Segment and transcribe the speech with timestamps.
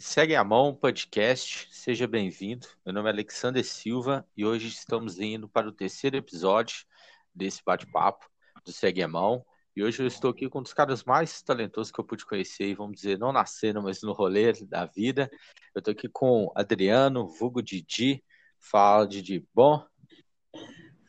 [0.00, 2.68] Segue a Mão Podcast, seja bem-vindo.
[2.86, 6.86] Meu nome é Alexander Silva e hoje estamos indo para o terceiro episódio
[7.34, 8.24] desse bate-papo
[8.64, 9.44] do Segue a Mão.
[9.74, 12.66] E hoje eu estou aqui com um dos caras mais talentosos que eu pude conhecer,
[12.66, 15.28] e vamos dizer, não na cena, mas no rolê da vida.
[15.74, 18.22] Eu estou aqui com Adriano, vulgo Didi.
[18.60, 19.44] Fala, Didi.
[19.52, 19.84] Bom?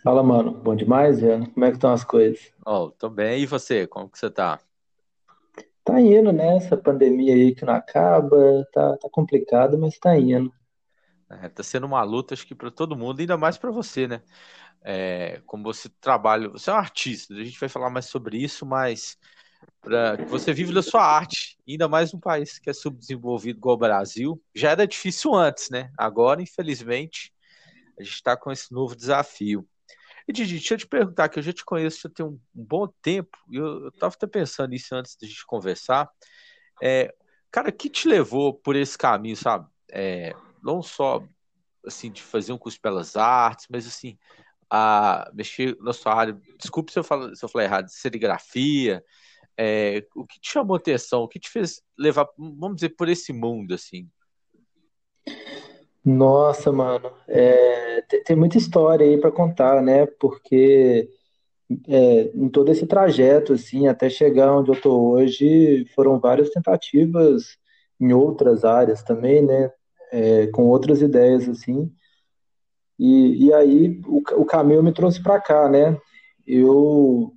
[0.03, 0.51] Fala, mano.
[0.51, 1.47] Bom demais, velho?
[1.51, 2.51] Como é que estão as coisas?
[2.65, 3.43] Oh, tô bem.
[3.43, 3.85] E você?
[3.85, 4.59] Como que você tá?
[5.89, 6.57] Tá indo, né?
[6.57, 10.53] Essa pandemia aí que não acaba, tá, tá complicado, mas tá indo.
[11.27, 14.21] É, tá sendo uma luta, acho que para todo mundo, ainda mais para você, né?
[14.83, 18.67] É, como você trabalha, você é um artista, a gente vai falar mais sobre isso,
[18.67, 19.17] mas
[20.17, 23.79] que você vive da sua arte, ainda mais num país que é subdesenvolvido igual o
[23.79, 25.91] Brasil, já era difícil antes, né?
[25.97, 27.33] Agora, infelizmente,
[27.99, 29.67] a gente está com esse novo desafio.
[30.29, 32.87] E Didi, deixa eu te perguntar, que eu já te conheço já tem um, bom
[33.01, 36.07] tempo, e eu, estava até pensando nisso antes de a gente conversar.
[36.79, 37.11] É,
[37.51, 39.67] cara, o que te levou por esse caminho, sabe?
[39.91, 41.27] É, não só
[41.83, 44.19] assim de fazer um curso pelas artes, mas assim
[44.69, 46.39] a mexer na sua área.
[46.59, 49.03] Desculpe se eu, falo, se eu falar errado, serigrafia.
[49.57, 51.23] É, o que te chamou atenção?
[51.23, 54.07] O que te fez levar, vamos dizer, por esse mundo assim?
[56.09, 60.05] Nossa, mano, é, tem, tem muita história aí para contar, né?
[60.07, 61.07] Porque
[61.87, 67.57] é, em todo esse trajeto, assim, até chegar onde eu tô hoje, foram várias tentativas
[67.99, 69.71] em outras áreas também, né?
[70.11, 71.91] É, com outras ideias, assim.
[72.97, 75.97] E, e aí o, o caminho me trouxe para cá, né?
[76.45, 77.33] Eu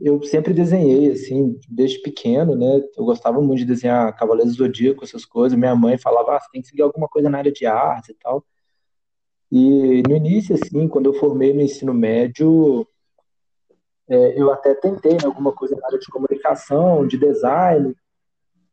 [0.00, 2.82] eu sempre desenhei, assim, desde pequeno, né?
[2.96, 5.58] Eu gostava muito de desenhar Cavaleiros do Zodíaco, essas coisas.
[5.58, 8.14] Minha mãe falava, ah, você tem que seguir alguma coisa na área de arte e
[8.14, 8.44] tal.
[9.50, 12.86] E no início, assim, quando eu formei no ensino médio,
[14.08, 17.94] é, eu até tentei né, alguma coisa na área de comunicação, de design,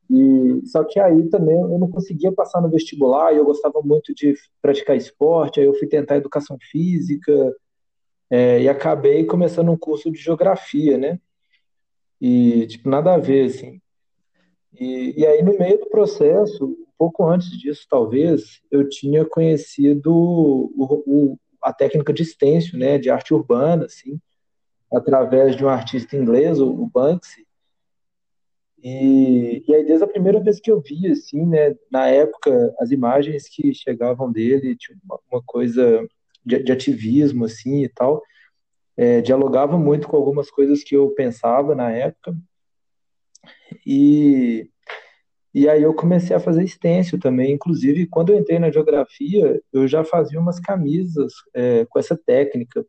[0.09, 4.35] e só que aí também eu não conseguia passar no vestibular, eu gostava muito de
[4.61, 7.53] praticar esporte, aí eu fui tentar educação física,
[8.29, 11.19] é, e acabei começando um curso de geografia, né?
[12.19, 13.81] E, tipo, nada a ver, assim.
[14.73, 20.13] E, e aí, no meio do processo, um pouco antes disso, talvez, eu tinha conhecido
[20.13, 22.97] o, o, a técnica de stencil, né?
[22.97, 24.19] De arte urbana, assim,
[24.91, 27.45] através de um artista inglês, o, Banksy.
[28.83, 31.75] E, e aí, desde a primeira vez que eu vi, assim, né?
[31.89, 36.05] Na época, as imagens que chegavam dele, tinha uma, uma coisa
[36.47, 38.21] de, de ativismo, assim, e tal,
[38.95, 42.35] é, dialogava muito com algumas coisas que eu pensava na época,
[43.85, 44.69] e,
[45.53, 49.87] e aí eu comecei a fazer stencil também, inclusive, quando eu entrei na geografia, eu
[49.87, 52.85] já fazia umas camisas é, com essa técnica,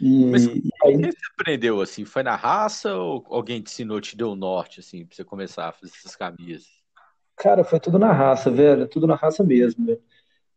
[0.00, 0.96] e, Mas e aí...
[0.96, 2.06] você aprendeu assim?
[2.06, 5.68] Foi na raça ou alguém te ensinou, te deu o norte assim, para você começar
[5.68, 6.66] a fazer essas camisas?
[7.36, 10.02] Cara, foi tudo na raça, velho, tudo na raça mesmo, velho.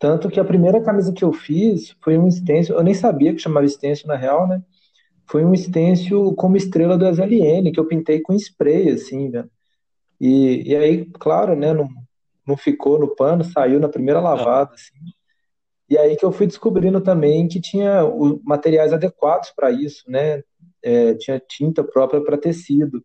[0.03, 3.39] Tanto que a primeira camisa que eu fiz foi um stencil, eu nem sabia que
[3.39, 4.61] chamava stencil na real, né?
[5.25, 9.49] Foi um stencil como estrela do SLN, que eu pintei com spray, assim, velho.
[10.19, 11.87] E, e aí, claro, né, não,
[12.45, 14.93] não ficou no pano, saiu na primeira lavada, assim.
[15.89, 20.43] E aí que eu fui descobrindo também que tinha os materiais adequados para isso, né?
[20.83, 23.01] É, tinha tinta própria para tecido.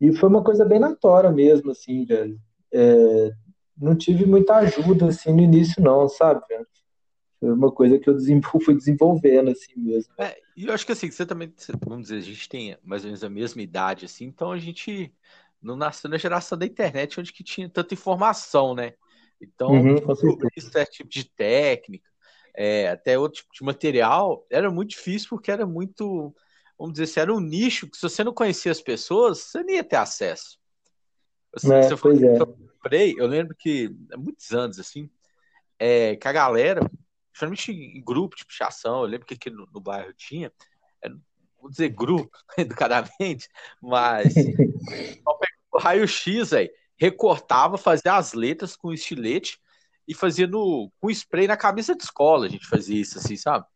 [0.00, 2.40] E foi uma coisa bem notória mesmo, assim, velho.
[2.72, 3.32] É,
[3.76, 6.40] não tive muita ajuda assim no início não, sabe?
[7.38, 8.16] Foi uma coisa que eu
[8.64, 10.12] fui desenvolvendo assim mesmo.
[10.18, 11.52] É, e eu acho que assim, você também,
[11.86, 15.12] vamos dizer, a gente tem mais ou menos a mesma idade assim, então a gente
[15.60, 18.94] não nasceu na geração da internet onde que tinha tanta informação, né?
[19.40, 19.96] Então, uhum,
[20.56, 22.08] isso certo tipo de técnica,
[22.54, 26.34] é, até outro tipo de material, era muito difícil porque era muito,
[26.78, 29.74] vamos dizer assim, era um nicho que se você não conhecia as pessoas, você não
[29.74, 30.58] ia ter acesso.
[31.56, 32.38] Assim, é, se pois é
[32.86, 35.10] comprei, eu lembro que há muitos anos, assim,
[35.78, 36.80] é, que a galera,
[37.32, 40.52] principalmente em grupo de pichação, eu lembro que aqui no, no bairro tinha,
[41.02, 41.08] é,
[41.60, 43.48] vou dizer grupo, educadamente,
[43.80, 44.34] mas
[45.72, 49.58] o raio-x aí, recortava, fazia as letras com estilete
[50.06, 53.66] e fazia no, com spray na camisa de escola, a gente fazia isso, assim, sabe?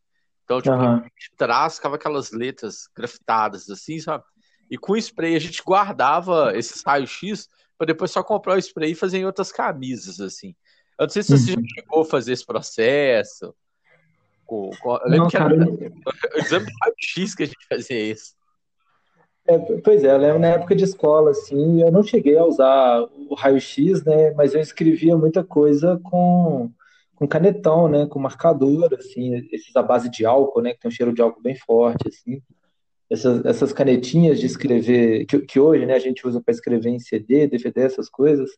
[0.44, 1.02] Então, tipo, uhum.
[1.36, 4.24] trás ficava aquelas letras grafitadas, assim, sabe?
[4.70, 7.48] E com spray a gente guardava esses raios-x
[7.80, 10.54] para depois só comprar o spray e fazer em outras camisas, assim.
[10.98, 11.62] Eu não sei se você uhum.
[11.62, 13.54] já chegou a fazer esse processo.
[14.44, 15.46] Com, com, eu lembro não, que era
[16.36, 18.34] o exame raio-x que a gente fazia isso.
[19.48, 23.00] É, pois é, eu lembro na época de escola, assim, eu não cheguei a usar
[23.00, 26.70] o raio-x, né, mas eu escrevia muita coisa com,
[27.14, 30.92] com canetão, né, com marcador, assim, esses à base de álcool, né, que tem um
[30.92, 32.42] cheiro de álcool bem forte, assim
[33.10, 36.98] essas, essas canetinhas de escrever, que, que hoje né, a gente usa para escrever em
[36.98, 38.50] CD, DVD, essas coisas,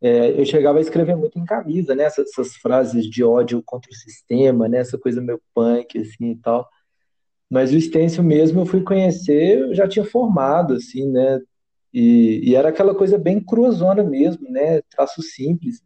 [0.00, 2.04] é, eu chegava a escrever muito em camisa, né?
[2.04, 4.78] Essas, essas, frases de ódio contra o sistema, né?
[4.78, 6.68] Essa coisa meio punk, assim, e tal.
[7.50, 11.40] Mas o stencil mesmo eu fui conhecer, eu já tinha formado, assim, né?
[11.92, 14.82] E, e era aquela coisa bem cruazona mesmo, né?
[14.90, 15.82] Traço simples.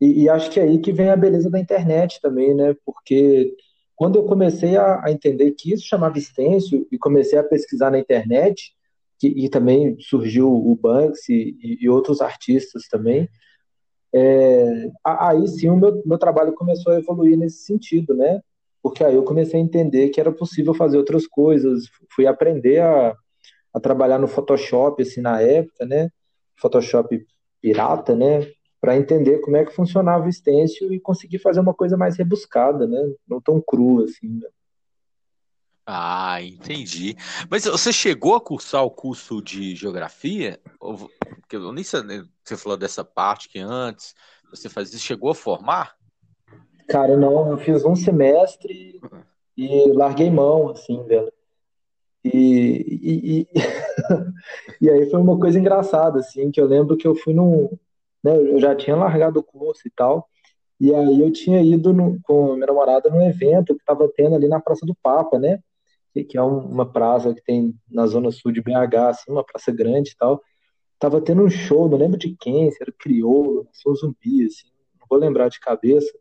[0.00, 2.74] E, e, acho que é aí que vem a beleza da internet também, né?
[2.84, 3.54] Porque
[4.00, 7.98] quando eu comecei a, a entender que isso chamava stencil e comecei a pesquisar na
[7.98, 8.74] internet,
[9.18, 13.28] que, e também surgiu o Banksy e, e outros artistas também,
[14.10, 18.40] é, aí sim o meu, meu trabalho começou a evoluir nesse sentido, né?
[18.82, 23.14] Porque aí eu comecei a entender que era possível fazer outras coisas, fui aprender a,
[23.74, 26.08] a trabalhar no Photoshop, assim, na época, né?
[26.56, 27.22] Photoshop
[27.60, 28.50] pirata, né?
[28.80, 32.86] Para entender como é que funcionava o stencil e conseguir fazer uma coisa mais rebuscada,
[32.86, 33.12] né?
[33.28, 34.28] Não tão crua, assim.
[34.28, 34.48] Né?
[35.86, 37.16] Ah, entendi.
[37.50, 40.60] Mas você chegou a cursar o curso de geografia?
[40.78, 44.14] Porque eu nem sei, né, você falou dessa parte que antes
[44.50, 45.94] você fazia, chegou a formar?
[46.88, 49.00] Cara, não, eu fiz um semestre
[49.56, 51.32] e larguei mão, assim, velho.
[52.24, 53.48] E, e, e,
[54.82, 57.70] e, aí foi uma coisa engraçada, assim, que eu lembro que eu fui num.
[58.22, 60.28] Né, eu já tinha largado o curso e tal,
[60.78, 64.48] e aí eu tinha ido no, com minha namorada num evento que estava tendo ali
[64.48, 65.60] na Praça do Papa, né?
[66.28, 70.10] que é uma praça que tem na zona sul de BH, assim, uma praça grande
[70.10, 70.42] e tal.
[70.98, 74.68] Tava tendo um show, não lembro de quem, se era Crioulo, Sou Zumbi, assim,
[74.98, 76.12] não vou lembrar de cabeça.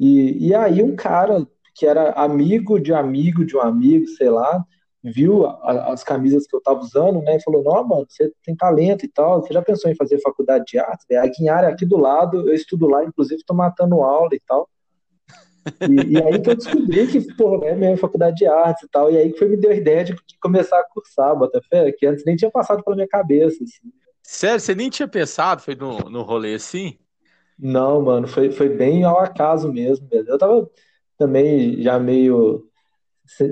[0.00, 4.64] E, e aí um cara que era amigo de amigo de um amigo, sei lá,
[5.02, 8.56] viu a, as camisas que eu tava usando, né, e falou, não, mano, você tem
[8.56, 11.14] talento e tal, você já pensou em fazer faculdade de arte?
[11.14, 14.68] A Guinhara é aqui do lado, eu estudo lá, inclusive tô matando aula e tal.
[15.88, 19.10] E, e, aí que eu descobri que, porra, é mesmo faculdade de artes e tal.
[19.10, 22.06] E aí que foi me deu a ideia de, de começar a cursar, Botafé, que
[22.06, 23.62] antes nem tinha passado pela minha cabeça.
[23.62, 23.92] Assim.
[24.22, 26.98] Sério, você nem tinha pensado, foi no, no rolê assim?
[27.58, 30.08] Não, mano, foi, foi bem ao acaso mesmo.
[30.10, 30.70] Eu tava
[31.16, 32.67] também já meio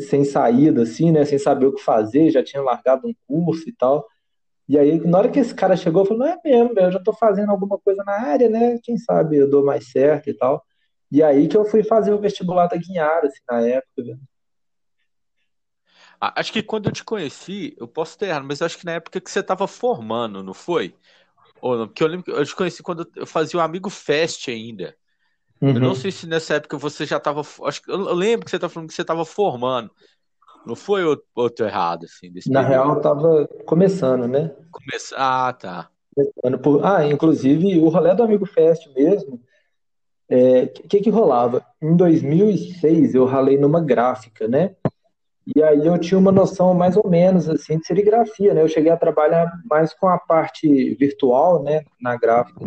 [0.00, 1.25] sem, saída, assim, né?
[1.25, 4.06] Sem saber o que fazer, já tinha largado um curso e tal.
[4.69, 6.99] E aí, na hora que esse cara chegou, eu falei, não é mesmo, eu já
[6.99, 8.78] tô fazendo alguma coisa na área, né?
[8.82, 10.64] Quem sabe eu dou mais certo e tal.
[11.11, 14.02] E aí que eu fui fazer o vestibular da Guinhara, assim, na época.
[14.02, 14.17] Né?
[16.20, 19.20] Acho que quando eu te conheci, eu posso ter errado, mas acho que na época
[19.20, 20.94] que você estava formando, não foi?
[21.61, 21.87] Ou não?
[21.87, 24.96] Porque eu lembro que eu te conheci quando eu fazia o Amigo Fest ainda.
[25.61, 25.70] Uhum.
[25.70, 25.94] Eu não uhum.
[25.94, 27.43] sei se nessa época você já estava.
[27.64, 29.91] Acho que eu lembro que você estava falando que você estava formando.
[30.67, 31.03] Não foi
[31.35, 32.29] outro errado, assim?
[32.49, 32.69] Na período.
[32.69, 34.53] real, eu estava começando, né?
[34.70, 35.14] Começa...
[35.17, 35.88] Ah, tá.
[36.12, 36.85] Começando por...
[36.85, 39.41] Ah, inclusive, o rolê do Amigo Fest mesmo
[40.29, 41.64] o é, que que rolava?
[41.81, 44.75] Em 2006 eu ralei numa gráfica, né?
[45.55, 48.62] E aí eu tinha uma noção mais ou menos assim de serigrafia, né?
[48.62, 52.67] Eu cheguei a trabalhar mais com a parte virtual, né, na gráfica.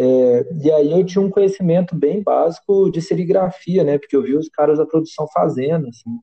[0.00, 3.98] É, e aí eu tinha um conhecimento bem básico de serigrafia, né?
[3.98, 6.20] Porque eu vi os caras da produção fazendo, assim.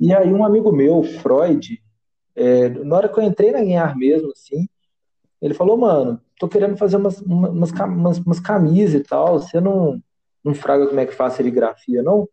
[0.00, 1.78] E aí um amigo meu, Freud,
[2.34, 4.66] é, na hora que eu entrei na Guiar mesmo, assim,
[5.42, 10.02] ele falou, mano, tô querendo fazer umas, umas, umas, umas camisas e tal, você não,
[10.42, 12.26] não fraga como é que faz serigrafia, não?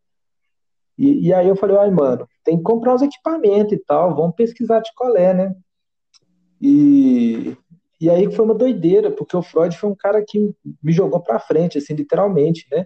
[0.97, 4.35] E, e aí eu falei, ai, mano, tem que comprar uns equipamentos e tal, vamos
[4.35, 5.55] pesquisar de qual é, né?
[6.61, 7.57] E,
[7.99, 11.39] e aí foi uma doideira, porque o Freud foi um cara que me jogou pra
[11.39, 12.85] frente, assim, literalmente, né?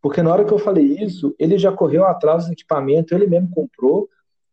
[0.00, 3.50] Porque na hora que eu falei isso, ele já correu atrás do equipamento, ele mesmo
[3.50, 4.08] comprou,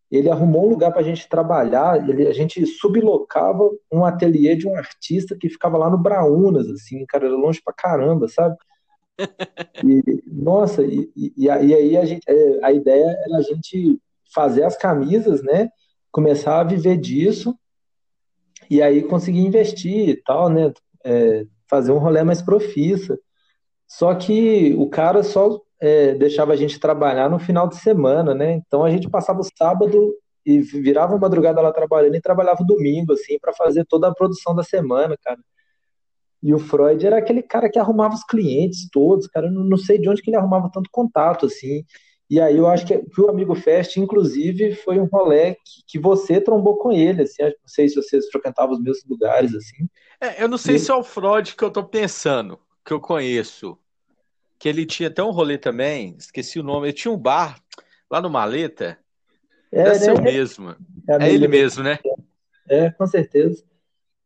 [0.10, 4.68] ele arrumou um lugar para a gente trabalhar, ele, a gente sublocava um ateliê de
[4.68, 8.56] um artista que ficava lá no Braunas, assim, cara, era longe pra caramba, sabe?
[9.84, 14.00] E, nossa, e, e, e aí a, gente, é, a ideia era a gente
[14.34, 15.70] fazer as camisas, né?
[16.12, 17.56] Começar a viver disso
[18.72, 20.72] e aí conseguir investir e tal, né?
[21.04, 23.20] É, fazer um rolê mais profissa.
[23.86, 28.54] Só que o cara só é, deixava a gente trabalhar no final de semana, né?
[28.54, 33.38] Então a gente passava o sábado e virava madrugada lá trabalhando e trabalhava domingo, assim,
[33.42, 35.40] para fazer toda a produção da semana, cara.
[36.42, 39.48] E o Freud era aquele cara que arrumava os clientes todos, cara.
[39.48, 41.84] Eu não sei de onde que ele arrumava tanto contato, assim.
[42.32, 46.00] E aí eu acho que, que o Amigo Fest, inclusive, foi um rolê que, que,
[46.00, 47.44] você trombou com ele, assim.
[47.44, 49.90] Não sei se vocês frequentavam os mesmos lugares, assim.
[50.22, 50.80] É, eu não sei e...
[50.80, 53.78] se é o Freud que eu tô pensando, que eu conheço
[54.58, 57.62] que ele tinha até um rolê também, esqueci o nome, ele tinha um bar
[58.10, 58.98] lá no Maleta.
[59.70, 60.70] É, Deve ser o mesmo.
[61.10, 62.00] É, é ele mesmo, né?
[62.70, 63.62] É, com certeza.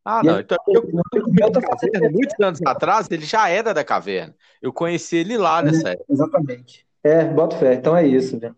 [0.04, 0.40] Ah, não.
[0.40, 4.36] Então, eu, eu, eu caverna, muitos anos atrás, ele já era da caverna.
[4.62, 6.14] Eu conheci ele lá nessa é, época.
[6.14, 6.85] Exatamente.
[7.06, 7.76] É, bota fé.
[7.76, 8.52] Então é isso, né?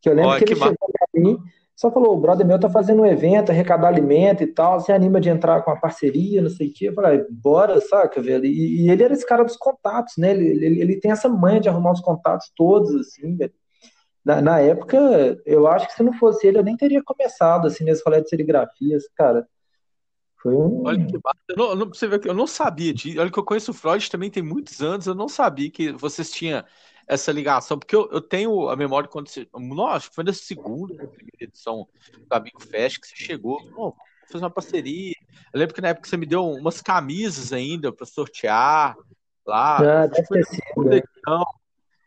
[0.00, 1.36] Que eu lembro Olha, que ele que chegou pra mim,
[1.74, 5.20] Só falou, o brother meu tá fazendo um evento, arrecadar alimento e tal, se anima
[5.20, 6.88] de entrar com a parceria, não sei o quê.
[6.88, 8.44] Eu falei, bora, saca, velho?
[8.44, 10.30] E, e, ele era esse cara dos contatos, né?
[10.30, 13.52] Ele, ele, ele, tem essa manha de arrumar os contatos todos, assim, velho.
[14.24, 17.82] Na, na, época, eu acho que se não fosse ele, eu nem teria começado, assim,
[17.82, 19.44] nesse rolê de serigrafias, cara.
[20.40, 20.82] Foi um...
[20.86, 23.20] Olha que eu não, não, você vê, eu não sabia disso.
[23.20, 26.30] Olha que eu conheço o Freud também tem muitos anos, eu não sabia que vocês
[26.30, 26.62] tinham
[27.06, 29.48] essa ligação, porque eu, eu tenho a memória quando você.
[29.54, 31.88] Nossa, foi na segunda, primeira edição
[32.28, 33.60] do Amigo Fest que você chegou.
[33.76, 33.94] Oh,
[34.30, 35.14] fazer uma parceria.
[35.52, 38.96] Eu lembro que na época você me deu umas camisas ainda para sortear
[39.46, 40.02] lá.
[40.02, 40.84] Ah, deve ter sido.
[40.84, 41.02] Né?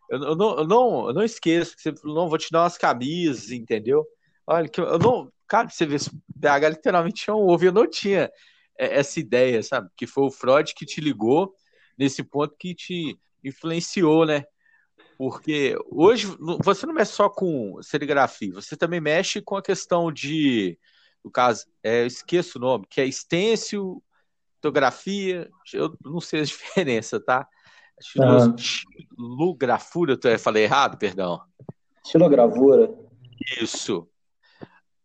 [0.09, 2.63] Eu, eu, não, eu, não, eu não esqueço que você falou, não, vou te dar
[2.63, 4.05] umas camisas, entendeu?
[4.47, 5.31] Olha, que eu não.
[5.47, 5.97] Cara, você vê,
[6.39, 8.31] PH literalmente tinha um ovo, eu não tinha
[8.77, 9.89] é, essa ideia, sabe?
[9.95, 11.53] Que foi o Freud que te ligou
[11.97, 14.45] nesse ponto que te influenciou, né?
[15.23, 16.27] Porque hoje
[16.61, 20.77] você não mexe só com serigrafia, você também mexe com a questão de,
[21.23, 24.03] no caso, é, eu esqueço o nome, que é stencil,
[24.55, 27.47] litografia, eu não sei a diferença, tá?
[28.57, 31.41] Estilogravura, eu falei errado, perdão.
[32.03, 32.93] Estilogravura.
[33.61, 34.09] Isso.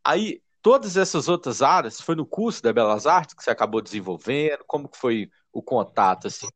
[0.02, 4.64] Aí, todas essas outras áreas, foi no curso da Belas Artes que você acabou desenvolvendo?
[4.66, 6.48] Como que foi o contato, assim?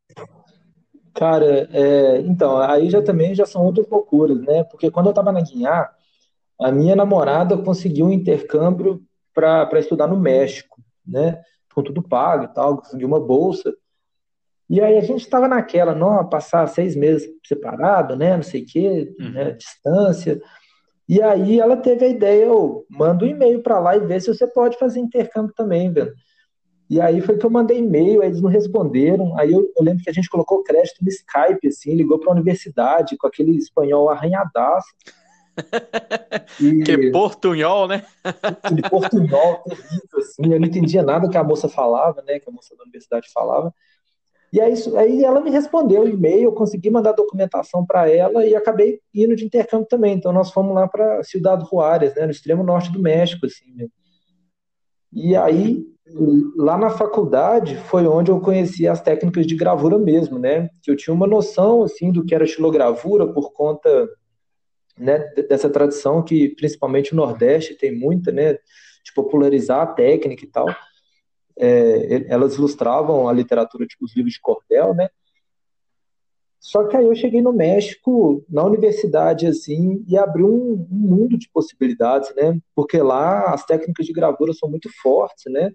[1.15, 4.65] Cara, é, então, aí já também já são outras loucuras, né?
[4.65, 5.91] Porque quando eu estava na Guiná,
[6.61, 9.03] a minha namorada conseguiu um intercâmbio
[9.35, 11.43] para estudar no México, né?
[11.75, 13.73] Com tudo pago e tal, conseguiu uma bolsa.
[14.71, 18.37] E aí a gente estava naquela, não, passar seis meses separado, né?
[18.37, 19.31] Não sei o quê, uhum.
[19.31, 20.41] né, distância.
[21.09, 24.33] E aí ela teve a ideia, eu manda um e-mail para lá e vê se
[24.33, 26.15] você pode fazer intercâmbio também, velho.
[26.93, 29.35] E aí foi que eu mandei e-mail, aí eles não responderam.
[29.39, 32.35] Aí eu, eu lembro que a gente colocou crédito no Skype, assim, ligou para a
[32.35, 34.89] universidade com aquele espanhol arranhadaço.
[36.61, 36.83] E...
[36.83, 38.05] Que portunhol, né?
[38.75, 40.53] De portunhol, terrível, assim.
[40.53, 42.39] Eu não entendia nada que a moça falava, né?
[42.39, 43.75] Que a moça da universidade falava.
[44.53, 48.55] E aí, aí ela me respondeu o e-mail, eu consegui mandar documentação para ela e
[48.55, 50.15] acabei indo de intercâmbio também.
[50.15, 52.25] Então nós fomos lá para Ciudad Juárez, né?
[52.25, 53.73] No extremo norte do México, assim.
[53.75, 53.89] Né?
[55.13, 55.87] E aí
[56.57, 60.71] lá na faculdade foi onde eu conheci as técnicas de gravura mesmo, né?
[60.83, 64.09] Que eu tinha uma noção assim do que era xilogravura por conta
[64.99, 68.55] né, dessa tradição que principalmente o Nordeste tem muita, né?
[68.55, 70.67] De popularizar a técnica e tal.
[71.59, 75.09] É, elas ilustravam a literatura, tipo os livros de cordel, né?
[76.63, 81.37] Só que aí eu cheguei no México, na universidade, assim, e abriu um, um mundo
[81.37, 82.57] de possibilidades, né?
[82.73, 85.73] Porque lá as técnicas de gravura são muito fortes, né?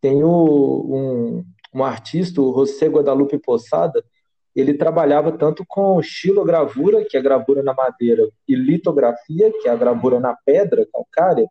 [0.00, 4.04] Tem o, um, um artista, o José Guadalupe Poçada,
[4.54, 9.70] ele trabalhava tanto com xilogravura, que é a gravura na madeira, e litografia, que é
[9.70, 11.46] a gravura na pedra calcária.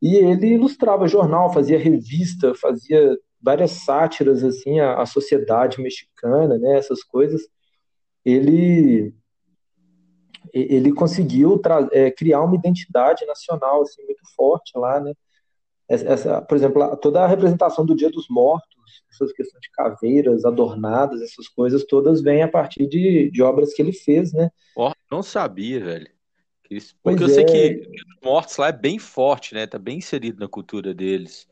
[0.00, 6.78] E ele ilustrava jornal, fazia revista, fazia várias sátiras assim à, à sociedade mexicana, né,
[6.78, 7.42] essas coisas.
[8.24, 9.14] Ele
[10.52, 15.12] ele conseguiu é, criar uma identidade nacional assim muito forte lá, né?
[15.88, 21.20] Essa, por exemplo, toda a representação do Dia dos Mortos, essas questões de caveiras adornadas,
[21.20, 24.50] essas coisas todas vêm a partir de, de obras que ele fez, né?
[24.76, 26.08] Oh, não sabia, velho.
[26.70, 27.46] Isso, porque pois eu é.
[27.48, 29.66] sei que os mortos lá é bem forte, né?
[29.66, 31.46] Tá bem inserido na cultura deles.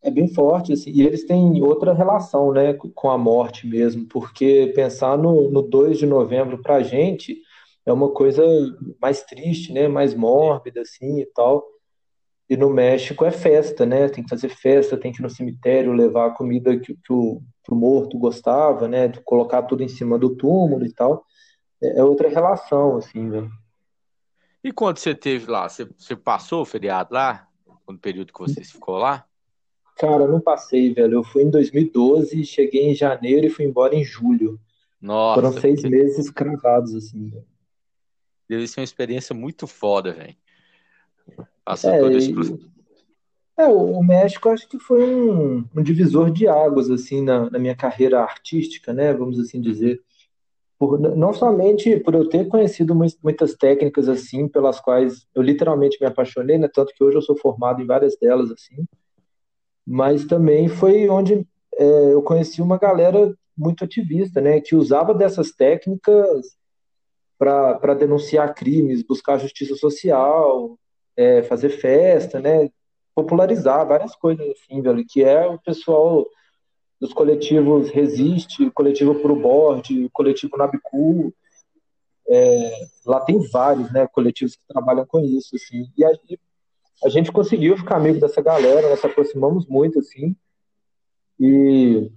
[0.00, 4.72] É bem forte, assim, e eles têm outra relação, né, com a morte mesmo, porque
[4.74, 7.42] pensar no, no 2 de novembro pra gente
[7.84, 8.44] é uma coisa
[9.02, 11.64] mais triste, né, mais mórbida, assim, e tal.
[12.48, 14.08] E no México é festa, né?
[14.08, 17.42] Tem que fazer festa, tem que ir no cemitério levar a comida que, que, o,
[17.62, 19.12] que o morto gostava, né?
[19.24, 21.24] Colocar tudo em cima do túmulo e tal.
[21.82, 23.50] É, é outra relação, assim, velho.
[24.64, 27.46] E quando você teve lá, você, você passou o feriado lá?
[27.88, 29.24] No período que você ficou lá?
[29.96, 31.14] Cara, não passei, velho.
[31.14, 34.60] Eu fui em 2012, cheguei em janeiro e fui embora em julho.
[35.00, 35.40] Nossa.
[35.40, 35.88] Foram seis que...
[35.88, 37.46] meses cravados, assim, velho.
[38.48, 40.34] Deve ser uma experiência muito foda, velho.
[41.64, 42.32] Passa é, todo esse
[43.58, 47.76] É, o México acho que foi um, um divisor de águas, assim, na, na, minha
[47.76, 50.00] carreira artística, né, vamos assim dizer.
[50.78, 56.06] Por, não somente por eu ter conhecido muitas técnicas, assim, pelas quais eu literalmente me
[56.06, 58.86] apaixonei, né, tanto que hoje eu sou formado em várias delas, assim,
[59.86, 65.50] mas também foi onde é, eu conheci uma galera muito ativista, né, que usava dessas
[65.50, 66.56] técnicas
[67.38, 70.78] para denunciar crimes, buscar justiça social,
[71.18, 72.70] é, fazer festa, né?
[73.12, 76.24] Popularizar várias coisas assim, velho, que é o pessoal
[77.00, 81.34] dos coletivos Resiste, coletivo Pro Board, coletivo Nabicu,
[82.28, 86.18] é, lá tem vários, né, coletivos que trabalham com isso, assim, e aí
[87.04, 90.36] a gente conseguiu ficar amigo dessa galera, nós se aproximamos muito, assim.
[91.38, 92.10] E,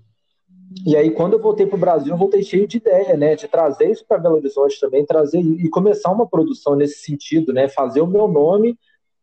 [0.85, 3.35] e aí, quando eu voltei para o Brasil, eu voltei cheio de ideia, né?
[3.35, 7.69] De trazer isso para Belo Horizonte também, trazer e começar uma produção nesse sentido, né?
[7.69, 8.75] Fazer o meu nome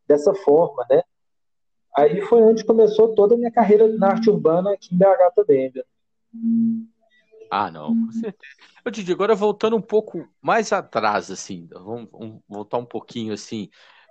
[0.08, 1.02] dessa forma, né?
[1.96, 5.70] Aí foi onde começou toda a minha carreira na arte urbana aqui em BH também,
[5.70, 5.84] viu?
[7.50, 8.54] Ah, não, com certeza.
[8.84, 13.32] Eu te digo, agora voltando um pouco mais atrás, assim, vamos, vamos voltar um pouquinho,
[13.32, 13.68] assim,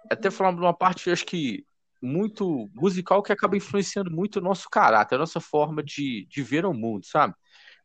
[0.09, 1.65] até falar de uma parte, acho que
[2.01, 6.65] muito musical que acaba influenciando muito o nosso caráter, a nossa forma de, de ver
[6.65, 7.33] o mundo, sabe?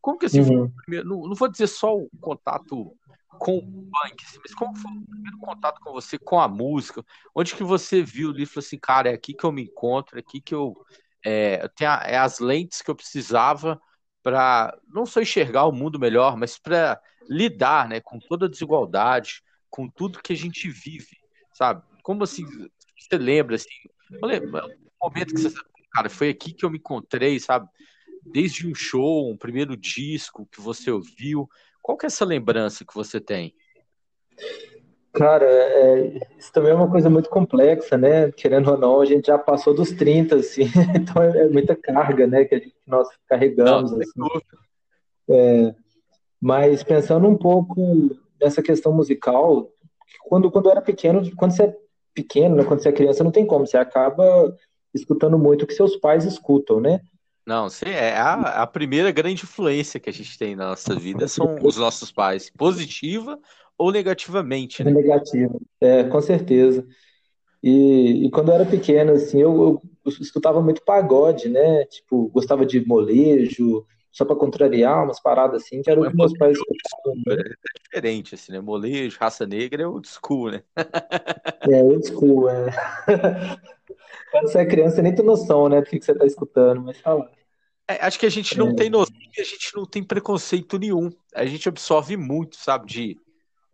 [0.00, 0.71] Como que assim, uhum.
[0.85, 2.95] primeiro, não, não, vou dizer só o contato
[3.38, 7.04] com o punk, assim, mas como foi o primeiro contato com você, com a música?
[7.34, 10.16] Onde que você viu ali e falou assim, cara, é aqui que eu me encontro,
[10.16, 10.74] é aqui que eu,
[11.24, 13.80] é, eu tenho a, é as lentes que eu precisava
[14.22, 19.42] para não só enxergar o mundo melhor, mas para lidar né, com toda a desigualdade,
[19.68, 21.16] com tudo que a gente vive,
[21.52, 21.82] sabe?
[22.02, 22.44] Como assim,
[22.96, 23.68] você lembra, assim,
[24.10, 25.54] o momento que você
[25.92, 27.68] cara, foi aqui que eu me encontrei, sabe?
[28.24, 31.48] Desde um show, um primeiro disco que você ouviu,
[31.82, 33.54] qual que é essa lembrança que você tem?
[35.12, 38.32] Cara, é, isso também é uma coisa muito complexa, né?
[38.32, 40.62] Querendo ou não, a gente já passou dos 30, assim,
[40.96, 43.90] então é, é muita carga, né, que, gente, nós carregamos.
[43.90, 44.40] Não, assim.
[45.28, 45.74] É,
[46.40, 49.70] mas pensando um pouco nessa questão musical,
[50.24, 51.76] quando, quando eu era pequeno, quando você é
[52.14, 54.56] pequeno, né, quando você é criança, não tem como, você acaba
[54.94, 57.00] escutando muito o que seus pais escutam, né?
[57.46, 61.26] Não, sim, é a, a primeira grande influência que a gente tem na nossa vida
[61.26, 63.38] são os nossos pais, positiva
[63.76, 64.92] ou negativamente, né?
[64.92, 66.87] Negativa, é, com certeza.
[67.62, 71.84] E, e quando eu era pequeno, assim, eu, eu, escutava muito pagode, né?
[71.87, 76.37] Tipo, gostava de molejo, só para contrariar umas paradas assim, que era o que meus
[76.37, 77.16] pais escutavam.
[77.26, 77.37] Né?
[77.38, 78.61] É diferente, assim, né?
[78.61, 80.62] Molejo, raça negra é old school, né?
[81.73, 82.66] é, old school, é.
[84.31, 86.83] Quando você é criança, você nem tem noção, né, do que, que você tá escutando,
[86.83, 87.31] mas fala.
[87.88, 88.75] É, acho que a gente não é.
[88.75, 91.11] tem noção, a gente não tem preconceito nenhum.
[91.35, 93.17] A gente absorve muito, sabe, de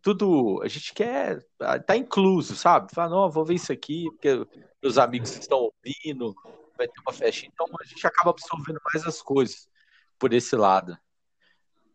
[0.00, 1.44] tudo, a gente quer
[1.84, 2.94] tá incluso, sabe?
[2.94, 4.46] Fala, não, vou ver isso aqui, porque
[4.80, 6.34] meus amigos estão ouvindo,
[6.76, 7.44] vai ter uma festa.
[7.46, 9.68] Então a gente acaba absorvendo mais as coisas
[10.18, 10.96] por esse lado.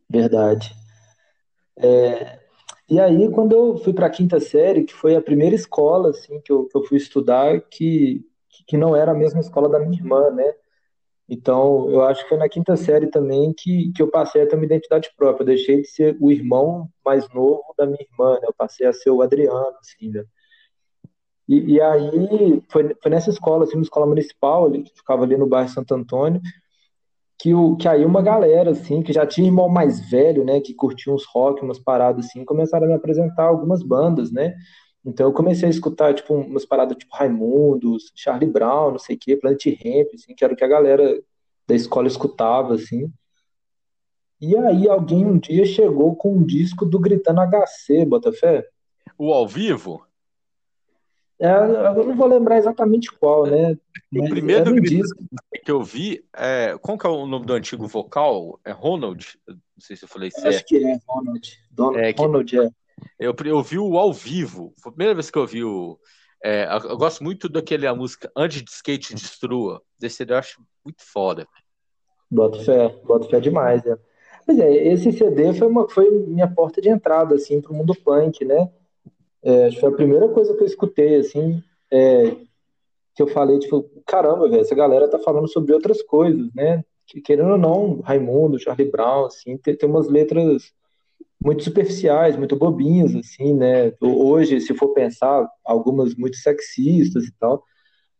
[0.09, 0.75] Verdade.
[1.77, 2.39] É,
[2.89, 6.39] e aí, quando eu fui para a quinta série, que foi a primeira escola assim
[6.41, 8.25] que eu, que eu fui estudar, que,
[8.67, 10.53] que não era a mesma escola da minha irmã, né?
[11.27, 14.55] Então, eu acho que foi na quinta série também que, que eu passei a ter
[14.55, 15.43] uma identidade própria.
[15.43, 18.47] Eu deixei de ser o irmão mais novo da minha irmã, né?
[18.47, 20.23] Eu passei a ser o Adriano, assim, né?
[21.47, 25.37] E, e aí, foi, foi nessa escola, assim, uma escola municipal, ali, que ficava ali
[25.37, 26.41] no bairro Santo Antônio,
[27.37, 30.61] que, o, que aí uma galera, assim, que já tinha irmão mais velho, né?
[30.61, 34.55] Que curtia uns rock, umas paradas, assim, começaram a me apresentar algumas bandas, né?
[35.05, 39.19] Então eu comecei a escutar, tipo, umas paradas tipo Raimundos, Charlie Brown, não sei o
[39.19, 41.21] quê, Planet Hemp, assim, que era o que a galera
[41.67, 43.11] da escola escutava, assim.
[44.39, 48.65] E aí alguém um dia chegou com um disco do Gritando HC, Botafé.
[49.17, 50.05] O ao vivo?
[51.43, 53.77] É, eu não vou lembrar exatamente qual, né?
[54.15, 55.21] o primeiro um disco.
[55.65, 58.57] que eu vi, é, qual que é o nome do antigo vocal?
[58.63, 59.37] É Ronald?
[59.45, 60.47] Não sei se eu falei certo.
[60.47, 61.59] Acho que é Ronald.
[61.69, 62.69] Don, é, Ronald, é.
[63.19, 64.73] Eu, eu vi o ao vivo.
[64.81, 65.99] Foi a primeira vez que eu vi o.
[66.41, 69.81] É, eu gosto muito daquele a música Antes de Skate Destrua.
[70.01, 71.45] Esse CD eu acho muito foda.
[72.31, 73.97] Bota fé, bota fé demais, né?
[74.47, 78.45] Mas é, esse CD foi, uma, foi minha porta de entrada, assim, pro mundo punk,
[78.45, 78.69] né?
[79.43, 82.31] É, foi a primeira coisa que eu escutei, assim, é,
[83.13, 86.83] que eu falei, tipo, caramba, velho, essa galera tá falando sobre outras coisas, né?
[87.05, 90.71] Que, querendo ou não, Raimundo, Charlie Brown, assim, tem, tem umas letras
[91.43, 93.91] muito superficiais, muito bobinhas, assim, né?
[93.99, 97.61] Hoje, se for pensar, algumas muito sexistas e tal.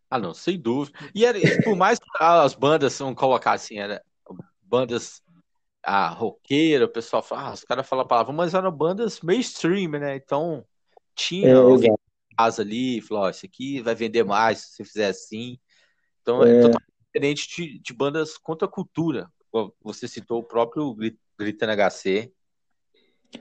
[0.10, 0.98] Ah, não, sem dúvida.
[1.16, 4.04] E, era, por mais que as bandas são colocar assim, era
[4.62, 5.22] bandas
[5.82, 9.92] a roqueira, o pessoal fala, ah, os caras falam a palavra, mas eram bandas mainstream,
[9.92, 10.16] né?
[10.16, 10.66] Então
[11.16, 14.84] tinha é, alguém em casa ali, falou, oh, isso aqui vai vender mais se você
[14.84, 15.60] fizer assim.
[16.22, 19.30] Então é, é totalmente diferente de, de bandas contra a cultura.
[19.82, 20.96] Você citou o próprio
[21.38, 22.34] Gritando HC,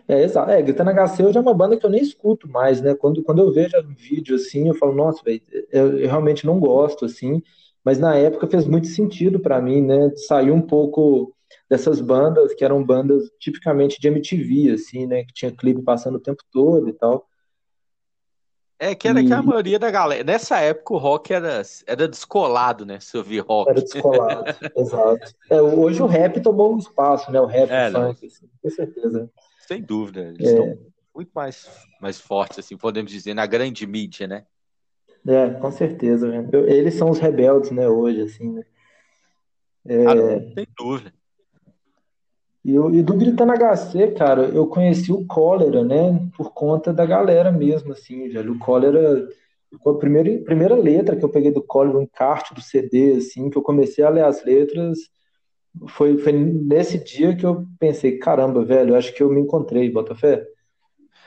[0.09, 0.51] é, exato.
[0.51, 2.95] É, Gritando HC hoje é uma banda que eu nem escuto mais, né?
[2.95, 6.59] Quando, quando eu vejo um vídeo assim, eu falo, nossa, velho, eu, eu, realmente não
[6.59, 7.43] gosto, assim.
[7.85, 10.11] Mas na época fez muito sentido para mim, né?
[10.29, 11.35] Sair um pouco
[11.69, 15.25] dessas bandas que eram bandas tipicamente de MTV, assim, né?
[15.25, 17.27] Que tinha clipe passando o tempo todo e tal.
[18.83, 19.27] É, que era e...
[19.29, 20.25] que a maioria da galera.
[20.25, 22.99] Nessa época o rock era, era descolado, né?
[22.99, 23.71] Se ouvir rock.
[23.71, 24.45] Era descolado,
[24.77, 25.33] exato.
[25.49, 27.41] É, hoje o rap tomou um espaço, né?
[27.41, 29.31] O rap, é, o funk, assim, com certeza.
[29.69, 30.51] Sem dúvida, eles é.
[30.51, 30.79] estão
[31.15, 31.69] muito mais,
[32.01, 34.45] mais fortes, assim, podemos dizer, na grande mídia, né?
[35.29, 36.27] É, com certeza.
[36.51, 38.65] Eu, eles são os rebeldes, né, hoje, assim, né?
[39.87, 40.07] É...
[40.07, 41.15] Ah, não tem dúvida.
[42.65, 47.05] E, eu, e do Gritando HC, cara, eu conheci o Cólera, né, por conta da
[47.05, 48.53] galera mesmo, assim, velho.
[48.53, 49.29] O Cólera,
[49.85, 53.59] a primeira, primeira letra que eu peguei do Cólera, um encarte do CD, assim, que
[53.59, 54.99] eu comecei a ler as letras,
[55.89, 60.47] foi, foi nesse dia que eu pensei, caramba, velho, acho que eu me encontrei, Botafé.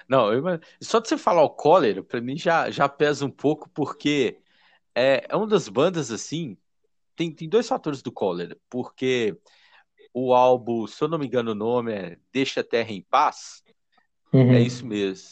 [0.08, 0.43] Não, eu,
[0.80, 4.38] só de você falar o Cólera, pra mim já, já pesa um pouco, porque
[4.93, 6.56] é, é uma das bandas, assim,
[7.15, 9.38] tem, tem dois fatores do Cólera, porque
[10.17, 13.62] o álbum, se eu não me engano o nome é Deixa a Terra em Paz,
[14.32, 14.54] uhum.
[14.54, 15.28] é isso mesmo.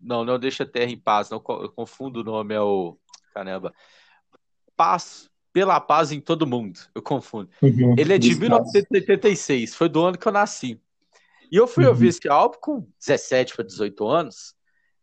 [0.00, 2.96] Não, não Deixa a Terra em Paz, não, eu confundo o nome, é o,
[3.34, 3.74] caramba,
[4.74, 7.50] Paz, pela paz em todo mundo, eu confundo.
[7.60, 7.94] Uhum.
[7.98, 10.80] Ele é de 1986, foi do ano que eu nasci.
[11.52, 11.90] E eu fui uhum.
[11.90, 14.54] ouvir esse álbum com 17 para 18 anos.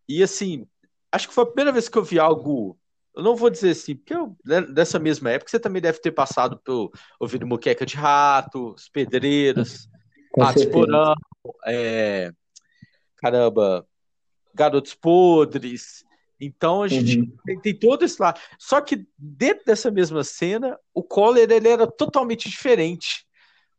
[0.10, 0.66] E assim,
[1.12, 2.76] acho que foi a primeira vez que eu vi algo.
[3.16, 6.12] Eu não vou dizer assim, porque eu, né, dessa mesma época você também deve ter
[6.12, 9.88] passado por ouvindo Moqueca de Rato, Os Pedreiros,
[10.38, 11.14] Ratos Porão,
[11.66, 12.32] é,
[13.18, 13.86] caramba,
[14.54, 16.06] Garotos Podres.
[16.40, 17.38] Então a gente uhum.
[17.46, 18.40] tem, tem, todo esse lado.
[18.58, 23.26] Só que dentro dessa mesma cena, o Coller ele era totalmente diferente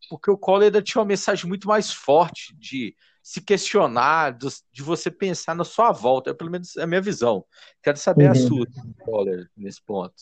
[0.09, 5.55] porque o Collor tinha uma mensagem muito mais forte de se questionar, de você pensar
[5.55, 6.31] na sua volta.
[6.31, 7.45] É pelo menos a minha visão.
[7.83, 8.31] Quero saber uhum.
[8.33, 8.67] a sua,
[9.05, 10.15] Collor, nesse ponto.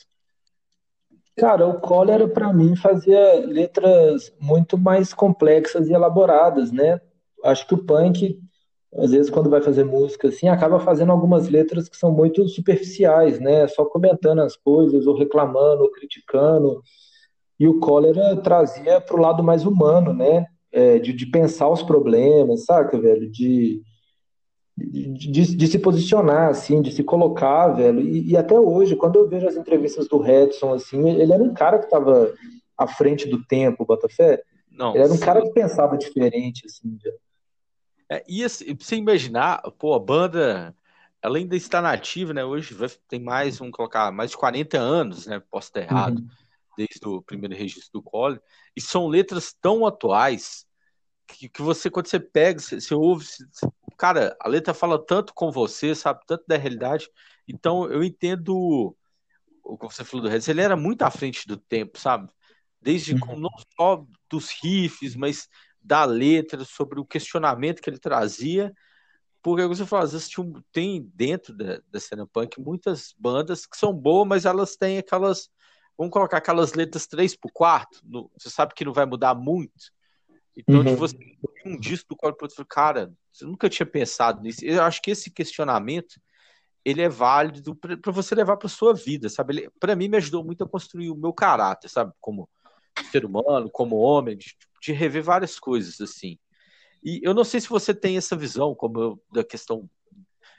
[1.37, 7.01] Cara, o Collor, para mim, fazia letras muito mais complexas e elaboradas, né?
[7.43, 8.39] Acho que o punk,
[8.95, 13.41] às vezes, quando vai fazer música, assim, acaba fazendo algumas letras que são muito superficiais,
[13.41, 13.67] né?
[13.69, 16.83] Só comentando as coisas, ou reclamando, ou criticando.
[17.59, 20.47] E o cólera trazia para o lado mais humano, né?
[20.73, 23.29] É, de, de, pensar os problemas, saca, velho?
[23.31, 23.83] De,
[24.77, 28.01] de, de, se posicionar, assim, de se colocar, velho.
[28.01, 31.53] E, e, até hoje, quando eu vejo as entrevistas do Redson, assim, ele era um
[31.53, 32.33] cara que estava
[32.79, 34.43] à frente do tempo, Botafé.
[34.71, 35.25] Não, ele era um sim.
[35.25, 37.17] cara que pensava diferente, assim, velho.
[38.09, 40.75] É, e assim, você imaginar, pô, a banda,
[41.23, 42.45] ela ainda está nativa, né?
[42.45, 42.77] Hoje
[43.09, 45.43] tem mais, vamos colocar, mais de 40 anos, né?
[45.51, 46.19] Posso estar errado.
[46.19, 46.40] Uhum
[46.81, 48.41] desde o primeiro registro do Collor,
[48.75, 50.65] e são letras tão atuais
[51.27, 55.35] que, que você, quando você pega, você, você ouve, você, cara, a letra fala tanto
[55.35, 57.09] com você, sabe, tanto da realidade,
[57.47, 58.97] então eu entendo
[59.63, 62.31] o que você falou do Regis, ele era muito à frente do tempo, sabe?
[62.81, 63.39] Desde uhum.
[63.39, 65.49] não só dos riffs, mas
[65.83, 68.73] da letra, sobre o questionamento que ele trazia,
[69.43, 70.31] porque você falou, às vezes
[70.73, 75.51] tem dentro da, da cena punk muitas bandas que são boas, mas elas têm aquelas
[76.01, 79.93] vamos colocar aquelas letras 3 por quarto, no, você sabe que não vai mudar muito.
[80.57, 80.85] Então, uhum.
[80.85, 81.15] de você
[81.67, 84.65] um disco do qual você cara, você nunca tinha pensado nisso.
[84.65, 86.19] Eu acho que esse questionamento
[86.83, 89.71] ele é válido para você levar para sua vida, sabe?
[89.79, 92.15] Para mim me ajudou muito a construir o meu caráter, sabe?
[92.19, 92.49] Como
[93.13, 96.39] ser humano, como homem, de, de, rever várias coisas assim.
[97.05, 99.87] E eu não sei se você tem essa visão, como eu, da questão.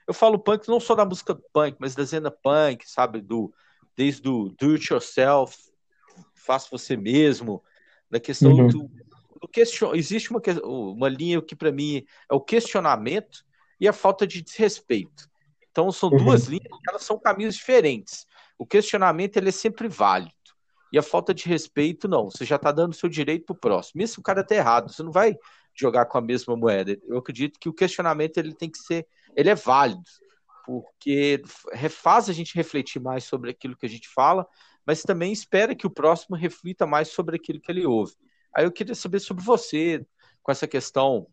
[0.07, 3.21] Eu falo punk não só da música punk, mas da cena punk, sabe?
[3.21, 3.51] Do
[3.95, 5.57] desde o do it yourself,
[6.33, 7.63] faça você mesmo,
[8.09, 8.67] na questão uhum.
[8.67, 8.91] do,
[9.39, 9.93] do question...
[9.95, 13.45] existe uma, uma linha que para mim é o questionamento
[13.79, 15.29] e a falta de desrespeito.
[15.69, 16.25] Então são uhum.
[16.25, 18.25] duas linhas, elas são caminhos diferentes.
[18.57, 20.33] O questionamento ele é sempre válido.
[20.91, 22.29] E a falta de respeito, não.
[22.29, 24.05] Você já está dando seu direito para o próximo.
[24.05, 25.37] Se o cara está errado, você não vai
[25.73, 26.97] jogar com a mesma moeda.
[27.07, 30.03] Eu acredito que o questionamento ele tem que ser, ele é válido
[30.65, 31.41] porque
[31.89, 34.47] faz a gente refletir mais sobre aquilo que a gente fala,
[34.85, 38.13] mas também espera que o próximo reflita mais sobre aquilo que ele ouve.
[38.55, 40.05] Aí eu queria saber sobre você,
[40.43, 41.27] com essa questão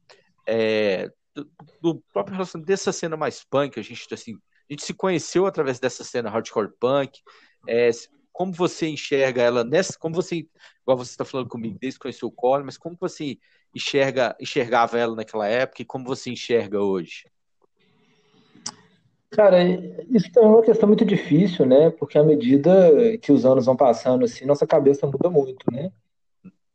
[0.47, 4.95] é, do, do, próprio relacionamento dessa cena mais punk, a gente, assim, a gente se
[4.95, 7.21] conheceu através dessa cena hardcore punk,
[7.67, 7.91] é,
[8.33, 10.47] como você enxerga ela nessa, como você,
[10.83, 13.37] igual você está falando comigo desde que conheceu o Core, mas como você
[13.75, 17.25] enxerga, enxergava ela naquela época e como você enxerga hoje?
[19.31, 19.63] Cara,
[20.11, 21.91] isso é uma questão muito difícil, né?
[21.91, 25.93] Porque à medida que os anos vão passando, assim, nossa cabeça muda muito, né?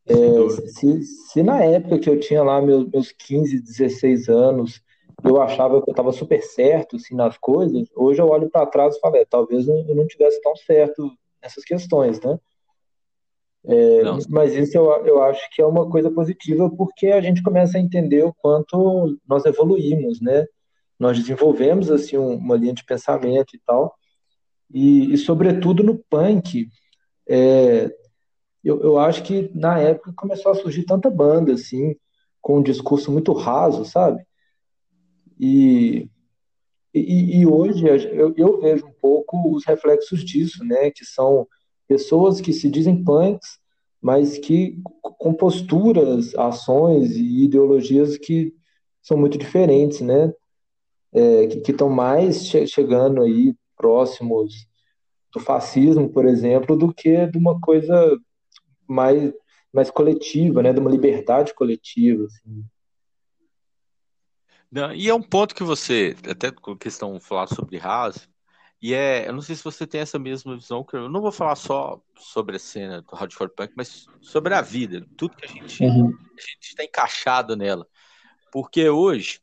[0.06, 4.82] É, se, se na época que eu tinha lá meus, meus 15, 16 anos,
[5.24, 8.96] eu achava que eu estava super certo assim, nas coisas, hoje eu olho para trás
[8.96, 11.10] e falo, é, talvez eu não tivesse tão certo
[11.42, 12.38] nessas questões, né?
[13.66, 17.78] É, mas isso eu, eu acho que é uma coisa positiva porque a gente começa
[17.78, 20.46] a entender o quanto nós evoluímos, né?
[21.04, 23.94] Nós desenvolvemos assim uma linha de pensamento e tal.
[24.74, 26.68] E, e sobretudo no punk,
[27.28, 27.92] é,
[28.64, 31.96] eu, eu acho que na época começou a surgir tanta banda assim,
[32.42, 34.26] com um discurso muito raso, sabe?
[35.40, 36.10] E,
[36.94, 40.92] E, e hoje eu, eu, vejo um pouco os reflexos disso, né?
[40.92, 41.48] Que são
[41.88, 43.60] pessoas que se dizem punks,
[44.02, 48.54] mas que com posturas, ações e ideologias que
[49.02, 50.32] são muito diferentes, né?
[51.14, 54.68] É, que estão mais che chegando aí próximos
[55.32, 58.18] do fascismo, por exemplo, do que de uma coisa
[58.88, 59.32] mais,
[59.72, 60.74] mais coletiva, né?
[60.74, 62.66] De uma liberdade coletiva, assim.
[64.72, 68.28] Não, e é um ponto que você, até com questão de falar sobre Haas,
[68.82, 71.32] e é, eu não sei se você tem essa mesma visão, que eu não vou
[71.32, 75.48] falar só sobre a cena do Hardcore Punk, mas sobre a vida, tudo que a
[75.48, 76.14] gente uhum.
[76.60, 77.88] está encaixado nela.
[78.52, 79.40] Porque hoje,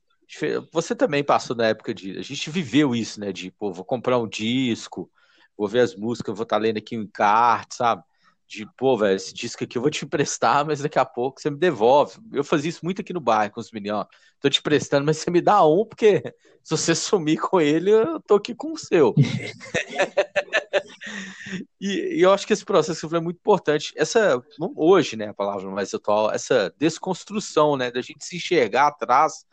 [0.72, 2.18] você também passou na época de.
[2.18, 3.32] A gente viveu isso, né?
[3.32, 5.10] De, pô, vou comprar um disco,
[5.56, 8.04] vou ver as músicas, vou estar tá lendo aqui um encarte, sabe?
[8.46, 11.50] De, pô, velho, esse disco aqui eu vou te emprestar, mas daqui a pouco você
[11.50, 12.18] me devolve.
[12.32, 14.06] Eu fazia isso muito aqui no bairro com os meninos.
[14.40, 16.22] Tô te emprestando, mas você me dá um, porque
[16.62, 19.14] se você sumir com ele, eu tô aqui com o seu.
[21.80, 23.92] e, e, eu acho que esse processo é muito importante.
[23.96, 24.40] Essa,
[24.76, 29.44] hoje, né, a palavra mais atual, essa desconstrução, né, da gente se enxergar atrás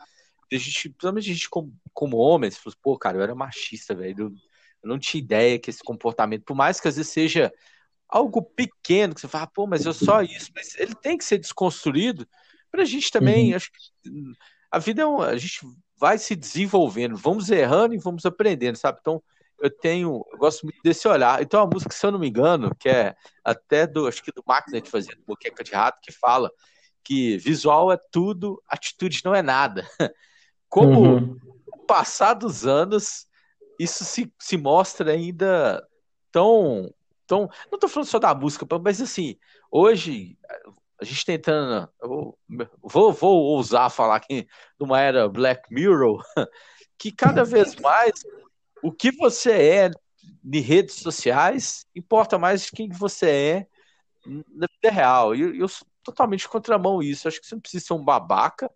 [0.52, 4.26] a gente, principalmente a gente como, como homens, falou, pô, cara, eu era machista, velho.
[4.82, 7.52] Eu, não tinha ideia que esse comportamento, por mais que às vezes seja
[8.08, 11.38] algo pequeno, que você fala, pô, mas eu só isso, mas ele tem que ser
[11.38, 12.26] desconstruído
[12.70, 13.50] pra gente também.
[13.50, 13.56] Uhum.
[13.56, 14.34] Acho que
[14.70, 15.60] a vida é um, a gente
[15.96, 18.98] vai se desenvolvendo, vamos errando e vamos aprendendo, sabe?
[19.00, 19.22] Então,
[19.60, 21.42] eu tenho, eu gosto muito desse olhar.
[21.42, 24.44] Então, a música, se eu não me engano, que é até do, acho que do
[24.46, 26.50] Máquina de Fazer Boqueca de Rato, que fala
[27.02, 29.88] que visual é tudo, atitude não é nada.
[30.68, 31.38] Como uhum.
[31.66, 33.26] o passar dos anos,
[33.78, 35.86] isso se, se mostra ainda
[36.30, 36.92] tão.
[37.26, 39.36] tão não estou falando só da música, mas assim,
[39.70, 40.38] hoje
[41.00, 41.88] a gente tentando.
[42.82, 44.46] Vou, vou ousar falar aqui
[44.78, 46.22] numa era Black Mirror,
[46.98, 48.22] que cada vez mais
[48.82, 49.90] o que você é
[50.44, 53.66] em redes sociais importa mais de quem você é
[54.26, 55.34] na vida real.
[55.34, 57.28] E eu, eu sou totalmente contramão isso.
[57.28, 58.70] Acho que você não precisa ser um babaca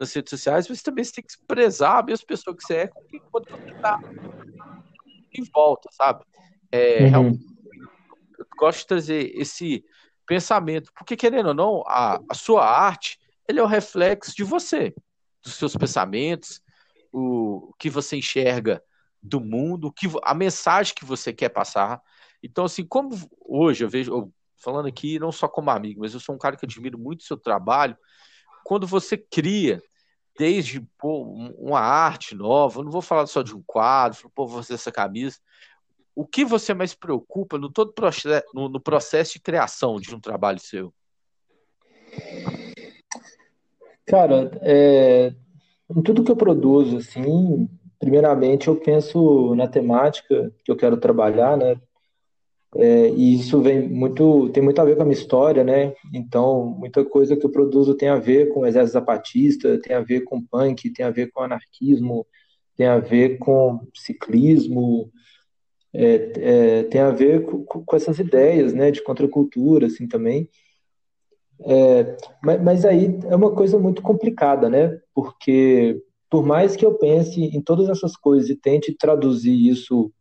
[0.00, 2.86] nas redes sociais, mas também você tem que prezar a mesma pessoa que você é
[2.88, 4.00] com quem você está
[5.34, 6.24] em volta, sabe?
[6.72, 7.38] É, uhum.
[8.38, 9.84] Eu gosto de trazer esse
[10.26, 14.94] pensamento, porque querendo ou não, a, a sua arte ele é o reflexo de você,
[15.42, 16.62] dos seus pensamentos,
[17.12, 18.82] o, o que você enxerga
[19.22, 22.00] do mundo, o que, a mensagem que você quer passar.
[22.42, 23.10] Então, assim, como
[23.44, 26.56] hoje eu vejo, eu, falando aqui não só como amigo, mas eu sou um cara
[26.56, 27.96] que admiro muito o seu trabalho,
[28.64, 29.82] quando você cria
[30.38, 31.22] desde pô,
[31.58, 35.38] uma arte nova, não vou falar só de um quadro, pô, você essa camisa.
[36.14, 40.20] O que você mais preocupa no todo processo, no, no processo de criação de um
[40.20, 40.92] trabalho seu?
[44.06, 45.32] Cara, é,
[45.94, 51.56] em tudo que eu produzo, assim, primeiramente eu penso na temática que eu quero trabalhar,
[51.56, 51.80] né?
[52.76, 55.92] É, e isso vem muito, tem muito a ver com a minha história, né?
[56.14, 60.00] Então, muita coisa que eu produzo tem a ver com o exército zapatista, tem a
[60.00, 62.26] ver com punk, tem a ver com anarquismo,
[62.76, 65.10] tem a ver com ciclismo,
[65.92, 70.48] é, é, tem a ver com, com, essas ideias, né, de contracultura, assim, também.
[71.62, 74.98] É, mas, mas aí é uma coisa muito complicada, né?
[75.12, 80.12] Porque por mais que eu pense em todas essas coisas e tente traduzir isso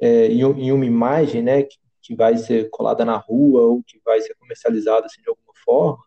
[0.00, 4.00] é, em, em, uma imagem, né, que, que, vai ser colada na rua ou que
[4.04, 6.04] vai ser comercializada assim, de alguma forma,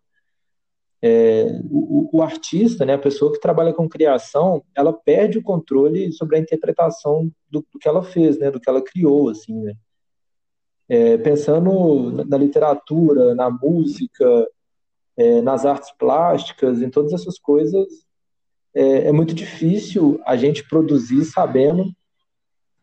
[1.02, 6.12] é, o, o, artista, né, a pessoa que trabalha com criação, ela perde o controle
[6.12, 9.74] sobre a interpretação do, do que ela fez, né, do que ela criou, assim, né.
[10.90, 14.48] É, pensando na literatura, na música,
[15.18, 17.88] é, nas artes plásticas, em todas essas coisas,
[18.74, 21.92] é, é muito difícil a gente produzir sabendo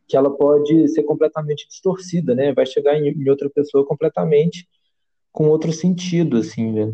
[0.06, 2.52] que ela pode ser completamente distorcida, né?
[2.52, 4.68] Vai chegar em, em outra pessoa completamente
[5.32, 6.92] com outro sentido, assim, né?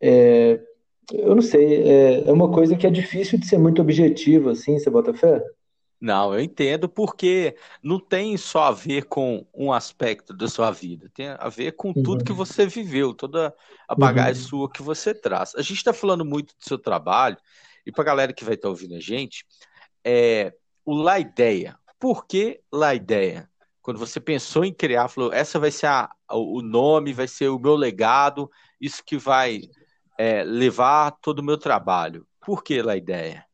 [0.00, 0.60] É,
[1.12, 4.78] eu não sei, é, é, uma coisa que é difícil de ser muito objetivo, assim,
[4.78, 5.42] você bota fé?
[6.00, 11.10] Não, eu entendo porque não tem só a ver com um aspecto da sua vida,
[11.14, 12.02] tem a ver com uhum.
[12.02, 13.54] tudo que você viveu, toda
[13.88, 14.48] a bagagem uhum.
[14.48, 15.54] sua que você traz.
[15.54, 17.38] A gente está falando muito do seu trabalho,
[17.86, 19.46] e para a galera que vai estar tá ouvindo a gente,
[20.04, 20.52] é,
[20.84, 23.48] o La Ideia, por que La Ideia?
[23.82, 27.58] Quando você pensou em criar, falou, essa vai ser a, o nome, vai ser o
[27.58, 29.62] meu legado, isso que vai
[30.18, 32.26] é, levar todo o meu trabalho.
[32.44, 33.44] Por que La Ideia?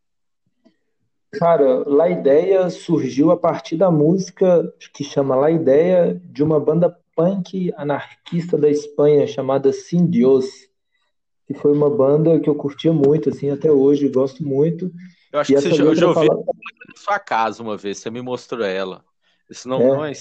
[1.32, 6.94] Cara, La Ideia surgiu a partir da música que chama La Ideia de uma banda
[7.16, 10.46] punk anarquista da Espanha chamada Sin Dios,
[11.46, 14.92] que foi uma banda que eu curtia muito, assim, até hoje, gosto muito.
[15.32, 18.10] Eu acho e que você já, eu já ouvi na sua casa uma vez, você
[18.10, 19.02] me mostrou ela.
[19.48, 20.12] Isso não é, não é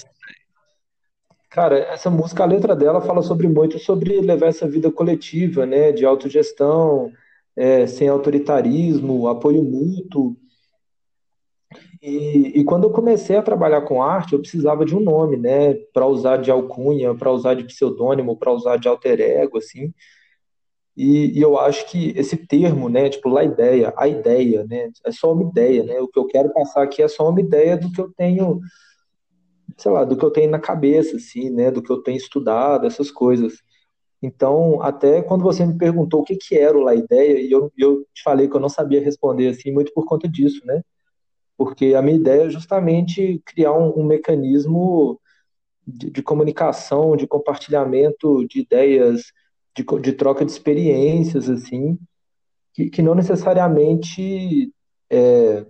[1.50, 5.92] Cara, essa música, a letra dela fala sobre muito sobre levar essa vida coletiva, né,
[5.92, 7.12] de autogestão,
[7.54, 10.34] é, sem autoritarismo, apoio mútuo.
[12.02, 15.74] E, e, quando eu comecei a trabalhar com arte, eu precisava de um nome, né,
[15.92, 19.92] para usar de alcunha, para usar de pseudônimo, para usar de alter ego, assim.
[20.96, 25.12] E, e, eu acho que esse termo, né, tipo, lá ideia, a ideia, né, é
[25.12, 27.90] só uma ideia, né, o que eu quero passar aqui é só uma ideia do
[27.90, 28.60] que eu tenho
[29.76, 32.86] sei lá, do que eu tenho na cabeça, assim, né, do que eu tenho estudado,
[32.86, 33.54] essas coisas.
[34.22, 37.72] Então, até quando você me perguntou o que, que era o La Ideia, e eu,
[37.76, 40.82] eu te falei que eu não sabia responder, assim, muito por conta disso, né?
[41.56, 45.20] Porque a minha ideia é justamente criar um, um mecanismo
[45.86, 49.32] de, de, comunicação, de compartilhamento de ideias,
[49.76, 51.98] de, de troca de experiências, assim,
[52.74, 54.72] que, que não necessariamente
[55.10, 55.66] é,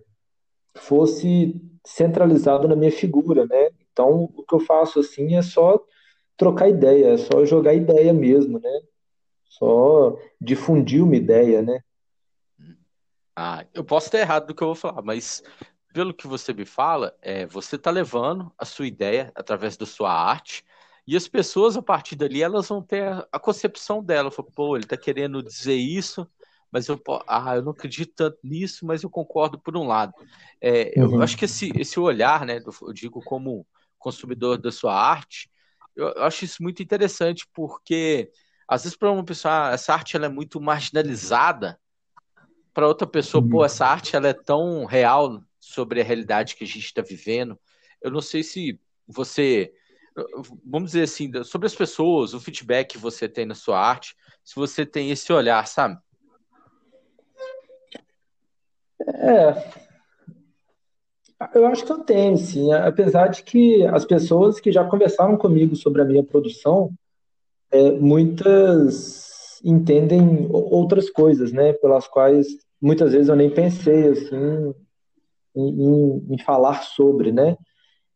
[0.77, 3.71] fosse centralizado na minha figura, né?
[3.93, 5.81] Então, o que eu faço assim é só
[6.37, 8.81] trocar ideia, é só jogar ideia mesmo, né?
[9.45, 11.81] Só difundir uma ideia, né?
[13.37, 15.43] Ah, eu posso estar errado do que eu vou falar, mas
[15.93, 20.13] pelo que você me fala, é, você está levando a sua ideia através da sua
[20.13, 20.65] arte
[21.07, 24.31] e as pessoas a partir dali elas vão ter a, concepção dela.
[24.31, 26.29] Pô, ele está querendo dizer isso,
[26.71, 30.13] mas eu, ah, eu não acredito tanto nisso, mas eu concordo por um lado.
[30.61, 31.17] É, uhum.
[31.17, 33.67] Eu acho que esse, esse olhar, né, eu digo como
[33.99, 35.51] consumidor da sua arte,
[35.95, 38.31] eu, acho isso muito interessante, porque
[38.67, 41.79] às vezes para uma pessoa, ah, essa arte ela é muito marginalizada,
[42.73, 43.65] para outra pessoa, pô, uhum.
[43.65, 47.59] essa arte ela é tão real sobre a realidade que a gente está vivendo.
[48.01, 49.73] Eu não sei se você,
[50.65, 54.55] vamos dizer assim, sobre as pessoas, o feedback que você tem na sua arte, se
[54.55, 55.99] você tem esse olhar, sabe?
[59.07, 59.73] É,
[61.55, 62.73] eu acho que eu tenho, sim.
[62.73, 66.93] Apesar de que as pessoas que já conversaram comigo sobre a minha produção,
[67.71, 71.73] é, muitas entendem outras coisas, né?
[71.75, 72.47] Pelas quais
[72.81, 74.75] muitas vezes eu nem pensei, assim,
[75.55, 77.57] em, em, em falar sobre, né?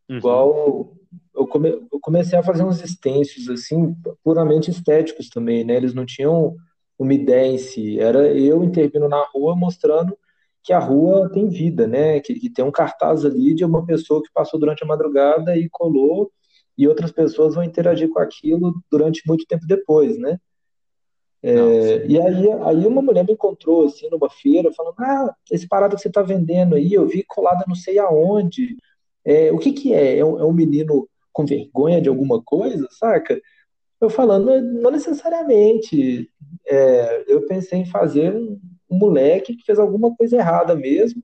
[0.08, 0.16] Uhum.
[0.16, 0.95] Igual
[1.36, 3.94] eu, come, eu, comecei a fazer uns extensos, assim,
[4.24, 5.76] puramente estéticos também, né?
[5.76, 6.56] Eles não tinham
[6.98, 8.00] uma ideia em si.
[8.00, 10.16] Era eu intervindo na rua mostrando
[10.62, 12.20] que a rua tem vida, né?
[12.20, 15.68] Que, que, tem um cartaz ali de uma pessoa que passou durante a madrugada e
[15.68, 16.32] colou,
[16.76, 20.38] e outras pessoas vão interagir com aquilo durante muito tempo depois, né?
[21.42, 25.94] É, e aí, aí uma mulher me encontrou assim numa feira, falando: Ah, esse parado
[25.94, 28.76] que você está vendendo aí, eu vi colada não sei aonde.
[29.24, 30.18] É, o que, que é?
[30.18, 33.38] É um, é um menino com vergonha de alguma coisa, saca?
[34.00, 36.30] Eu falando, não necessariamente.
[36.66, 38.58] É, eu pensei em fazer um,
[38.90, 41.22] um moleque que fez alguma coisa errada mesmo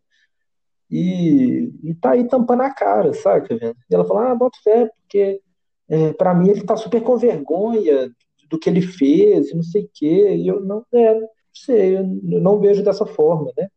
[0.90, 3.54] e, e tá aí tampando a cara, saca?
[3.54, 5.40] E ela fala, ah, bota fé, porque
[5.88, 8.14] é, para mim ele tá super com vergonha
[8.50, 11.96] do que ele fez e não sei o quê, e eu não, é, não sei,
[11.96, 13.68] eu não vejo dessa forma, né?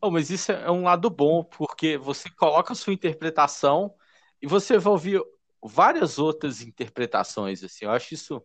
[0.00, 3.92] Oh, mas isso é um lado bom, porque você coloca a sua interpretação
[4.40, 5.20] e você vai ouvir
[5.66, 8.42] várias outras interpretações, assim, eu acho isso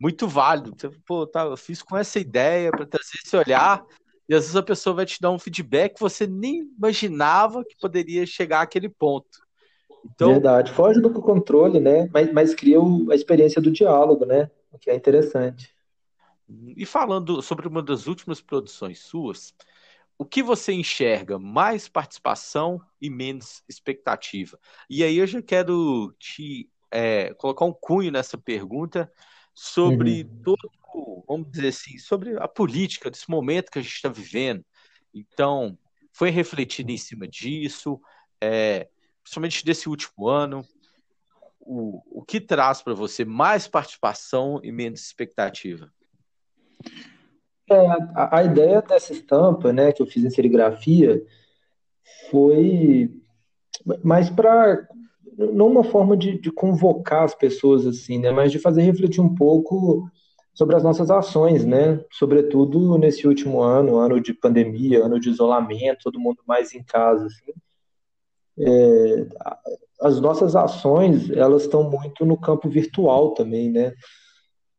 [0.00, 0.74] muito válido.
[0.76, 3.84] Você, pô, tá, eu fiz com essa ideia para trazer esse olhar
[4.28, 7.76] e às vezes a pessoa vai te dar um feedback que você nem imaginava que
[7.76, 9.44] poderia chegar àquele ponto.
[10.04, 12.08] Então, Verdade, foge do controle, né?
[12.12, 12.78] Mas, mas cria
[13.10, 14.50] a experiência do diálogo, né?
[14.70, 15.74] O que é interessante.
[16.76, 19.54] E falando sobre uma das últimas produções suas,
[20.18, 24.58] o que você enxerga mais participação e menos expectativa?
[24.88, 29.12] E aí eu já quero te é, colocar um cunho nessa pergunta
[29.52, 30.42] sobre uhum.
[30.42, 30.70] todo
[31.26, 34.64] vamos dizer assim, sobre a política desse momento que a gente está vivendo.
[35.12, 35.78] Então,
[36.12, 38.00] foi refletido em cima disso,
[38.40, 38.88] é,
[39.22, 40.64] principalmente desse último ano.
[41.60, 45.92] O, o que traz para você mais participação e menos expectativa?
[47.70, 51.24] É, a, a, ideia dessa estampa, né, que eu fiz em serigrafia,
[52.30, 53.10] foi
[54.02, 54.86] mais para
[55.36, 59.34] não uma forma de, de, convocar as pessoas assim, né, mas de fazer refletir um
[59.34, 60.08] pouco
[60.54, 62.02] sobre as nossas ações, né?
[62.12, 67.26] Sobretudo nesse último ano, ano de pandemia, ano de isolamento, todo mundo mais em casa,
[67.26, 67.52] assim.
[68.56, 69.26] É,
[70.00, 73.92] as nossas ações, elas estão muito no campo virtual também, né?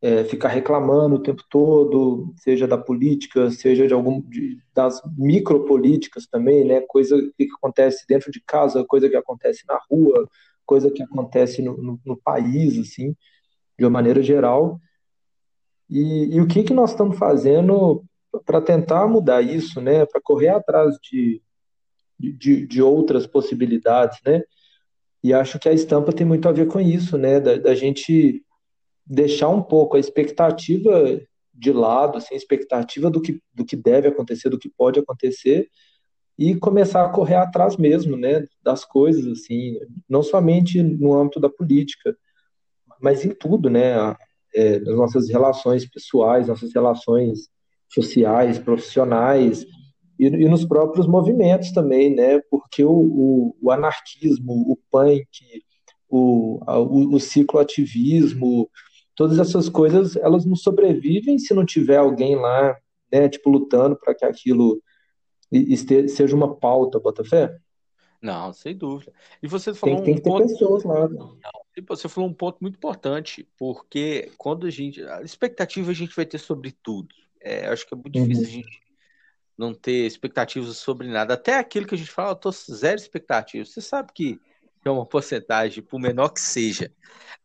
[0.02, 6.28] É, ficar reclamando o tempo todo, seja da política, seja de algum de, das micropolíticas
[6.28, 6.82] também, né?
[6.82, 10.30] Coisa que acontece dentro de casa, coisa que acontece na rua,
[10.66, 13.16] coisa que acontece no, no, no país, assim,
[13.80, 14.80] de uma maneira geral.
[15.90, 18.04] E, e o que, que nós estamos fazendo
[18.46, 20.06] para tentar mudar isso, né?
[20.06, 21.42] Para correr atrás de,
[22.20, 24.44] de, de outras possibilidades, né?
[25.24, 27.40] E acho que a estampa tem muito a ver com isso, né?
[27.40, 28.45] Da, da gente
[29.06, 31.22] deixar um pouco a expectativa
[31.54, 35.70] de lado, assim, a expectativa do que, do que deve acontecer, do que pode acontecer,
[36.38, 39.80] e começar a correr atrás mesmo, né, das coisas, assim,
[40.10, 42.16] não somente no âmbito da política,
[43.02, 44.16] mas em tudo, né,
[44.54, 47.48] é, nas nossas relações pessoais, nossas relações
[47.88, 49.66] sociais, profissionais,
[50.20, 55.28] e, e nos próprios movimentos também, né, porque o, o, o anarquismo, o punk,
[56.10, 58.70] o, o, o cicloativismo,
[59.16, 62.78] todas essas coisas, elas não sobrevivem se não tiver alguém lá,
[63.12, 64.82] né, tipo, lutando para que aquilo
[66.10, 67.58] seja uma pauta, Botafé?
[68.22, 69.14] Não, sem dúvida.
[69.42, 70.48] E você falou tem, tem um que ter ponto...
[70.48, 71.08] pessoas lá.
[71.08, 71.38] Não,
[71.88, 75.04] você falou um ponto muito importante, porque quando a gente.
[75.04, 77.14] A expectativa a gente vai ter sobre tudo.
[77.40, 78.28] É, acho que é muito uhum.
[78.28, 78.82] difícil a gente
[79.58, 81.36] não ter expectativas sobre nada.
[81.36, 83.64] Até aquilo que a gente fala, eu tô zero expectativa.
[83.64, 84.40] Você sabe que
[84.84, 86.92] é uma porcentagem, por menor que seja.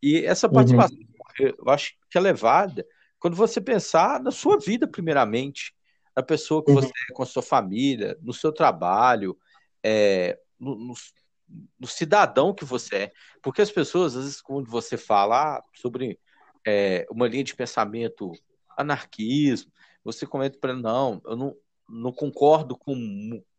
[0.01, 0.53] E essa uhum.
[0.53, 2.85] participação uhum eu acho que é levada
[3.21, 5.75] quando você pensar na sua vida, primeiramente,
[6.15, 6.81] na pessoa que uhum.
[6.81, 9.37] você é, com a sua família, no seu trabalho,
[9.83, 10.93] é, no, no,
[11.79, 13.11] no, cidadão que você é.
[13.41, 16.19] Porque as pessoas, às vezes, quando você fala ah, sobre
[16.65, 18.31] é, uma linha de pensamento
[18.75, 19.71] anarquismo,
[20.03, 21.55] você comenta para não, eu não,
[21.91, 22.95] não concordo com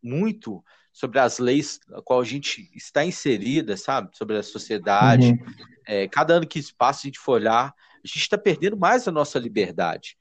[0.02, 4.16] muito sobre as leis a qual a gente está inserida, sabe?
[4.16, 5.30] Sobre a sociedade.
[5.30, 5.46] Uhum.
[5.86, 7.74] É, cada ano que passa, a gente for olhar,
[8.04, 10.16] a gente está perdendo mais a nossa liberdade.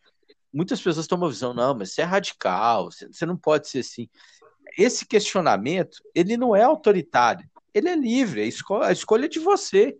[0.53, 4.09] Muitas pessoas têm uma visão, não, mas você é radical, você não pode ser assim.
[4.77, 9.39] Esse questionamento, ele não é autoritário, ele é livre, a escolha, a escolha é de
[9.39, 9.97] você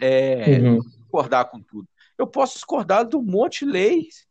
[0.00, 0.80] é, uhum.
[1.04, 1.88] concordar com tudo.
[2.16, 4.27] Eu posso discordar de um monte de leis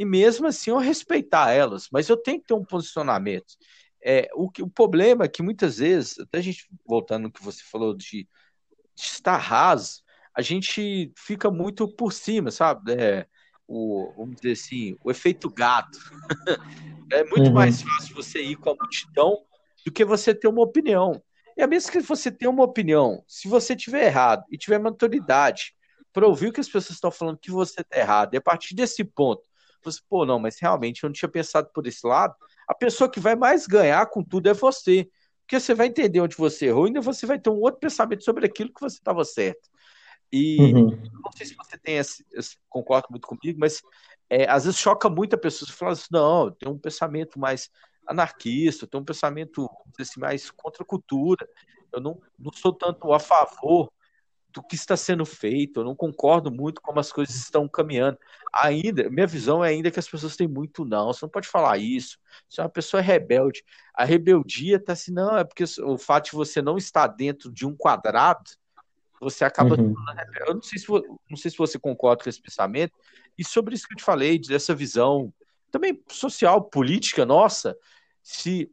[0.00, 3.54] e mesmo assim eu respeitar elas, mas eu tenho que ter um posicionamento.
[4.02, 7.44] É, o, que, o problema é que muitas vezes, até a gente voltando no que
[7.44, 8.26] você falou de,
[8.96, 10.02] de estar raso,
[10.34, 12.94] a gente fica muito por cima, sabe?
[12.94, 13.26] É,
[13.68, 15.98] o, vamos dizer assim, o efeito gato.
[17.12, 17.52] é muito uhum.
[17.52, 19.44] mais fácil você ir com a multidão
[19.84, 21.22] do que você ter uma opinião.
[21.58, 25.74] E a mesmo que você tenha uma opinião, se você tiver errado e tiver maturidade
[26.10, 28.74] para ouvir o que as pessoas estão falando que você está errado, e a partir
[28.74, 29.49] desse ponto,
[29.84, 32.34] você, pô, não, mas realmente eu não tinha pensado por esse lado,
[32.66, 35.08] a pessoa que vai mais ganhar com tudo é você.
[35.40, 38.22] Porque você vai entender onde você errou e ainda você vai ter um outro pensamento
[38.22, 39.68] sobre aquilo que você estava certo.
[40.32, 40.90] E uhum.
[41.24, 43.82] não sei se você tem esse, esse concorda muito comigo, mas
[44.28, 45.68] é, às vezes choca muito a pessoa.
[45.68, 47.68] Você fala assim, não, eu tenho um pensamento mais
[48.06, 49.68] anarquista, eu tenho um pensamento
[49.98, 51.48] assim, mais contra a cultura.
[51.92, 53.92] Eu não, não sou tanto a favor
[54.52, 58.18] do que está sendo feito, eu não concordo muito como as coisas estão caminhando.
[58.52, 61.78] Ainda, minha visão é ainda que as pessoas têm muito não, você não pode falar
[61.78, 62.18] isso.
[62.48, 63.64] Você é uma pessoa rebelde.
[63.94, 67.66] A rebeldia está assim, não, é porque o fato de você não estar dentro de
[67.66, 68.50] um quadrado,
[69.20, 69.80] você acaba.
[69.80, 69.94] Uhum.
[70.46, 72.92] Eu não sei, se, não sei se você concorda com esse pensamento,
[73.38, 75.32] e sobre isso que eu te falei, dessa visão
[75.70, 77.76] também social, política nossa,
[78.22, 78.70] se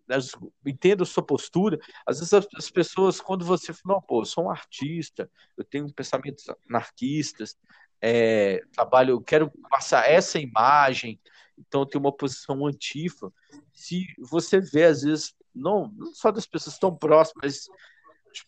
[0.65, 4.25] entendo a sua postura, às vezes as, as, pessoas, quando você fala, não, pô, eu
[4.25, 7.57] sou um artista, eu tenho pensamentos anarquistas,
[8.01, 11.19] é, trabalho, eu quero passar essa imagem,
[11.57, 13.31] então eu tenho uma posição antifa.
[13.73, 17.67] Se você vê, às vezes, não, não só das pessoas tão próximas, mas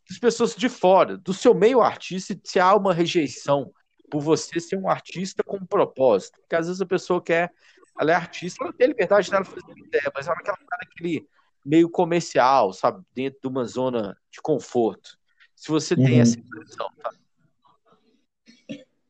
[0.08, 3.74] das pessoas de fora, do seu meio artista, se há uma rejeição
[4.10, 7.52] por você ser um artista com um propósito, porque às vezes a pessoa quer
[8.00, 11.28] ela é artista, ela tem liberdade dela fazer ideia, mas ela quer ficar naquele
[11.66, 13.04] meio comercial, sabe?
[13.14, 15.18] Dentro de uma zona de conforto.
[15.54, 16.22] Se você tem uhum.
[16.22, 17.12] essa impressão, tá?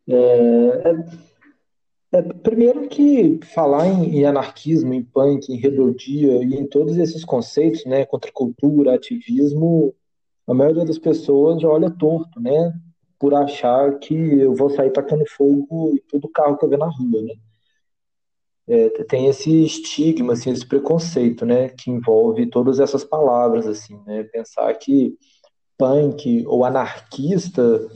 [0.07, 6.65] É, é, é, primeiro que falar em, em, anarquismo, em punk, em rebeldia e em
[6.65, 9.93] todos esses conceitos, né, contra cultura, ativismo,
[10.47, 12.73] a maioria das pessoas já olha torto, né,
[13.19, 16.87] por achar que eu vou sair tacando fogo em todo carro que eu ver na
[16.87, 17.35] rua, né
[18.69, 24.23] é, tem esse estigma, assim, esse preconceito, né, que envolve todas essas palavras, assim, né,
[24.23, 25.17] pensar que
[25.75, 27.89] punk ou anarquista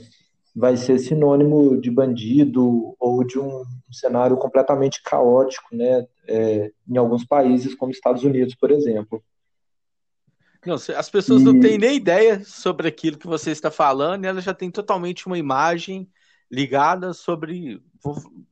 [0.54, 3.62] vai ser sinônimo de bandido ou de um
[3.92, 9.22] cenário completamente caótico, né, é, em alguns países como Estados Unidos, por exemplo.
[10.66, 11.44] Não, as pessoas e...
[11.44, 15.26] não têm nem ideia sobre aquilo que você está falando, e elas já têm totalmente
[15.26, 16.08] uma imagem
[16.54, 17.82] ligada sobre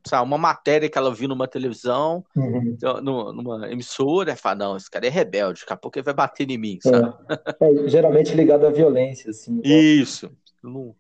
[0.07, 2.77] sabe, uma matéria que ela viu numa televisão, uhum.
[3.03, 6.51] numa emissora, e fala, não, esse cara é rebelde, daqui a pouco ele vai bater
[6.51, 7.15] em mim, sabe?
[7.61, 9.57] É, é geralmente ligado à violência, assim.
[9.57, 9.63] Né?
[9.65, 10.31] Isso.
[10.63, 10.95] Não,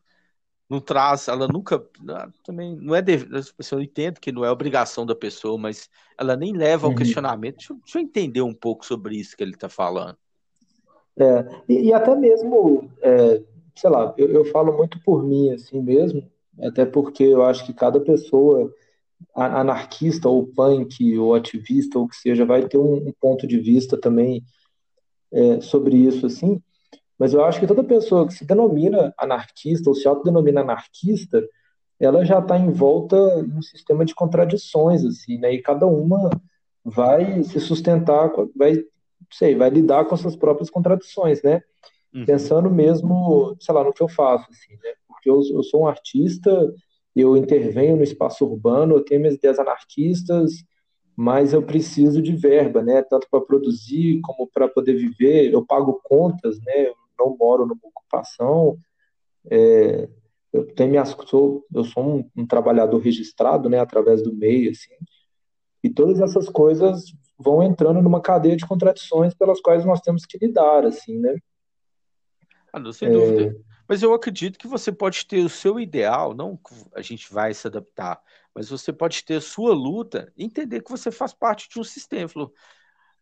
[0.68, 1.82] não traz, ela nunca,
[2.44, 3.03] também, não é,
[3.72, 5.88] eu entendo que não é obrigação da pessoa, mas
[6.18, 6.96] ela nem leva ao uhum.
[6.96, 7.57] questionamento.
[7.57, 10.16] Deixa, deixa, eu entender um pouco sobre isso que ele está falando.
[11.16, 13.42] É, e, e, até mesmo, é,
[13.74, 16.26] sei lá, eu, eu, falo muito por mim assim mesmo,
[16.63, 18.73] até porque eu acho que cada pessoa,
[19.35, 24.45] anarquista ou punk ou ativista ou que seja, vai ter um, ponto de vista também
[25.33, 26.61] é, sobre isso assim.
[27.19, 31.43] Mas eu acho que toda pessoa que se denomina anarquista ou se autodenomina anarquista,
[32.01, 35.53] ela já está em volta em um sistema de contradições assim, né?
[35.53, 36.31] E cada uma
[36.85, 38.85] vai se sustentar, vai
[39.31, 41.63] sei, vai lidar com as suas próprias contradições, né?
[42.15, 42.27] Uhum.
[42.27, 44.93] Pensando mesmo, sei lá, no que eu faço, assim, né?
[45.23, 46.75] Porque eu, eu sou um artista,
[47.14, 50.64] eu intervenho no espaço urbano, eu tenho minhas ideias anarquistas,
[51.14, 53.03] mas eu preciso de verba, né?
[53.03, 55.53] Tanto para produzir como para poder viver.
[55.53, 56.89] Eu pago contas, né?
[56.89, 58.77] Eu não moro numa ocupação.
[59.49, 60.09] É,
[60.53, 63.79] eu tenho minhas, sou, eu sou um, um, trabalhador registrado, né?
[63.79, 64.95] Através do MEI, assim.
[65.85, 70.39] E todas essas coisas vão entrando numa cadeia de contradições pelas quais nós temos que
[70.39, 71.37] lidar, assim, né?
[72.73, 73.12] Ah, não, sem é...
[73.12, 73.57] dúvida.
[73.93, 76.59] Mas eu acredito que você pode ter o seu ideal, não
[76.95, 78.18] a gente vai se adaptar,
[78.55, 82.26] mas você pode ter a sua luta entender que você faz parte de um sistema.
[82.26, 82.55] Falou,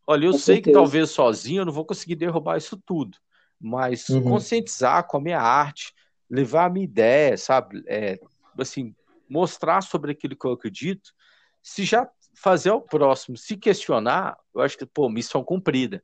[0.07, 0.63] olha, eu com sei certeza.
[0.63, 3.19] que talvez sozinho eu não vou conseguir derrubar isso tudo,
[3.61, 4.23] mas uhum.
[4.23, 5.93] conscientizar com a minha arte,
[6.31, 7.83] levar a minha ideia, sabe?
[7.89, 8.21] É,
[8.57, 8.95] assim,
[9.29, 11.11] mostrar sobre aquilo que eu acredito,
[11.61, 16.01] se já fazer o próximo se questionar, eu acho que, pô, missão cumprida.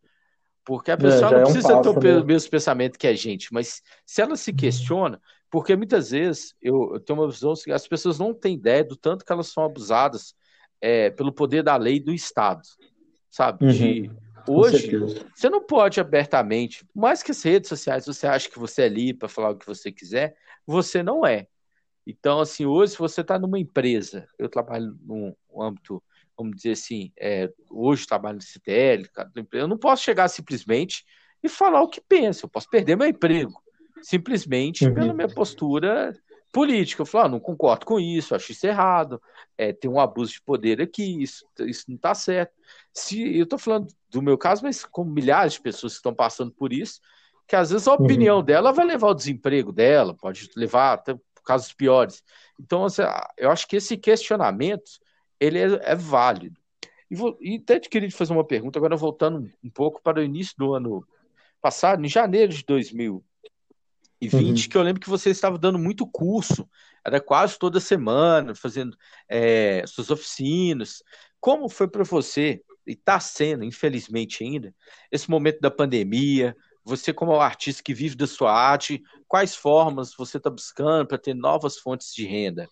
[0.67, 2.27] Porque a é, pessoa é, não precisa é um passo, ter o né?
[2.27, 7.01] mesmo pensamento que a gente, mas se ela se questiona, porque muitas vezes eu, eu
[7.01, 10.35] tenho uma visão que as pessoas não têm ideia do tanto que elas são abusadas
[10.81, 12.63] é, pelo poder da lei do Estado,
[13.31, 13.65] sabe?
[13.65, 13.71] Uhum.
[13.71, 14.11] De,
[14.49, 14.91] hoje,
[15.33, 19.15] você não pode abertamente, mais que as redes sociais, você acha que você é ali
[19.15, 20.37] para falar o que você quiser,
[20.67, 21.47] você não é.
[22.05, 26.03] Então, assim, hoje, se você está numa empresa, eu trabalho num âmbito
[26.37, 29.09] vamos dizer assim, é, hoje trabalho no CTL,
[29.53, 31.05] eu não posso chegar simplesmente
[31.43, 33.63] e falar o que penso, eu posso perder meu emprego,
[34.03, 34.95] simplesmente uhum.
[34.95, 36.13] pela minha postura
[36.53, 37.03] política.
[37.03, 39.21] Eu falo, ah, não concordo com isso, acho isso errado,
[39.57, 42.53] é, tem um abuso de poder aqui, isso, isso não está certo.
[42.93, 46.53] Se, eu estou falando do meu caso, mas com milhares de pessoas que estão passando
[46.53, 47.01] por isso,
[47.47, 48.05] que às vezes a uhum.
[48.05, 48.45] opinião uhum.
[48.45, 52.25] dela vai levar ao desemprego dela, pode levar até casos piores.
[52.61, 53.03] Então, assim,
[53.37, 54.99] eu acho que esse questionamento
[55.41, 56.61] ele é, é válido.
[57.11, 60.21] E, vou, e até te queria te fazer uma pergunta, agora voltando um pouco para
[60.21, 61.07] o início do ano
[61.61, 63.25] passado, em janeiro de 2020,
[64.33, 64.71] uhum.
[64.71, 66.69] que eu lembro que você estava dando muito curso,
[67.05, 68.97] era quase toda semana, fazendo
[69.29, 71.03] é, suas oficinas.
[71.41, 74.75] Como foi para você, e está sendo, infelizmente ainda,
[75.11, 80.37] esse momento da pandemia, você como artista que vive da sua arte, quais formas você
[80.37, 82.69] está buscando para ter novas fontes de renda?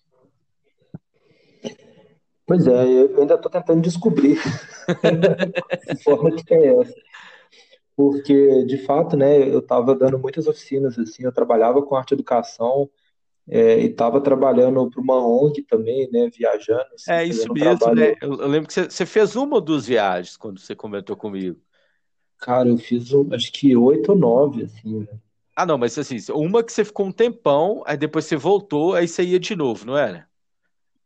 [2.45, 4.37] Pois é, eu ainda estou tentando descobrir
[5.87, 6.95] que forma que é essa.
[7.95, 12.89] Porque, de fato, né, eu estava dando muitas oficinas, assim, eu trabalhava com arte educação
[13.47, 16.85] é, e estava trabalhando para uma ONG também, né, viajando.
[16.93, 17.99] Assim, é isso mesmo, trabalho...
[17.99, 18.15] né?
[18.21, 21.59] Eu, eu, lembro que você, você fez uma ou duas viagens quando você comentou comigo.
[22.37, 25.19] Cara, eu fiz, acho que oito ou nove, assim, né?
[25.55, 29.07] Ah, não, mas assim, uma que você ficou um tempão, aí depois você voltou, aí
[29.07, 30.27] você ia de novo, não era?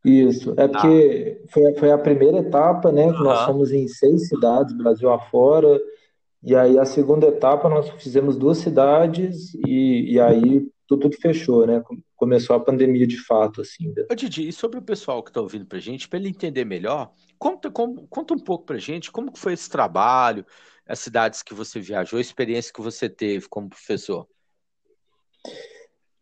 [0.04, 1.48] Isso, é porque ah.
[1.52, 3.12] foi, foi a primeira etapa, né?
[3.12, 5.80] Que nós fomos em seis cidades, Brasil afora,
[6.42, 11.68] e aí a segunda etapa nós fizemos duas cidades e, e aí tudo, tudo fechou,
[11.68, 11.84] né?
[12.16, 13.94] Começou a pandemia de fato, assim.
[13.96, 14.06] Né?
[14.10, 17.12] Ô, Didi, e sobre o pessoal que está ouvindo pra gente, para ele entender melhor,
[17.38, 20.46] conta, conta, conta um pouco pra gente como foi esse trabalho,
[20.88, 24.26] as cidades que você viajou, a experiência que você teve como professor.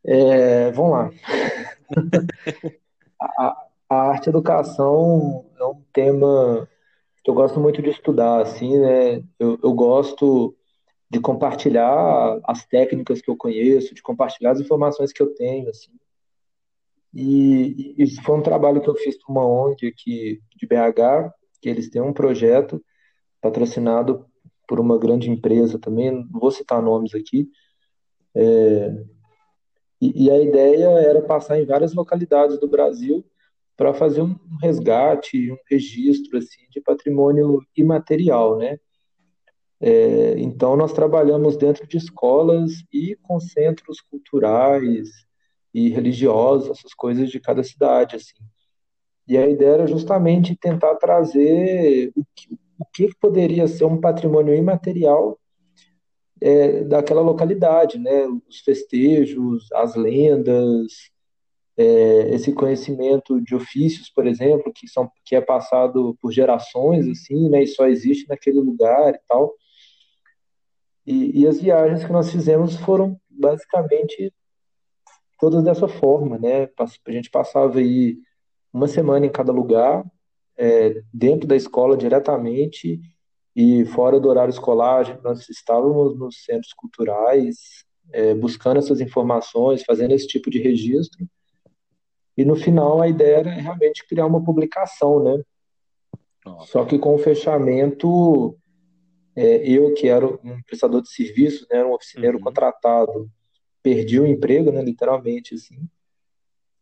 [0.03, 1.11] É, vamos lá.
[3.21, 6.67] a, a arte educação é um tema
[7.23, 9.23] que eu gosto muito de estudar, assim, né?
[9.39, 10.55] Eu, eu gosto
[11.09, 15.91] de compartilhar as técnicas que eu conheço, de compartilhar as informações que eu tenho, assim.
[17.13, 21.69] E, e foi um trabalho que eu fiz para uma ONG aqui de BH, que
[21.69, 22.83] eles têm um projeto
[23.41, 24.25] patrocinado
[24.67, 27.49] por uma grande empresa também, não vou citar nomes aqui,
[28.35, 29.05] é,
[29.99, 33.25] e, e, a ideia era passar em várias localidades do Brasil
[33.77, 38.79] para fazer um resgate, um registro assim de patrimônio imaterial, né?
[39.79, 45.07] É, então nós trabalhamos dentro de escolas e com centros culturais
[45.71, 48.43] e religiosos, essas coisas de cada cidade, assim.
[49.27, 54.55] E a ideia era justamente tentar trazer o que, o que poderia ser um patrimônio
[54.55, 55.39] imaterial
[56.41, 58.25] é, daquela localidade, né?
[58.49, 61.11] Os festejos, as lendas,
[61.77, 67.49] é, esse conhecimento de ofícios, por exemplo, que são que é passado por gerações assim,
[67.49, 69.53] né, e só existe naquele lugar e tal.
[71.05, 74.33] E, e as viagens que nós fizemos foram basicamente
[75.39, 76.67] todas dessa forma, né?
[76.77, 78.17] A gente passava aí
[78.73, 80.03] uma semana em cada lugar,
[80.57, 82.99] é, dentro da escola diretamente
[83.55, 90.13] e fora do horário escolar, nós estávamos nos centros culturais, é, buscando essas informações, fazendo
[90.13, 91.27] esse tipo de registro.
[92.37, 95.43] E no final a ideia era realmente criar uma publicação, né?
[96.67, 98.55] Só que com o fechamento,
[99.35, 102.43] é, eu que era um prestador de serviço, né, um oficineiro uhum.
[102.43, 103.29] contratado,
[103.83, 105.77] perdi o emprego, né, literalmente assim.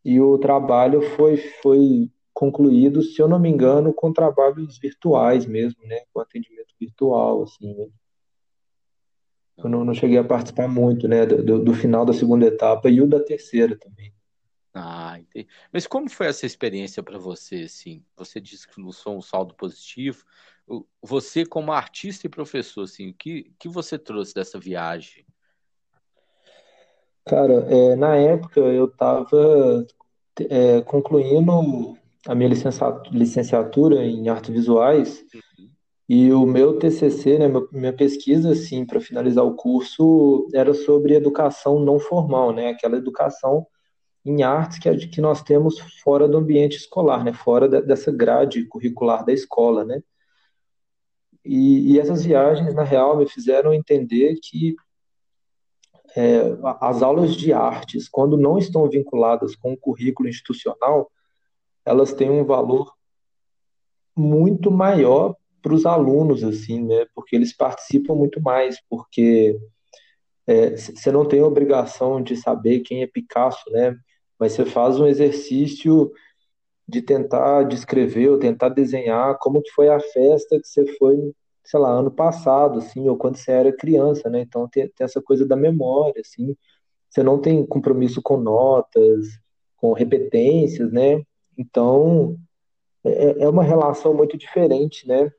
[0.03, 5.81] E o trabalho foi foi concluído, se eu não me engano, com trabalhos virtuais mesmo,
[5.85, 7.73] né, com atendimento virtual, assim.
[7.73, 7.87] Né?
[9.57, 13.01] Eu não, não, cheguei a participar muito, né, do, do final da segunda etapa e
[13.01, 14.13] o da terceira também.
[14.77, 15.47] Ah, entendi.
[15.71, 18.03] Mas como foi essa experiência para você, assim?
[18.17, 20.25] Você disse que não um saldo positivo.
[21.01, 25.25] Você, como artista e professor, assim, o que, que você trouxe dessa viagem?
[27.25, 29.87] Cara, é, na época eu estava
[30.49, 31.97] é, concluindo
[32.27, 32.51] a minha
[33.11, 35.69] licenciatura em artes visuais uhum.
[36.09, 41.79] e o meu TCC, né, minha pesquisa, assim, para finalizar o curso, era sobre educação
[41.79, 43.65] não formal, né, aquela educação
[44.25, 47.31] em artes que, é que nós temos fora do ambiente escolar, né?
[47.31, 50.01] Fora da, dessa grade curricular da escola, né?
[51.43, 54.75] E, e, essas viagens, na real, me fizeram entender que
[56.15, 56.39] é,
[56.81, 61.11] as aulas de artes, quando não estão vinculadas com o currículo institucional,
[61.85, 62.91] elas têm um valor
[64.15, 67.05] muito maior para os alunos, assim, né?
[67.13, 69.59] Porque eles participam muito mais, porque
[70.45, 73.95] você é, não tem obrigação de saber quem é Picasso, né?
[74.39, 76.11] Mas você faz um exercício
[76.87, 81.33] de tentar descrever ou tentar desenhar como que foi a festa que você foi,
[81.63, 84.41] sei lá, ano passado, assim, ou quando você era criança, né?
[84.41, 86.55] Então tem, tem essa coisa da memória, assim.
[87.09, 89.25] Você não tem compromisso com notas,
[89.77, 91.23] com repetências, né?
[91.57, 92.37] Então
[93.03, 95.31] é, é uma relação muito diferente, né?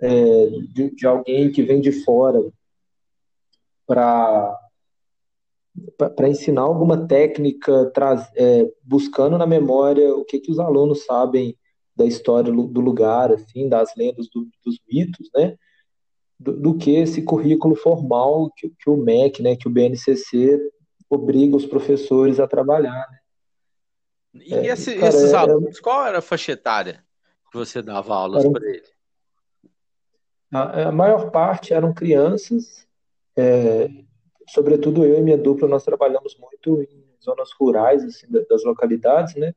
[0.00, 2.42] É, de, de alguém que vem de fora
[3.86, 4.58] para
[5.96, 11.56] para ensinar alguma técnica, traz, é, buscando na memória o que, que os alunos sabem
[11.96, 15.56] da história do lugar, assim, das lendas, do, dos mitos, né?
[16.38, 20.60] Do, do, que esse currículo formal que, que, o MEC, né, que o BNCC
[21.08, 23.06] obriga os professores a trabalhar.
[24.32, 24.44] Né?
[24.46, 27.04] E é, esse, cara, esses é, alunos, qual era a faixa etária
[27.50, 28.92] que você dava aulas para eles?
[30.52, 32.84] A, a, maior parte eram crianças,
[33.36, 33.88] é,
[34.48, 39.54] sobretudo eu e minha dupla, nós trabalhamos muito em zonas rurais, assim, das localidades, né?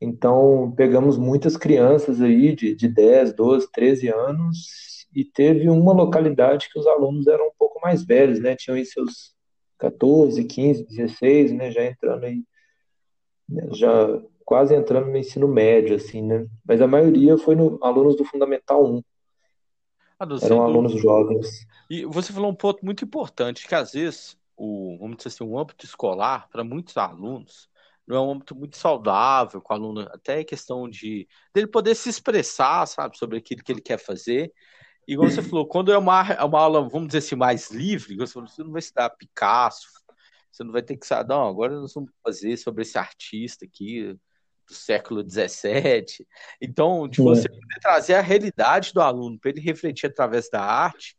[0.00, 6.68] Então, pegamos muitas crianças aí de, de 10, 12, 13 anos e teve uma localidade
[6.70, 8.54] que os alunos eram um pouco mais velhos, né?
[8.54, 9.34] Tinham aí seus
[9.78, 11.70] 14, 15, 16, né?
[11.70, 12.42] Já entrando aí,
[13.48, 13.68] né?
[13.72, 16.46] já quase entrando no ensino médio, assim, né?
[16.64, 19.02] Mas a maioria foi no alunos do Fundamental 1.
[20.18, 21.66] Ah, eram alunos jovens.
[21.90, 25.58] E você falou um ponto muito importante, que às vezes o, vamos dizer assim, o
[25.58, 27.68] âmbito escolar, para muitos alunos,
[28.06, 32.08] não é um âmbito muito saudável, com o aluno, até questão de dele poder se
[32.08, 34.52] expressar, sabe, sobre aquilo que ele quer fazer.
[35.06, 38.16] E como você falou, quando é uma, é uma aula, vamos dizer assim, mais livre,
[38.16, 39.88] você, falou, você não vai estudar Picasso,
[40.50, 44.16] você não vai ter que saber, não, agora nós vamos fazer sobre esse artista aqui,
[44.66, 46.26] do século XVII.
[46.60, 51.16] Então, de você poder trazer a realidade do aluno para ele refletir através da arte,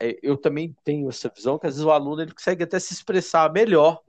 [0.00, 2.94] é, eu também tenho essa visão que às vezes o aluno ele consegue até se
[2.94, 4.00] expressar melhor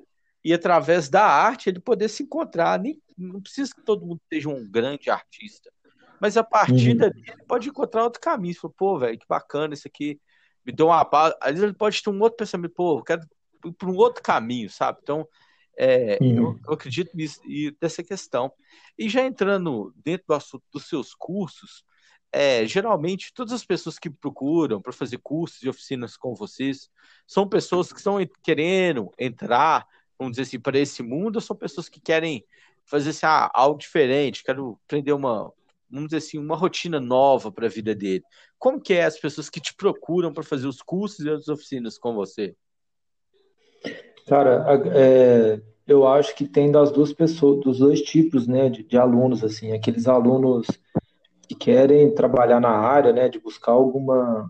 [0.44, 2.80] e através da arte ele poder se encontrar.
[2.80, 5.72] Nem, não precisa que todo mundo seja um grande artista,
[6.20, 6.98] mas a partir uhum.
[6.98, 8.56] dali ele pode encontrar outro caminho.
[8.56, 10.20] Fala, pô, velho, que bacana isso aqui,
[10.66, 11.36] me deu uma base.
[11.42, 13.22] Às vezes ele pode ter um outro pensamento, pô, eu quero
[13.66, 15.00] ir para um outro caminho, sabe?
[15.02, 15.28] Então,
[15.78, 16.38] é, uhum.
[16.38, 18.52] eu, eu, acredito nisso e dessa questão.
[18.98, 21.84] E já entrando dentro do assunto dos seus cursos,
[22.32, 26.90] é, geralmente todas as pessoas que procuram para fazer cursos e oficinas com vocês
[27.28, 29.86] são pessoas que estão querendo entrar,
[30.18, 32.46] vamos dizer assim, para esse mundo, ou são pessoas que querem
[32.86, 35.52] fazer assim, ah, algo diferente, quero aprender uma,
[35.90, 38.24] vamos dizer assim, uma rotina nova para a vida dele.
[38.58, 41.98] Como que é as pessoas que te procuram para fazer os cursos e as oficinas
[41.98, 42.56] com você?
[44.32, 44.66] Cara,
[44.96, 49.44] é, eu acho que tem das duas pessoas, dos dois tipos, né, de, de alunos,
[49.44, 50.68] assim, aqueles alunos
[51.50, 54.50] que querem trabalhar na área, né, de buscar alguma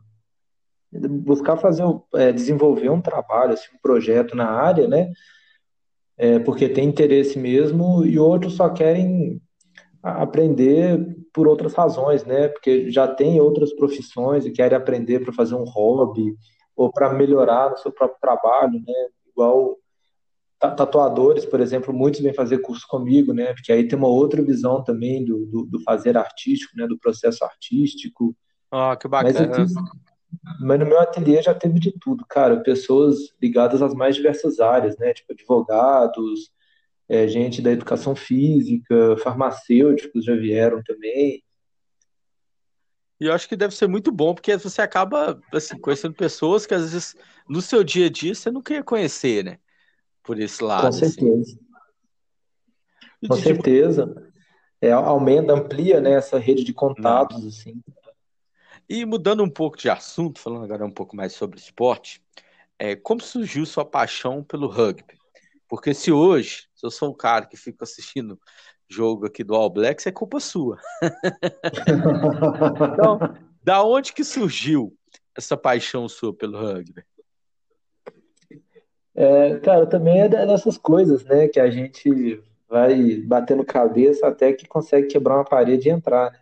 [1.23, 5.11] buscar fazer é, desenvolver um trabalho, assim, um projeto na área, né,
[6.15, 9.41] é, porque tem interesse mesmo, e outros só querem
[10.03, 11.03] aprender
[11.33, 15.65] por outras razões, né, porque já tem outras profissões e querem aprender para fazer um
[15.65, 16.35] hobby
[16.75, 19.07] ou para melhorar no seu próprio trabalho, né?
[19.41, 19.77] Igual
[20.59, 23.51] tatuadores, por exemplo, muitos vêm fazer curso comigo, né?
[23.53, 26.85] Porque aí tem uma outra visão também do, do, do fazer artístico, né?
[26.85, 28.35] Do processo artístico.
[28.69, 29.49] Ah, oh, que bacana.
[29.57, 29.73] Mas,
[30.61, 32.61] mas no meu ateliê já teve de tudo, cara.
[32.61, 35.13] Pessoas ligadas às mais diversas áreas, né?
[35.13, 36.51] Tipo advogados,
[37.09, 41.43] é, gente da educação física, farmacêuticos já vieram também.
[43.21, 46.73] E eu acho que deve ser muito bom, porque você acaba assim, conhecendo pessoas que
[46.73, 47.15] às vezes
[47.47, 49.59] no seu dia a dia você não queria conhecer, né?
[50.23, 50.81] Por esse lado.
[50.81, 51.07] Com assim.
[51.07, 51.59] certeza.
[53.21, 53.27] Assim.
[53.27, 54.33] Com certeza.
[54.81, 57.79] É, aumenta, amplia né, essa rede de contatos, assim.
[58.89, 62.23] E mudando um pouco de assunto, falando agora um pouco mais sobre esporte,
[62.79, 65.15] é, como surgiu sua paixão pelo rugby?
[65.67, 68.41] Porque se hoje, se eu sou um cara que fica assistindo
[68.93, 70.77] jogo aqui do All Blacks é culpa sua.
[72.93, 73.19] então,
[73.63, 74.93] da onde que surgiu
[75.37, 77.03] essa paixão sua pelo rugby?
[79.13, 84.67] É, cara, também é dessas coisas, né, que a gente vai batendo cabeça até que
[84.67, 86.39] consegue quebrar uma parede e entrar, né?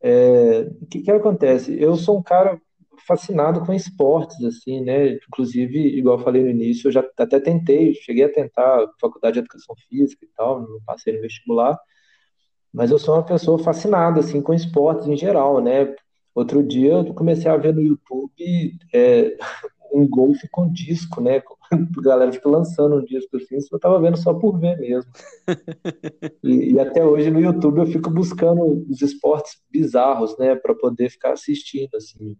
[0.00, 1.76] É, o que que acontece?
[1.80, 2.60] Eu sou um cara
[3.06, 5.14] fascinado com esportes, assim, né?
[5.14, 9.40] Inclusive, igual eu falei no início, eu já até tentei, cheguei a tentar faculdade de
[9.40, 11.78] educação física e tal, não passei no vestibular,
[12.72, 15.94] mas eu sou uma pessoa fascinada, assim, com esportes em geral, né?
[16.34, 19.36] Outro dia eu comecei a ver no YouTube é,
[19.92, 21.42] um golfe com disco, né?
[21.70, 25.10] A galera fica lançando um disco assim, eu tava vendo só por ver mesmo.
[26.42, 30.54] E, e até hoje no YouTube eu fico buscando os esportes bizarros, né?
[30.54, 32.36] para poder ficar assistindo, assim.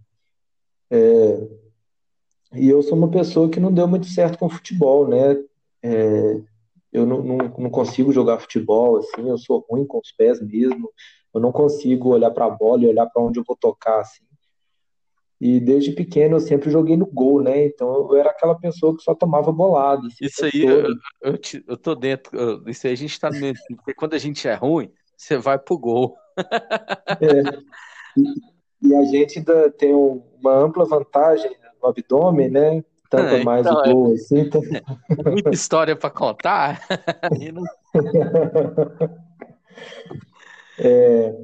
[0.90, 1.48] É,
[2.54, 5.36] e eu sou uma pessoa que não deu muito certo com futebol, né?
[5.82, 6.40] É,
[6.92, 10.90] eu não, não, não, consigo jogar futebol, assim, eu sou ruim com os pés mesmo.
[11.34, 14.24] Eu não consigo olhar para a bola e olhar para onde eu vou tocar, assim.
[15.40, 17.66] E desde pequeno eu sempre joguei no gol, né?
[17.66, 20.06] Então eu era aquela pessoa que só tomava bolada.
[20.06, 20.86] Assim, isso aí, eu,
[21.22, 22.68] eu, eu, tô dentro.
[22.68, 23.62] Isso aí a gente tá no mesmo.
[23.76, 26.16] Porque quando a gente é ruim, você vai pro gol.
[27.20, 27.42] É.
[28.16, 28.24] E
[28.84, 31.50] a gente ainda tem uma ampla vantagem
[31.82, 32.84] no abdômen, né?
[33.10, 34.40] Tanto é, mais então, o gol, é, assim.
[34.40, 34.60] Então...
[35.32, 36.82] Muita história para contar.
[40.78, 41.34] é,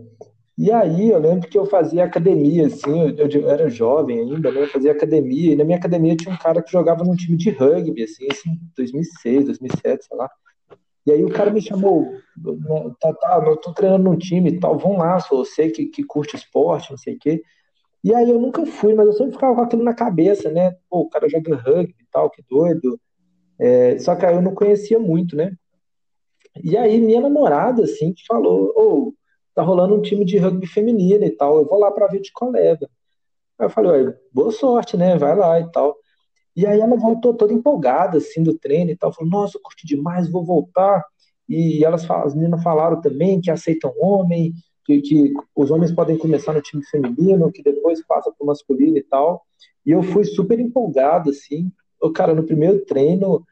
[0.57, 4.63] e aí eu lembro que eu fazia academia, assim, eu, eu, era jovem ainda, né?
[4.63, 7.51] Eu fazia academia, e na minha academia tinha um cara que jogava num time de
[7.51, 10.31] rugby, assim, assim 2006, 2007, sei lá.
[11.07, 12.03] E aí o cara me chamou,
[12.37, 15.87] né, tá, tá, eu tô treinando num time e tal, vão lá, sou você que,
[15.87, 17.43] que curte esporte, não sei o quê.
[18.03, 20.77] E aí eu nunca fui, mas eu sempre ficava com aquilo na cabeça, né?
[20.91, 23.01] Pô, o cara joga rugby e tal, que doido.
[23.59, 25.53] É, só que aí eu não conhecia muito, né?
[26.63, 29.15] E aí minha namorada, assim, falou, ô, oh,
[29.55, 32.33] tá rolando um time de rugby feminino e tal, eu vou lá pra ver de
[32.33, 32.89] colega.
[33.59, 35.17] Aí eu falei, boa sorte, né?
[35.17, 35.97] Vai lá e tal.
[36.57, 39.87] E aí ela voltou toda empolgada, assim, do treino e tal, falou, nossa, eu curti
[39.87, 41.05] demais, vou voltar.
[41.49, 46.53] E elas, as meninas falaram também que aceitam homem, que, que os homens podem começar
[46.53, 49.43] no time feminino, que depois passa pro masculino e tal.
[49.85, 51.71] E eu fui super empolgado, assim.
[52.01, 53.45] Eu, cara, no primeiro treino,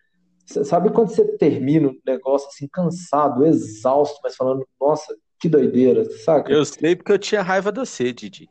[0.47, 6.53] sabe quando você termina o negócio, assim, cansado, exausto, mas falando, nossa, que doideira, saca?
[6.53, 8.49] Eu sei porque eu tinha raiva da você, Didi.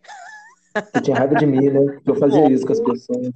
[0.76, 1.99] Você tinha raiva de mim, né?
[2.06, 3.32] Eu fazia isso com as pessoas.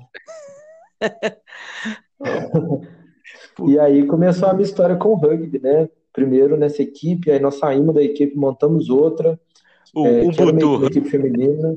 [3.67, 5.89] e aí começou a minha história com o rugby, né?
[6.13, 9.39] Primeiro nessa equipe, aí nós saímos da equipe, montamos outra.
[9.93, 10.23] O é.
[10.23, 11.75] Uma equipe feminina.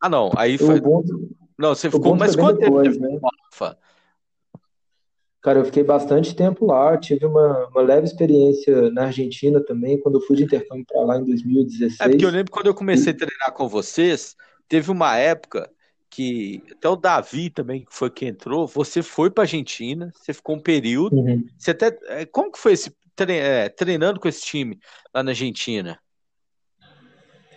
[0.00, 0.30] Ah, não.
[0.36, 0.78] Aí foi.
[0.78, 3.08] Ubuntu, não, você ficou mais quanto depois, tempo?
[3.08, 3.20] Né?
[5.42, 10.18] Cara, eu fiquei bastante tempo lá, tive uma, uma leve experiência na Argentina também, quando
[10.18, 12.00] eu fui de intercâmbio para lá em 2016.
[12.00, 14.36] É porque eu lembro quando eu comecei a treinar com vocês,
[14.68, 15.68] teve uma época
[16.12, 20.56] que até o Davi também que foi que entrou, você foi para Argentina, você ficou
[20.56, 21.42] um período, uhum.
[21.58, 24.78] você até é, como que foi esse é, treinando com esse time
[25.14, 25.98] lá na Argentina?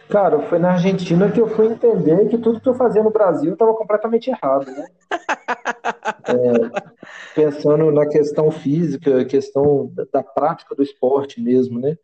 [0.07, 3.53] Cara, foi na Argentina que eu fui entender que tudo que eu fazia no Brasil
[3.53, 4.87] estava completamente errado, né?
[6.29, 6.93] é,
[7.33, 11.97] pensando na questão física, questão da prática do esporte mesmo, né?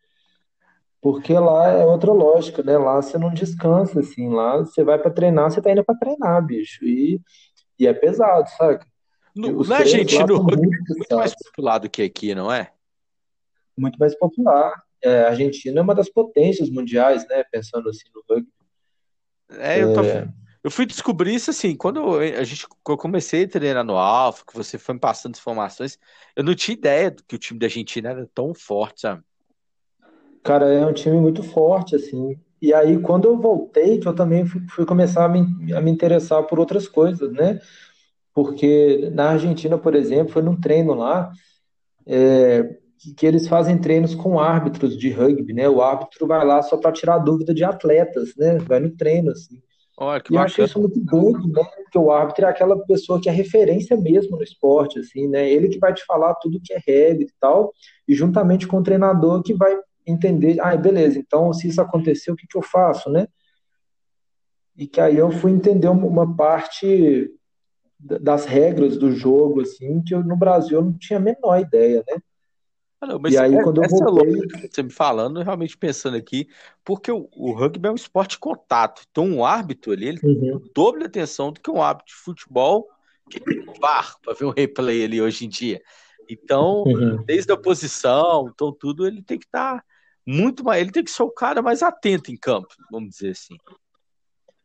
[1.02, 2.78] Porque lá é outra lógica, né?
[2.78, 4.30] Lá você não descansa, assim.
[4.30, 6.86] Lá você vai para treinar, você tá indo para treinar, bicho.
[6.86, 7.20] E,
[7.80, 8.86] e é pesado, saca?
[9.36, 12.72] No, na Argentina, o rugby é muito mais popular do que aqui, não é?
[13.76, 14.84] Muito mais popular.
[15.04, 17.44] É, a Argentina é uma das potências mundiais, né?
[17.52, 18.52] Pensando assim no rugby.
[19.58, 20.30] É, eu, tô, é...
[20.64, 24.56] eu fui descobrir isso assim, quando a gente, eu comecei a treinar no Alfa, que
[24.56, 25.98] você foi me passando informações,
[26.36, 29.24] eu não tinha ideia que o time da Argentina era tão forte, sabe?
[30.44, 32.38] Cara, é um time muito forte, assim.
[32.62, 35.92] e aí quando eu voltei, que eu também fui, fui começar a me, a me
[35.92, 37.60] interessar por outras coisas, né?
[38.34, 41.32] Porque na Argentina, por exemplo, foi num treino lá,
[42.08, 42.64] é,
[43.18, 45.68] que eles fazem treinos com árbitros de rugby, né?
[45.68, 48.58] O árbitro vai lá só para tirar dúvida de atletas, né?
[48.60, 49.62] Vai no treino, assim.
[49.98, 51.64] Olha, que e eu achei isso muito doido, né?
[51.76, 55.52] Porque o árbitro é aquela pessoa que é referência mesmo no esporte, assim, né?
[55.52, 57.74] Ele que vai te falar tudo que é regra e tal,
[58.08, 62.36] e juntamente com o treinador que vai entender, ah, beleza, então se isso acontecer, o
[62.36, 63.28] que, que eu faço, né?
[64.76, 67.32] E que aí eu fui entender uma parte
[68.00, 72.04] das regras do jogo, assim, que eu, no Brasil eu não tinha a menor ideia,
[72.10, 72.18] né?
[73.00, 74.70] Ah, não, mas e aí, é, quando eu voltei...
[74.70, 76.48] você me falando, realmente pensando aqui,
[76.86, 79.02] porque o, o, rugby é um esporte de contato.
[79.10, 80.40] Então, um árbitro ali, ele uhum.
[80.40, 82.88] tem o dobro de atenção do que um árbitro de futebol
[83.28, 85.82] que tem VAR para ver um replay ali hoje em dia.
[86.30, 87.24] Então, uhum.
[87.26, 89.84] desde a posição, então tudo, ele tem que estar tá
[90.26, 90.82] muito mais.
[90.82, 93.56] Ele tem que ser o cara mais atento em campo, vamos dizer assim.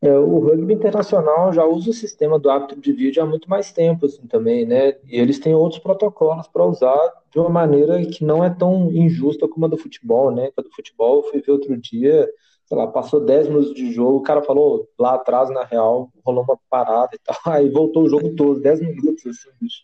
[0.03, 3.73] É, o rugby internacional já usa o sistema do árbitro de vídeo há muito mais
[3.73, 4.91] tempo, assim, também, né?
[5.05, 9.49] E eles têm outros protocolos para usar de uma maneira que não é tão injusta
[9.49, 10.51] como a do futebol, né?
[10.57, 12.29] A do futebol, eu fui ver outro dia,
[12.67, 16.45] sei lá, passou 10 minutos de jogo, o cara falou lá atrás, na real, rolou
[16.45, 19.83] uma parada e tal, aí voltou o jogo todo, 10 minutos, assim, bicho.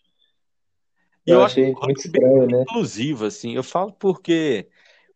[1.25, 2.61] Eu, eu achei muito estranho, né?
[2.61, 4.67] Inclusive, assim, eu falo porque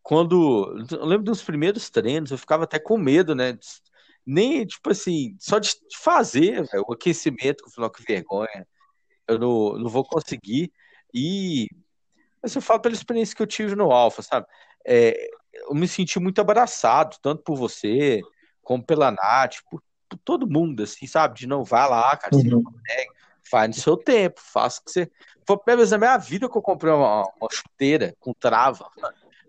[0.08, 0.86] quando.
[0.90, 3.60] Eu lembro dos primeiros treinos, eu ficava até com medo, né?
[4.26, 8.66] Nem, tipo assim, só de fazer véio, o aquecimento, que eu falei, que vergonha.
[9.28, 10.72] Eu não, não vou conseguir.
[11.14, 11.68] E.
[12.42, 14.48] Mas eu falo pela experiência que eu tive no Alfa, sabe?
[14.86, 18.22] É, eu me senti muito abraçado, tanto por você,
[18.64, 21.38] como pela Nath, por, por todo mundo, assim, sabe?
[21.40, 22.42] De não vá lá, cara, uhum.
[22.42, 23.12] você não consegue,
[23.44, 25.12] faz no seu tempo, faça o que você.
[25.46, 28.90] Foi a primeira vez na minha vida que eu comprei uma, uma chuteira com trava.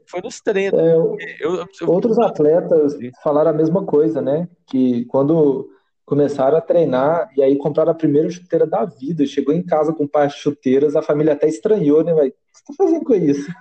[0.08, 0.80] Foi nos treinos.
[0.80, 4.48] É, eu, eu, outros atletas falaram a mesma coisa, né?
[4.66, 5.68] Que quando
[6.04, 10.04] começaram a treinar e aí compraram a primeira chuteira da vida, chegou em casa com
[10.04, 12.14] um par de chuteiras, a família até estranhou, né?
[12.14, 13.52] Vai, o que você tá fazendo com isso?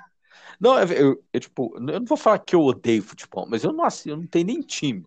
[0.60, 3.84] Não, eu, eu, tipo, eu não vou falar que eu odeio futebol, mas eu não,
[3.84, 5.06] assim, eu não tenho nem time.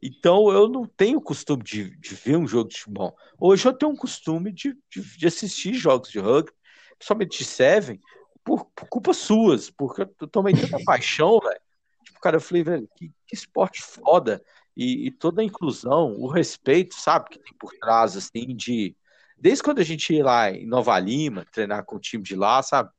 [0.00, 3.16] Então eu não tenho costume de, de ver um jogo de futebol.
[3.38, 6.52] Hoje eu tenho um costume de, de, de assistir jogos de rugby,
[6.96, 8.00] principalmente de Seven,
[8.48, 11.60] por, por culpas suas, porque eu tomei tanta paixão, velho.
[12.02, 14.42] Tipo, cara, eu falei, velho, que, que esporte foda.
[14.74, 18.96] E, e, toda a inclusão, o respeito, sabe, que tem por trás, assim, de.
[19.36, 22.62] Desde quando a gente ia lá em Nova Lima, treinar com o time de lá,
[22.62, 22.90] sabe?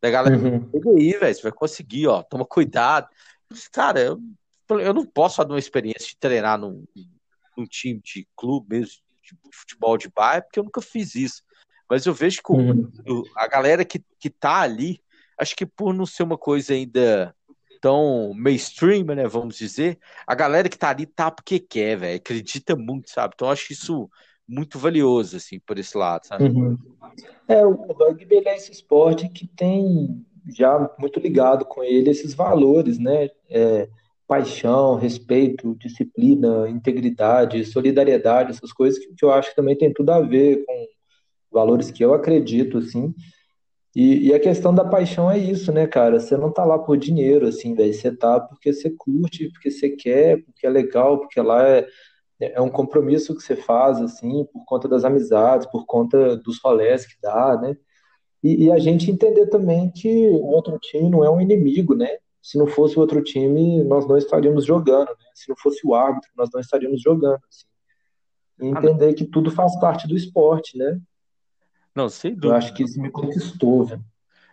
[0.00, 0.70] Da galera, uhum.
[0.98, 3.08] aí, velho, você vai conseguir, ó, toma cuidado.
[3.72, 4.20] Cara, eu,
[4.80, 6.84] eu não posso dar uma experiência de treinar num,
[7.56, 11.42] num time de clube mesmo, de futebol de bairro, porque eu nunca fiz isso.
[11.88, 12.90] Mas eu vejo que uhum.
[13.36, 15.00] a galera que, que tá ali,
[15.38, 17.34] acho que por não ser uma coisa ainda
[17.80, 22.74] tão mainstream, né, vamos dizer, a galera que tá ali tá porque quer, velho, acredita
[22.74, 23.34] muito, sabe?
[23.34, 24.10] Então eu acho isso
[24.48, 26.44] muito valioso, assim, por esse lado, sabe?
[26.44, 26.78] Uhum.
[27.48, 32.98] É, o rugby é esse esporte que tem já muito ligado com ele esses valores,
[32.98, 33.28] né?
[33.50, 33.88] É,
[34.26, 40.10] paixão, respeito, disciplina, integridade, solidariedade, essas coisas que, que eu acho que também tem tudo
[40.10, 40.86] a ver com
[41.56, 43.14] valores que eu acredito, assim.
[43.94, 46.20] E, e, a questão da paixão é isso, né, cara?
[46.20, 47.94] Você não tá lá por dinheiro, assim, velho.
[47.94, 51.88] Você tá porque você curte, porque você quer, porque é legal, porque lá é,
[52.38, 57.06] é um compromisso que você faz, assim, por conta das amizades, por conta dos rolés
[57.06, 57.74] que dá, né?
[58.44, 62.18] E, e a gente entender também que o outro time não é um inimigo, né?
[62.42, 65.30] Se não fosse o outro time, nós não estaríamos jogando, né?
[65.34, 67.66] Se não fosse o árbitro, nós não estaríamos jogando, assim.
[68.60, 71.00] E entender que tudo faz parte do esporte, né?
[71.96, 72.48] Não, sem dúvida.
[72.48, 74.04] Eu acho que isso me conquistou, velho.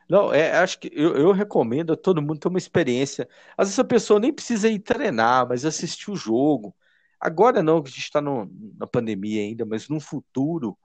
[0.09, 3.27] Não, é, acho que eu, eu, recomendo a todo mundo ter uma experiência.
[3.57, 6.75] Às vezes a pessoa nem precisa ir treinar, mas assistir o jogo.
[7.19, 10.77] Agora não, que a gente está na pandemia ainda, mas no futuro,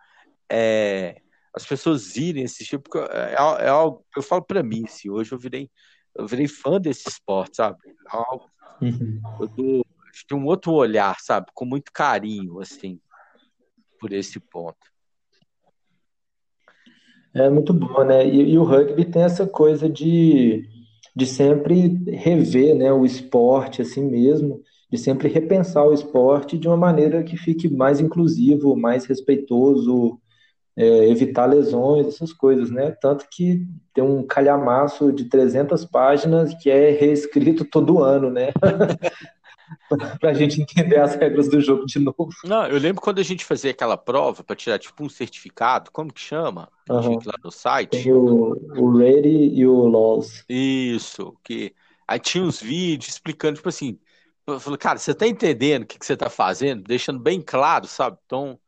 [0.50, 1.20] é,
[1.54, 5.38] as pessoas irem assistir, porque é, é algo, eu falo para mim, se hoje eu
[5.38, 5.70] virei,
[6.14, 7.78] eu virei fã desse esporte, sabe?
[7.86, 8.48] É algo,
[8.80, 9.20] uhum.
[9.40, 9.84] Eu dou,
[10.32, 11.46] um outro olhar, sabe?
[11.54, 13.00] Com muito carinho, assim,
[14.00, 14.97] por esse ponto.
[17.35, 18.26] É muito bom, né?
[18.26, 20.64] E, e, o rugby tem essa coisa de,
[21.14, 26.76] de sempre rever né, o esporte assim mesmo, de sempre repensar o esporte de uma
[26.76, 30.18] maneira que fique mais inclusivo, mais respeitoso,
[30.76, 32.93] é, evitar lesões, essas coisas, né?
[33.01, 38.53] Tanto que tem um calhamaço de 300 páginas que é reescrito todo ano, né?
[40.20, 42.28] para a gente entender as regras do jogo de novo.
[42.44, 46.12] Não, eu lembro quando a gente fazia aquela prova para tirar tipo um certificado, como
[46.12, 46.68] que chama?
[46.88, 47.18] Uhum.
[47.24, 48.02] lá no site.
[48.02, 50.44] Tem o, o Ready e o Laws.
[50.48, 51.74] Isso, que
[52.06, 53.98] aí tinha uns vídeos explicando, tipo assim,
[54.58, 56.84] falei, cara, você tá entendendo o que, que você tá fazendo?
[56.84, 58.16] Deixando bem claro, sabe?
[58.24, 58.58] Então,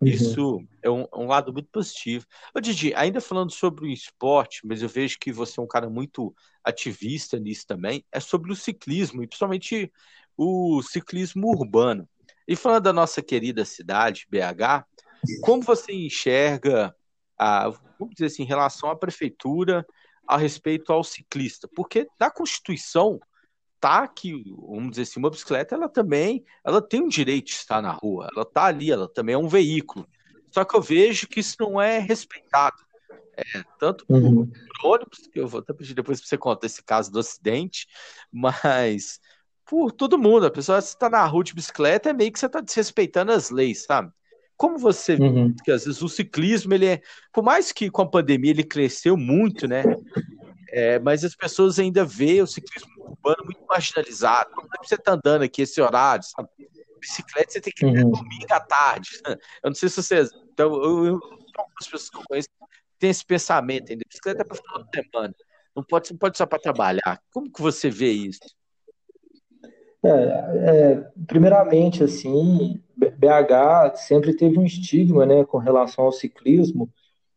[0.00, 0.08] uhum.
[0.08, 2.26] isso é um, um, lado muito positivo.
[2.54, 5.88] Ô, Didi, ainda falando sobre o esporte, mas eu vejo que você é um cara
[5.88, 9.90] muito ativista nisso também, é sobre o ciclismo, e principalmente
[10.36, 12.08] o ciclismo urbano.
[12.46, 14.84] E falando da nossa querida cidade, BH,
[15.42, 16.94] como você enxerga,
[17.38, 17.68] a,
[17.98, 19.86] vamos dizer assim, em relação à prefeitura
[20.26, 21.68] a respeito ao ciclista?
[21.74, 23.20] Porque na Constituição
[23.80, 27.82] tá que, vamos dizer assim, uma bicicleta, ela também, ela tem um direito de estar
[27.82, 30.06] na rua, ela tá ali, ela também é um veículo.
[30.52, 32.76] Só que eu vejo que isso não é respeitado.
[33.34, 34.46] É, tanto por, uhum.
[34.46, 37.88] por ônibus, que eu vou até pedir depois para você contar esse caso do acidente,
[38.30, 39.18] mas
[39.66, 40.46] por todo mundo.
[40.46, 43.84] A pessoa está na rua de bicicleta, é meio que você está desrespeitando as leis,
[43.84, 44.10] sabe?
[44.56, 45.48] Como você uhum.
[45.48, 47.02] vê que às vezes o ciclismo, ele é,
[47.32, 49.82] por mais que com a pandemia ele cresceu muito, né?
[50.68, 54.50] É, mas as pessoas ainda veem o ciclismo urbano muito marginalizado.
[54.54, 56.48] Como é que você está andando aqui esse horário, sabe?
[57.00, 58.10] Bicicleta você tem que ir uhum.
[58.10, 59.10] domingo à tarde.
[59.62, 60.30] Eu não sei se vocês.
[60.52, 61.20] Então, eu, eu,
[61.56, 62.48] algumas pessoas que eu conheço
[62.98, 64.04] têm esse pensamento ainda.
[64.06, 65.34] Bicicleta é para final de semana.
[65.74, 67.20] Não pode, não pode só para trabalhar.
[67.32, 68.40] Como que você vê isso?
[70.04, 76.90] É, é, primeiramente, assim, BH sempre teve um estigma, né, com relação ao ciclismo,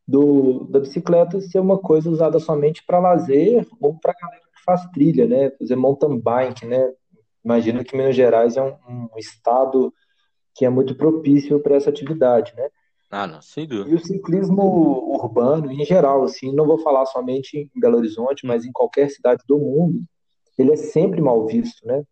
[0.07, 4.85] do, da bicicleta ser uma coisa usada somente para lazer ou para galera que faz
[4.91, 6.91] trilha, né, fazer mountain bike, né.
[7.43, 8.75] Imagina que Minas Gerais é um,
[9.13, 9.93] um estado
[10.55, 12.69] que é muito propício para essa atividade, né.
[13.11, 13.91] Ah, não, sem dúvida.
[13.91, 14.63] E o ciclismo
[15.21, 19.43] urbano, em geral, assim, não vou falar somente em Belo Horizonte, mas em qualquer cidade
[19.47, 19.99] do mundo,
[20.57, 22.03] ele é sempre mal visto, né?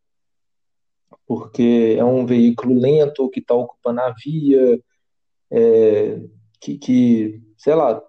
[1.25, 4.79] Porque é um veículo lento que está ocupando a via,
[5.51, 6.21] é,
[6.59, 8.01] que, que, sei lá.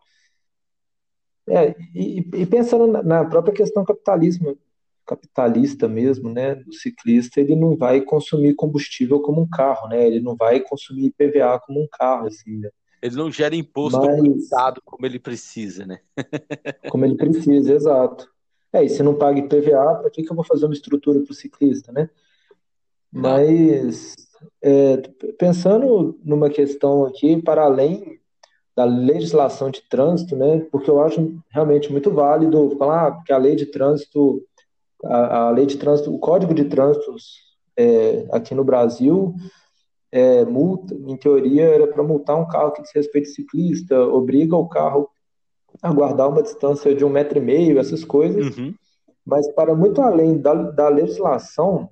[1.48, 4.58] É, e, e, pensando na própria questão capitalismo,
[5.04, 10.20] capitalista mesmo, né, o ciclista ele não vai consumir combustível como um carro, né, ele
[10.20, 12.70] não vai consumir PVA como um carro, assim, né?
[13.02, 14.48] Ele não gera imposto Mas,
[14.82, 16.00] como ele precisa, né?
[16.90, 18.32] como ele precisa, exato.
[18.72, 21.30] É, e se não paga PVA, para que, que eu vou fazer uma estrutura para
[21.30, 22.08] o ciclista, né?
[23.14, 24.14] Mas
[24.62, 24.96] é,
[25.38, 28.18] pensando numa questão aqui, para além
[28.76, 33.38] da legislação de trânsito, né, porque eu acho realmente muito válido falar ah, que a
[33.38, 34.42] lei de trânsito,
[35.04, 37.14] a, a, lei de trânsito, o código de trânsito
[37.76, 39.34] é, aqui no Brasil,
[40.10, 45.08] é, multa, em teoria, era para multar um carro que desrespeita ciclista, obriga o carro
[45.82, 48.74] a guardar uma distância de um metro e meio, essas coisas, uhum.
[49.24, 51.88] mas para muito além da, da legislação,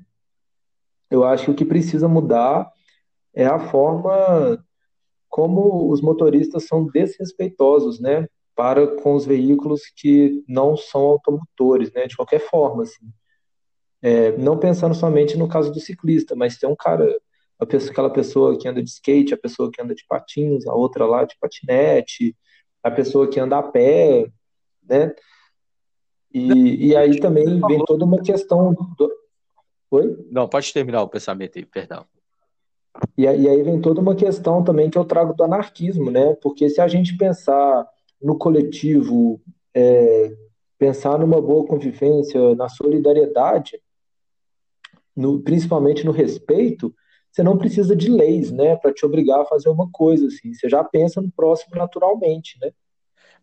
[1.12, 2.70] eu acho que o que precisa mudar
[3.34, 4.64] é a forma
[5.28, 12.06] como os motoristas são desrespeitosos, né, para com os veículos que não são automotores, né,
[12.06, 13.06] de qualquer forma, assim.
[14.02, 17.14] É, não pensando somente no caso do ciclista, mas tem um cara,
[17.68, 21.06] pessoa, aquela pessoa que anda de skate, a pessoa que anda de patins, a outra
[21.06, 22.36] lá de patinete,
[22.82, 24.28] a pessoa que anda a pé,
[24.82, 25.14] né?
[26.34, 29.10] E, e aí também vem toda uma questão do,
[29.92, 30.26] Oi?
[30.30, 32.06] Não, pode terminar o pensamento aí, perdão.
[33.16, 36.34] E, e aí vem toda uma questão também que eu trago do anarquismo, né?
[36.36, 37.86] Porque se a gente pensar
[38.20, 39.38] no coletivo,
[39.74, 40.34] é,
[40.78, 43.82] pensar numa boa convivência, na solidariedade,
[45.14, 46.94] no, principalmente no respeito,
[47.30, 50.54] você não precisa de leis, né, para te obrigar a fazer uma coisa assim.
[50.54, 52.72] Você já pensa no próximo naturalmente, né?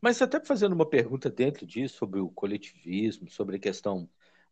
[0.02, 4.10] Mas até fazendo uma pergunta dentro disso sobre o coletivismo, sobre a questão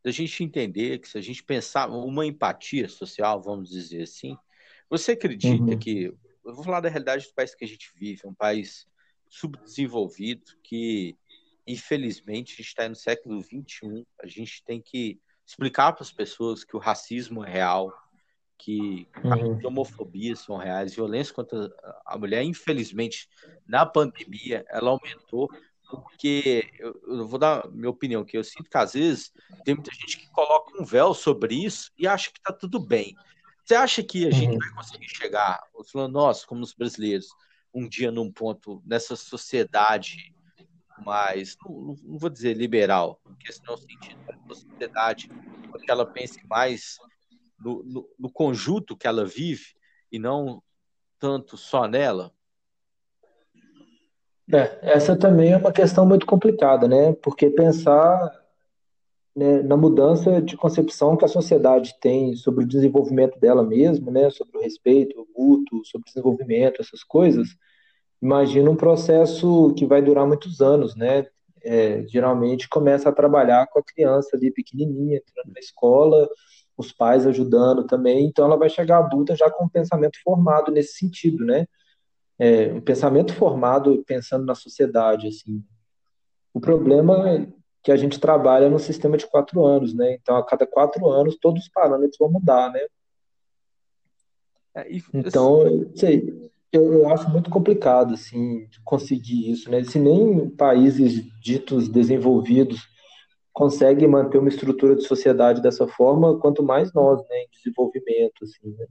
[0.08, 4.38] da gente entender que se a gente pensar uma empatia social, vamos dizer assim,
[4.90, 5.78] você acredita uhum.
[5.78, 6.14] que,
[6.46, 8.88] eu vou falar da realidade do país que a gente vive, um país
[9.28, 11.18] subdesenvolvido que,
[11.68, 16.64] infelizmente, a gente está no século XXI, a gente tem que explicar para as pessoas
[16.64, 17.94] que o racismo é real,
[18.58, 19.60] que uhum.
[19.68, 21.70] homofobias são reais, violência contra
[22.06, 23.28] a mulher, infelizmente,
[23.68, 25.50] na pandemia, ela aumentou
[25.90, 29.32] porque eu, eu, vou dar minha opinião, que eu sinto que às vezes
[29.64, 33.16] tem muita gente que coloca um véu sobre isso e acha que está tudo bem.
[33.64, 34.60] Você acha que a gente uhum.
[34.60, 35.62] vai conseguir chegar,
[35.92, 37.28] falando, nós, como os brasileiros,
[37.74, 40.34] um dia num ponto nessa sociedade
[41.04, 45.30] mais, não, não vou dizer liberal, porque senão é o sentido da sociedade,
[45.84, 46.98] que ela pense mais
[47.60, 49.76] no, no, no conjunto que ela vive
[50.12, 50.62] e não
[51.20, 52.34] tanto só nela?
[54.54, 57.14] É, essa também é uma questão muito complicada, né?
[57.22, 58.32] Porque pensar
[59.36, 64.30] né, na mudança de concepção que a sociedade tem sobre o desenvolvimento dela mesma, né?
[64.30, 67.50] Sobre o respeito mútuo, sobre o desenvolvimento, essas coisas,
[68.22, 71.28] imagina um processo que vai durar muitos anos, né?
[71.64, 76.30] É, geralmente começa a trabalhar com a criança ali pequenininha, entrando na escola,
[76.78, 80.94] os pais ajudando também, então ela vai chegar adulta já com um pensamento formado nesse
[80.94, 81.68] sentido, né?
[82.40, 85.64] É, um pensamento formado pensando na sociedade, assim.
[86.54, 87.48] O problema é
[87.84, 90.14] que a gente trabalha no sistema de quatro anos, né?
[90.16, 92.82] Então, a cada quatro anos, todos os parâmetros vão mudar, né?
[94.76, 99.84] É, e, então, sei, eu, eu acho muito complicado, assim, conseguir isso, né?
[99.84, 102.82] Se nem países ditos desenvolvidos
[103.54, 108.76] conseguem manter uma estrutura de sociedade dessa forma, quanto mais nós, né, em desenvolvimento, assim,
[108.78, 108.86] né?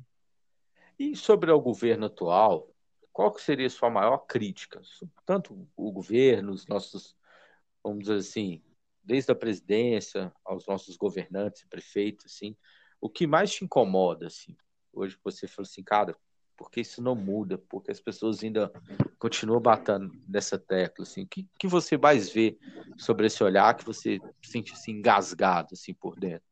[0.98, 2.68] E sobre o governo atual,
[3.16, 4.78] qual que seria a sua maior crítica?
[5.24, 7.16] Tanto o governo, os nossos,
[7.82, 8.60] vamos dizer assim,
[9.02, 12.54] desde a presidência aos nossos governantes e prefeitos, assim,
[13.00, 14.54] o que mais te incomoda, assim,
[14.92, 16.14] hoje você falou assim, cara,
[16.58, 18.70] porque isso não muda, porque as pessoas ainda
[19.18, 22.58] continuam batendo nessa tecla, assim, o que, que você mais vê
[22.98, 26.44] sobre esse olhar que você sente assim, engasgado, assim, por dentro?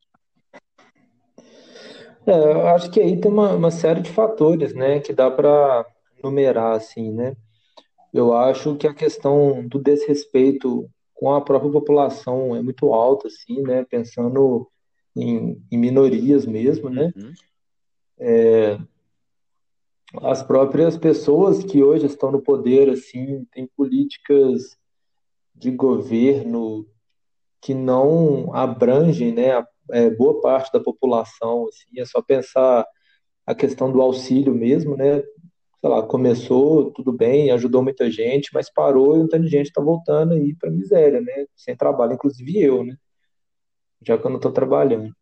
[2.26, 5.84] É, eu acho que aí tem uma, uma série de fatores, né, que dá para
[6.24, 7.36] numerar, assim, né,
[8.12, 13.62] eu acho que a questão do desrespeito com a própria população é muito alta, assim,
[13.62, 14.68] né, pensando
[15.16, 17.32] em, em minorias mesmo, né, uhum.
[18.18, 18.78] é,
[20.22, 24.76] as próprias pessoas que hoje estão no poder, assim, têm políticas
[25.54, 26.86] de governo
[27.60, 32.86] que não abrangem, né, é, boa parte da população, assim, é só pensar
[33.46, 35.22] a questão do auxílio mesmo, né,
[35.84, 39.66] sei lá, começou tudo bem, ajudou muita gente, mas parou e um tanto de gente
[39.66, 42.96] está voltando aí para miséria, né, sem trabalho, inclusive eu, né,
[44.00, 45.14] já que eu não estou trabalhando.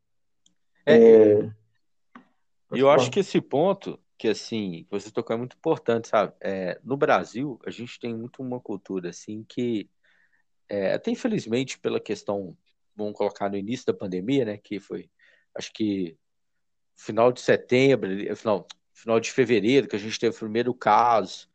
[0.86, 1.50] É, é...
[2.70, 6.32] Eu acho que esse ponto que assim, você tocou é muito importante, sabe?
[6.40, 9.90] É, no Brasil, a gente tem muito uma cultura assim que
[10.68, 12.56] é, até infelizmente pela questão,
[12.94, 15.10] vamos colocar no início da pandemia, né, que foi
[15.56, 16.16] acho que
[16.94, 21.48] final de setembro, final, final de fevereiro, que a gente teve o primeiro caso.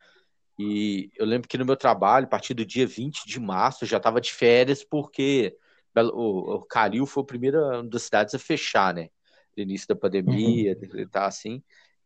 [0.60, 3.88] E eu lembro que no meu trabalho, a partir do dia 20 de março, eu
[3.88, 5.56] já estava de férias, porque
[5.96, 9.10] o, o Caril foi a primeira das cidades a fechar, né?
[9.56, 11.08] No início da pandemia, uhum.
[11.08, 11.64] tá assim.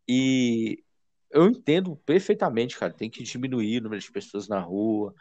[0.08, 0.84] E
[1.32, 2.94] eu entendo perfeitamente, cara.
[2.94, 5.14] Tem que diminuir o número de pessoas na rua,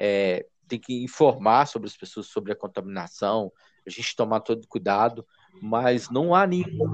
[0.00, 3.52] é, tem que informar sobre as pessoas sobre a contaminação,
[3.86, 5.26] a gente tomar todo cuidado,
[5.60, 6.88] mas não há nenhum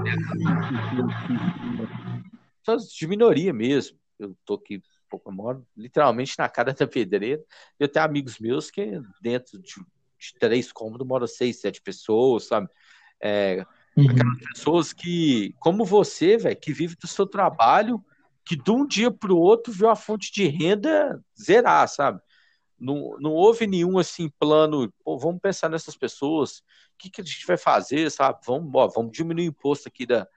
[2.77, 3.99] de minoria mesmo.
[4.19, 7.43] Eu tô aqui, pouco moro literalmente na cara da pedreira.
[7.79, 12.69] Eu tenho amigos meus que dentro de, de três cômodos moram seis, sete pessoas, sabe?
[13.21, 13.65] É,
[13.99, 14.11] Uhum.
[14.11, 18.01] Aquelas pessoas que, como você, velho, que vive do seu trabalho,
[18.45, 22.21] que de um dia para o outro viu a fonte de renda zerar, sabe?
[22.79, 26.63] Não, não houve nenhum assim plano, pô, vamos pensar nessas pessoas, o
[26.97, 28.39] que, que a gente vai fazer, sabe?
[28.47, 30.29] Vamos, ó, vamos diminuir o imposto aqui da,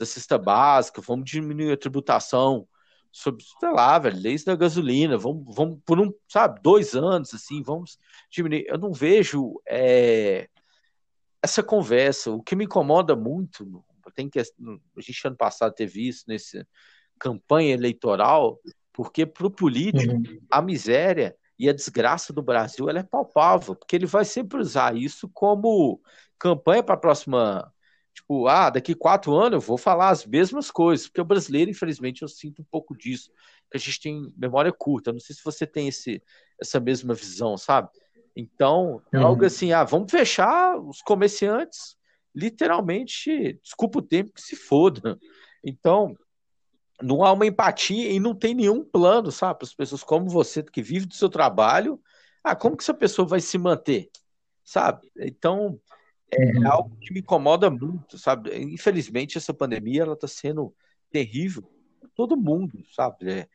[0.00, 2.66] da cesta básica, vamos diminuir a tributação
[3.12, 7.62] sobre, sei lá, velho, leis da gasolina, vamos, vamos por um, sabe, dois anos, assim,
[7.62, 7.98] vamos
[8.30, 8.64] diminuir.
[8.66, 10.48] Eu não vejo é,
[11.42, 13.84] essa conversa, o que me incomoda muito,
[14.14, 14.44] tem que a
[14.98, 16.66] gente ano passado teve isso nessa
[17.18, 18.58] campanha eleitoral,
[18.92, 20.40] porque para o político uhum.
[20.50, 24.96] a miséria e a desgraça do Brasil ela é palpável, porque ele vai sempre usar
[24.96, 26.00] isso como
[26.38, 27.70] campanha para a próxima,
[28.20, 32.22] tipo, ah, daqui quatro anos eu vou falar as mesmas coisas, porque o brasileiro, infelizmente,
[32.22, 33.30] eu sinto um pouco disso,
[33.70, 35.12] que a gente tem memória curta.
[35.12, 36.22] Não sei se você tem esse,
[36.60, 37.88] essa mesma visão, sabe?
[38.36, 39.26] Então, uhum.
[39.26, 41.96] algo assim, ah, vamos fechar os comerciantes,
[42.34, 45.18] literalmente, desculpa o tempo que se foda.
[45.64, 46.16] Então,
[47.02, 50.62] não há uma empatia e não tem nenhum plano, sabe, para as pessoas como você
[50.62, 52.00] que vive do seu trabalho,
[52.44, 54.10] ah, como que essa pessoa vai se manter,
[54.64, 55.10] sabe?
[55.18, 55.80] Então,
[56.32, 56.70] é uhum.
[56.70, 58.56] algo que me incomoda muito, sabe?
[58.56, 60.74] Infelizmente, essa pandemia, ela está sendo
[61.10, 61.62] terrível
[61.98, 63.30] para todo mundo, sabe?
[63.30, 63.48] É,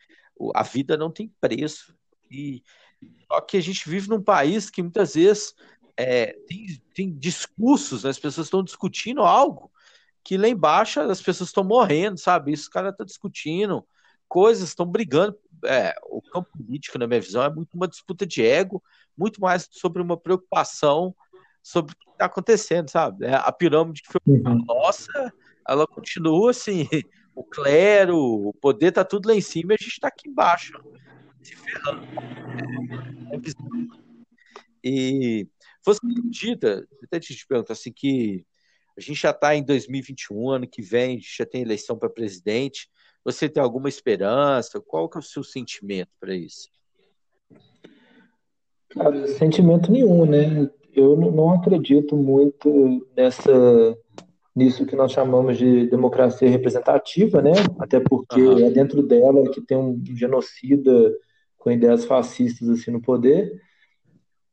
[0.54, 1.96] a vida não tem preço.
[2.30, 2.64] E
[3.28, 5.54] só que a gente vive num país que muitas vezes
[5.96, 8.10] é, tem, tem discursos, né?
[8.10, 9.72] as pessoas estão discutindo algo
[10.26, 12.52] que lá embaixo as pessoas estão morrendo, sabe?
[12.52, 13.88] Isso o cara está discutindo,
[14.28, 15.38] coisas estão brigando.
[15.64, 18.84] É, o campo político, na minha visão, é muito uma disputa de ego,
[19.16, 21.16] muito mais sobre uma preocupação
[21.66, 23.26] sobre o que está acontecendo, sabe?
[23.26, 24.64] É, a pirâmide que foi uhum.
[24.68, 25.34] nossa,
[25.68, 26.88] ela continua assim,
[27.36, 30.80] o clero, o poder está tudo lá em cima e a gente está aqui embaixo
[31.42, 32.08] se ferrando.
[34.84, 35.48] E
[35.84, 38.46] você acredita, até te pergunto assim, que
[38.96, 42.10] a gente já está em 2021, ano que vem, a gente já tem eleição para
[42.12, 42.88] presidente.
[43.24, 44.80] Você tem alguma esperança?
[44.80, 46.70] Qual que é o seu sentimento para isso?
[48.90, 50.70] Cara, sentimento nenhum, né?
[50.96, 53.52] Eu não acredito muito nessa
[54.56, 57.52] nisso que nós chamamos de democracia representativa, né?
[57.78, 58.66] Até porque uhum.
[58.66, 61.14] é dentro dela que tem um genocida
[61.58, 63.62] com ideias fascistas assim no poder.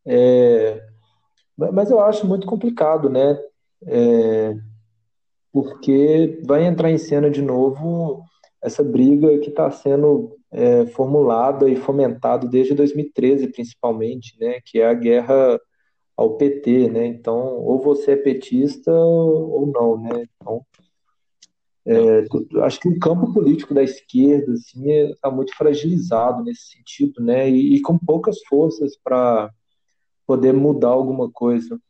[0.05, 0.85] É,
[1.57, 3.39] mas eu acho muito complicado, né?
[3.87, 4.57] É,
[5.53, 8.25] porque vai entrar em cena de novo
[8.61, 14.61] essa briga que está sendo é, formulada e fomentada desde 2013, principalmente, né?
[14.65, 15.61] Que é a guerra
[16.23, 17.07] ao PT, né?
[17.07, 20.29] Então, ou você é petista ou não, né?
[20.37, 20.65] Então,
[21.85, 22.25] é,
[22.63, 27.51] acho que o campo político da esquerda assim está muito fragilizado nesse sentido, né?
[27.51, 29.53] E, e com poucas forças para
[30.27, 31.81] poder mudar alguma coisa.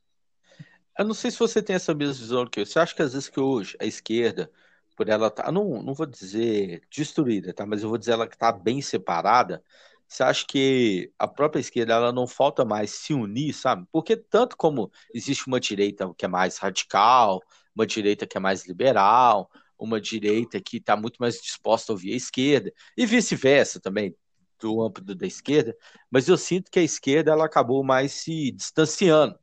[0.99, 2.67] Eu não sei se você tem essa mesma visão que eu.
[2.67, 4.51] Você acha que às vezes que hoje a esquerda,
[4.97, 7.67] por ela tá, não, não vou dizer destruída, tá?
[7.67, 9.63] Mas eu vou dizer ela que está bem separada.
[10.13, 13.87] Você acha que a própria esquerda ela não falta mais se unir, sabe?
[13.91, 17.41] Porque tanto como existe uma direita que é mais radical,
[17.75, 22.13] uma direita que é mais liberal, uma direita que está muito mais disposta a ouvir
[22.13, 24.15] a esquerda, e vice-versa também,
[24.61, 25.75] do amplo da esquerda,
[26.11, 29.39] mas eu sinto que a esquerda ela acabou mais se distanciando,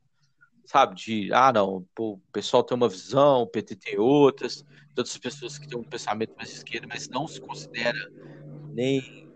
[0.66, 0.94] sabe?
[0.94, 4.64] De, ah, não, o pessoal tem uma visão, o PT tem outras,
[4.94, 7.98] todas as pessoas que têm um pensamento mais de esquerda, mas não se considera
[8.72, 9.29] nem.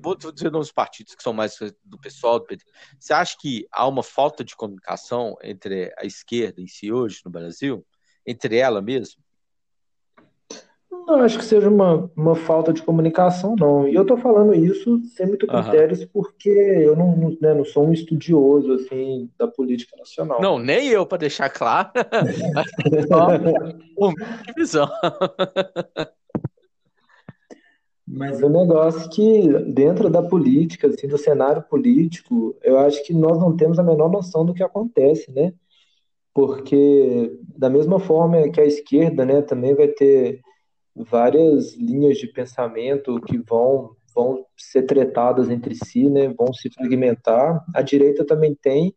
[0.00, 2.64] Vou dizer nos partidos que são mais do pessoal do PT.
[2.98, 7.30] Você acha que há uma falta de comunicação entre a esquerda em si hoje no
[7.30, 7.84] Brasil?
[8.26, 9.22] Entre ela mesmo?
[11.06, 13.86] Não acho que seja uma, uma falta de comunicação, não.
[13.86, 16.08] E eu estou falando isso sem muito critérios, uhum.
[16.12, 20.40] porque eu não, né, não, sou um estudioso assim da política nacional.
[20.40, 21.92] Não, nem eu, para deixar claro.
[24.44, 24.88] que visão.
[28.06, 33.12] Mas o negócio é que dentro da política, assim, do cenário político, eu acho que
[33.12, 35.52] nós não temos a menor noção do que acontece, né?
[36.32, 40.40] Porque da mesma forma que a esquerda, né, também vai ter
[40.94, 46.28] várias linhas de pensamento que vão vão ser tretadas entre si, né?
[46.28, 47.62] Vão se fragmentar.
[47.74, 48.94] A direita também tem,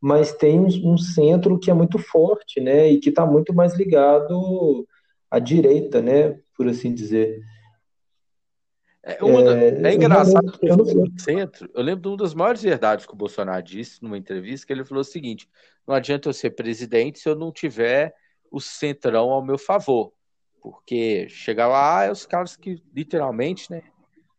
[0.00, 2.88] mas tem um centro que é muito forte, né?
[2.88, 4.86] E que está muito mais ligado
[5.30, 6.38] à direita, né?
[6.56, 7.40] Por assim dizer.
[9.04, 11.18] É, é, é engraçado eu não, eu não...
[11.18, 11.68] centro.
[11.74, 14.84] Eu lembro de uma das maiores verdades que o Bolsonaro disse numa entrevista, que ele
[14.84, 15.48] falou o seguinte:
[15.86, 18.14] não adianta eu ser presidente se eu não tiver
[18.50, 20.12] o centrão ao meu favor.
[20.60, 23.82] Porque chegar lá é os caras que literalmente, né,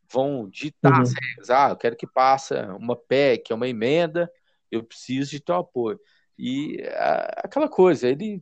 [0.09, 1.01] vão ditar uhum.
[1.01, 1.49] as regras.
[1.49, 4.31] Ah, eu quero que passe uma PEC, uma emenda,
[4.71, 5.99] eu preciso de teu apoio.
[6.39, 6.81] E
[7.37, 8.41] aquela coisa, ele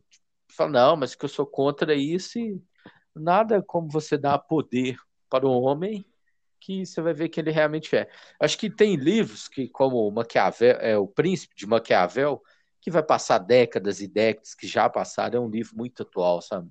[0.52, 2.62] fala, não, mas que eu sou contra isso e
[3.14, 4.96] nada como você dar poder
[5.28, 6.04] para o homem
[6.64, 8.08] que você vai ver que ele realmente é.
[8.40, 12.42] Acho que tem livros que, como Maquiavel, é o Príncipe de Maquiavel,
[12.80, 16.68] que vai passar décadas e décadas, que já passaram, é um livro muito atual, sabe?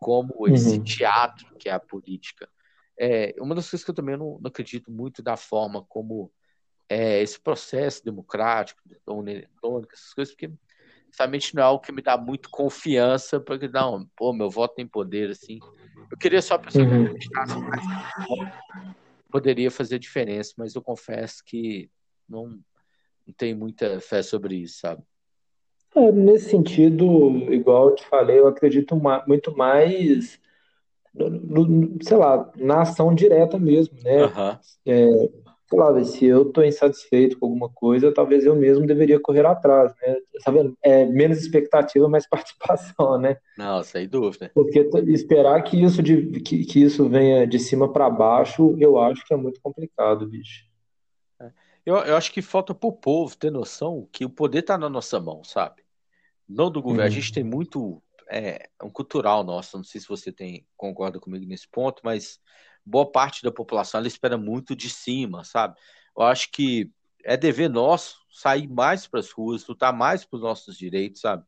[0.00, 0.82] como esse uhum.
[0.82, 2.48] teatro que é a política.
[2.98, 6.32] É, uma das coisas que eu também não, não acredito muito da forma como
[6.88, 10.50] é, esse processo democrático, da eletrônica, essas coisas, porque
[11.12, 14.86] somente não é algo que me dá muito confiança, porque não, pô, meu voto tem
[14.86, 15.60] poder, assim.
[16.10, 17.04] Eu queria só a pessoa uhum.
[17.04, 17.84] que acreditasse mais
[19.30, 21.90] poderia fazer diferença, mas eu confesso que
[22.28, 22.58] não,
[23.26, 25.02] não tenho muita fé sobre isso, sabe?
[25.94, 28.94] É, nesse sentido, igual eu te falei, eu acredito
[29.26, 30.38] muito mais,
[31.12, 34.24] no, no, sei lá, na ação direta mesmo, né?
[34.26, 34.58] Uhum.
[34.86, 35.30] É,
[35.78, 40.16] lá, se eu estou insatisfeito com alguma coisa, talvez eu mesmo deveria correr atrás, né?
[40.44, 40.52] Tá?
[40.82, 43.36] É menos expectativa, mais participação, né?
[43.56, 44.50] Não, sem dúvida.
[44.52, 49.24] Porque esperar que isso, de, que, que isso venha de cima para baixo, eu acho
[49.24, 50.70] que é muito complicado, bicho.
[51.84, 54.88] Eu, eu acho que falta para o povo ter noção que o poder está na
[54.88, 55.82] nossa mão, sabe?
[56.48, 57.02] Não do governo.
[57.02, 57.06] Uhum.
[57.06, 58.02] A gente tem muito.
[58.32, 62.38] É, um cultural nosso, não sei se você tem concorda comigo nesse ponto, mas
[62.84, 65.78] boa parte da população ela espera muito de cima, sabe?
[66.16, 66.90] Eu acho que
[67.24, 71.44] é dever nosso sair mais para as ruas, lutar mais pelos nossos direitos, sabe?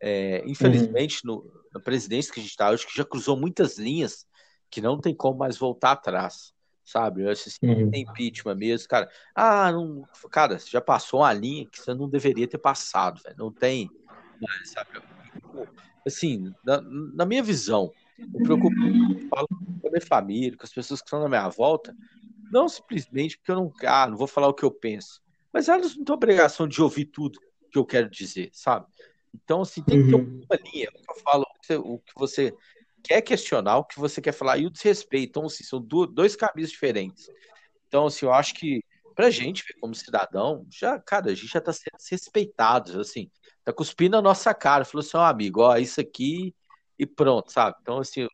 [0.00, 1.36] É, infelizmente, uhum.
[1.36, 4.26] no, na presidência que a gente está, acho que já cruzou muitas linhas
[4.68, 6.52] que não tem como mais voltar atrás
[6.84, 7.22] sabe?
[7.22, 7.90] Eu acho assim, uhum.
[7.94, 9.08] impeachment mesmo, cara.
[9.34, 13.36] Ah, não, cara, já passou uma linha que você não deveria ter passado, velho.
[13.38, 13.90] Não tem
[14.64, 14.90] sabe?
[16.06, 18.74] Assim, na, na minha visão, eu preocupo
[19.30, 19.61] falo com a
[19.92, 21.94] minha família, com as pessoas que estão na minha volta,
[22.50, 25.96] não simplesmente porque eu não, ah, não vou falar o que eu penso, mas elas
[25.96, 27.38] não têm obrigação de ouvir tudo
[27.70, 28.86] que eu quero dizer, sabe?
[29.34, 30.42] Então, assim, tem que ter uhum.
[30.44, 30.88] uma linha.
[31.08, 31.46] Eu falo
[31.78, 32.54] o que você
[33.02, 35.30] quer questionar, o que você quer falar e o desrespeito.
[35.30, 37.28] Então, assim, são dois caminhos diferentes.
[37.88, 38.82] Então, assim, eu acho que
[39.14, 43.30] pra gente, como cidadão, já, cara, a gente já tá sendo respeitado, assim,
[43.64, 44.84] tá cuspindo a nossa cara.
[44.84, 46.54] Falou assim, ó, oh, amigo, ó, isso aqui
[46.98, 47.76] e pronto, sabe?
[47.80, 48.26] Então, assim, é,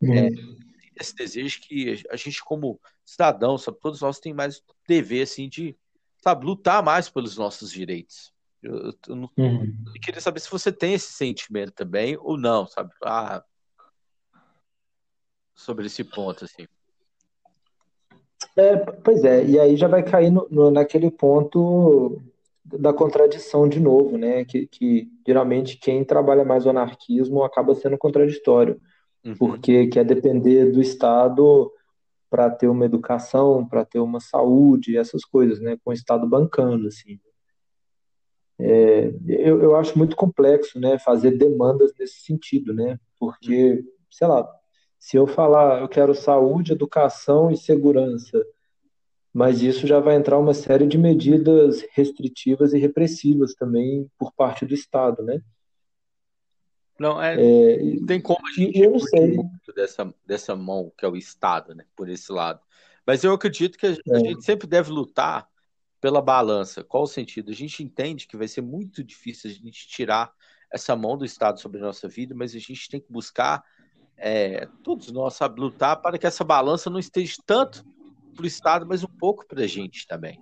[0.00, 0.58] uhum.
[0.98, 5.76] Esse desejo que a gente, como cidadão, sabe, todos nós temos mais dever, assim, de,
[6.22, 8.32] sabe, lutar mais pelos nossos direitos.
[8.62, 9.76] Eu, eu, eu, não, uhum.
[9.94, 12.90] eu queria saber se você tem esse sentimento também ou não, sabe?
[13.04, 13.44] Ah,
[15.54, 16.66] sobre esse ponto, assim.
[18.56, 22.20] É, pois é, e aí já vai cair no, no, naquele ponto
[22.64, 24.44] da contradição de novo, né?
[24.44, 28.80] Que, que geralmente quem trabalha mais o anarquismo acaba sendo contraditório,
[29.26, 29.34] uhum.
[29.36, 31.70] porque quer depender do Estado
[32.30, 35.76] para ter uma educação, para ter uma saúde, essas coisas, né?
[35.84, 37.18] Com o Estado bancando, assim.
[38.58, 40.98] É, eu, eu acho muito complexo, né?
[40.98, 42.98] Fazer demandas nesse sentido, né?
[43.18, 44.48] Porque, sei lá,
[44.98, 48.44] se eu falar eu quero saúde, educação e segurança,
[49.32, 54.64] mas isso já vai entrar uma série de medidas restritivas e repressivas também por parte
[54.64, 55.40] do Estado, né?
[56.98, 59.36] Não, é, é não tem como a gente eu não sei.
[59.36, 61.84] muito dessa, dessa mão que é o Estado, né?
[61.94, 62.60] Por esse lado.
[63.06, 63.94] Mas eu acredito que a, é.
[64.12, 65.48] a gente sempre deve lutar
[66.00, 66.84] pela balança.
[66.84, 67.50] Qual o sentido?
[67.50, 70.32] A gente entende que vai ser muito difícil a gente tirar
[70.72, 73.64] essa mão do Estado sobre a nossa vida, mas a gente tem que buscar,
[74.16, 77.84] é, todos nós, sabe, lutar para que essa balança não esteja tanto
[78.34, 80.40] para o Estado, mas um pouco para a gente também.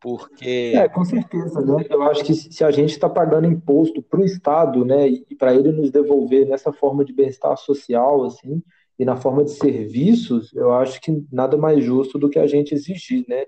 [0.00, 0.72] Porque.
[0.74, 1.84] É, com certeza, né?
[1.90, 5.54] Eu acho que se a gente está pagando imposto para o Estado, né, e para
[5.54, 8.62] ele nos devolver nessa forma de bem-estar social, assim,
[8.98, 12.74] e na forma de serviços, eu acho que nada mais justo do que a gente
[12.74, 13.44] exigir, né?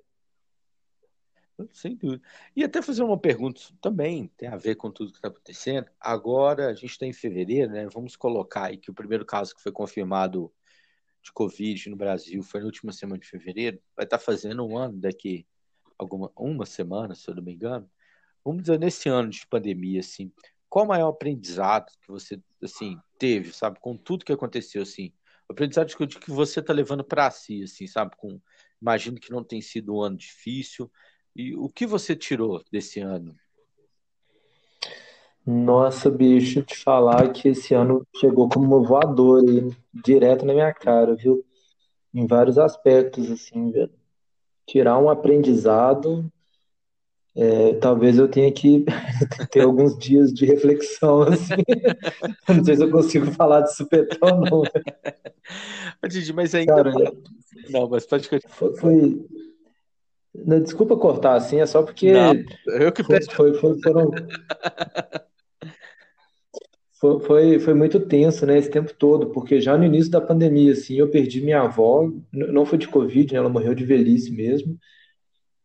[1.73, 2.23] Sem dúvida.
[2.57, 5.87] E até fazer uma pergunta também, tem a ver com tudo que está acontecendo.
[6.01, 7.87] Agora, a gente está em fevereiro, né?
[7.93, 10.51] Vamos colocar aí que o primeiro caso que foi confirmado
[11.23, 14.99] de Covid no Brasil foi na última semana de fevereiro, vai estar fazendo um ano
[14.99, 15.47] daqui
[16.01, 17.89] alguma uma semana, se eu não me engano.
[18.45, 20.33] Vamos dizer nesse ano de pandemia assim,
[20.69, 25.13] qual o maior aprendizado que você assim teve, sabe, com tudo que aconteceu assim?
[25.49, 28.41] O aprendizado que, que você está levando para si, assim, sabe, com
[28.81, 30.91] imagino que não tem sido um ano difícil.
[31.37, 33.37] E o que você tirou desse ano?
[35.45, 39.45] Nossa, bicho, te falar que esse ano chegou como uma voadora
[39.93, 41.45] direto na minha cara, viu?
[42.15, 44.00] Em vários aspectos, assim, velho.
[44.71, 46.31] Tirar um aprendizado,
[47.37, 48.85] é, talvez eu tenha que
[49.51, 51.55] ter alguns dias de reflexão, assim.
[52.49, 54.63] não sei se eu consigo falar de supetão, não.
[56.09, 56.73] Didi, mas ainda.
[56.73, 56.93] Cara,
[57.69, 58.55] não, mas pode continuar.
[58.55, 59.27] Foi, foi...
[60.61, 62.13] Desculpa cortar assim, é só porque.
[62.13, 62.33] Não,
[62.79, 63.29] eu que peço.
[63.33, 64.13] Foi, foi, foram,
[67.01, 70.73] foi, foi, foi, muito tenso, né, esse tempo todo, porque já no início da pandemia,
[70.73, 74.79] assim, eu perdi minha avó, não foi de Covid, né, ela morreu de velhice mesmo,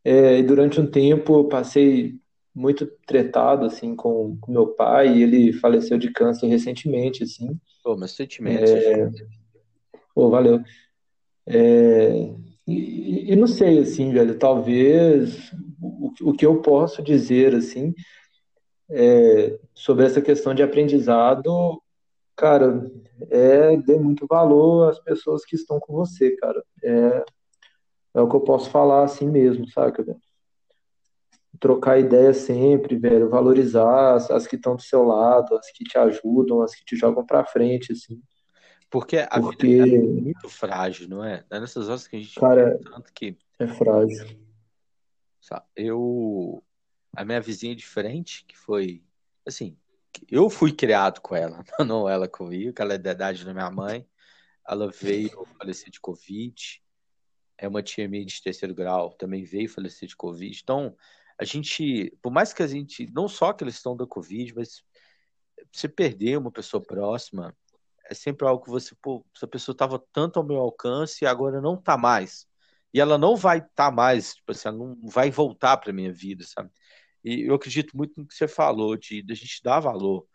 [0.04, 2.16] é, e durante um tempo eu passei
[2.54, 7.60] muito tretado, assim, com, com meu pai, ele faleceu de câncer recentemente, assim.
[7.84, 8.72] Pô, mas sentimentos.
[8.72, 9.12] É...
[10.14, 10.62] Pô, valeu.
[11.46, 12.30] É...
[12.66, 15.52] E, e, não sei, assim, velho, talvez
[15.82, 17.94] o, o que eu posso dizer, assim,
[18.90, 21.82] é, sobre essa questão de aprendizado,
[22.36, 22.90] cara,
[23.30, 26.64] é dê muito valor às pessoas que estão com você, cara.
[26.82, 27.26] É,
[28.16, 30.20] é o que eu posso falar assim mesmo, saca, velho?
[31.60, 35.98] Trocar ideia sempre, velho, valorizar as, as que estão do seu lado, as que te
[35.98, 38.22] ajudam, as que te jogam para frente, assim.
[38.90, 39.68] Porque a Porque...
[39.68, 41.44] vida é muito frágil, não é?
[41.50, 44.26] É nessas horas que a gente cara, tanto que é frágil.
[45.76, 46.64] Eu
[47.16, 49.02] a minha vizinha de frente, que foi
[49.46, 49.78] assim,
[50.30, 53.70] eu fui criado com ela, não ela comigo, que ela é da idade da minha
[53.70, 54.08] mãe.
[54.68, 56.82] Ela veio falecer de Covid.
[57.58, 60.60] É uma tia minha de terceiro grau, também veio falecer de Covid.
[60.62, 60.96] Então,
[61.38, 64.84] a gente, por mais que a gente, não só que eles estão da Covid, mas
[65.72, 67.56] você perder uma pessoa próxima,
[68.10, 71.62] é sempre algo que você, pô, essa pessoa estava tanto ao meu alcance e agora
[71.62, 72.48] não está mais.
[72.94, 76.14] E ela não vai estar tá mais, tipo assim, ela não vai voltar para minha
[76.14, 76.70] vida, sabe?
[77.26, 80.28] E eu acredito muito no que você falou, de, de a gente dar valor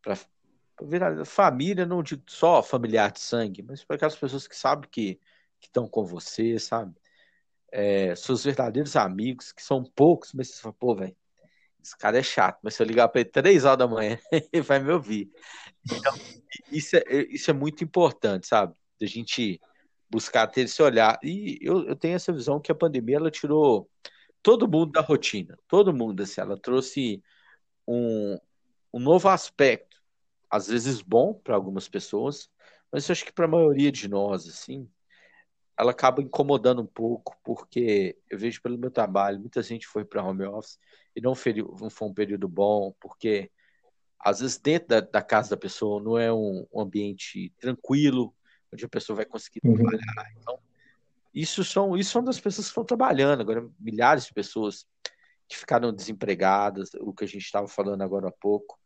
[0.00, 4.88] para a família, não digo só familiar de sangue, mas para aquelas pessoas que sabem
[4.90, 5.20] que
[5.60, 6.94] estão com você, sabe?
[7.70, 11.14] É, seus verdadeiros amigos, que são poucos, mas você fala, pô, velho,
[11.82, 14.18] esse cara é chato, mas se eu ligar para ele três horas da manhã,
[14.50, 15.30] ele vai me ouvir.
[15.84, 16.14] Então,
[16.72, 18.74] isso é, isso é muito importante, sabe?
[18.98, 19.60] Da gente
[20.08, 21.18] buscar ter esse olhar.
[21.22, 23.90] E eu, eu tenho essa visão que a pandemia ela tirou
[24.44, 27.24] todo mundo da rotina, todo mundo, assim, ela trouxe
[27.88, 28.38] um,
[28.92, 30.02] um novo aspecto,
[30.50, 32.50] às vezes bom para algumas pessoas,
[32.92, 34.86] mas eu acho que para a maioria de nós, assim,
[35.78, 40.22] ela acaba incomodando um pouco, porque eu vejo pelo meu trabalho, muita gente foi para
[40.22, 40.78] home office
[41.16, 43.50] e não, feriu, não foi um período bom, porque
[44.20, 48.34] às vezes dentro da, da casa da pessoa não é um, um, ambiente tranquilo,
[48.70, 49.74] onde a pessoa vai conseguir uhum.
[49.74, 50.32] trabalhar.
[50.36, 50.58] Então,
[51.34, 53.40] isso são, isso são das pessoas que estão trabalhando.
[53.40, 54.86] Agora, milhares de pessoas
[55.48, 58.78] que ficaram desempregadas, o que a gente estava falando agora há pouco.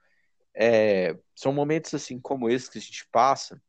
[0.54, 3.60] É, são momentos assim como esse que a gente passa,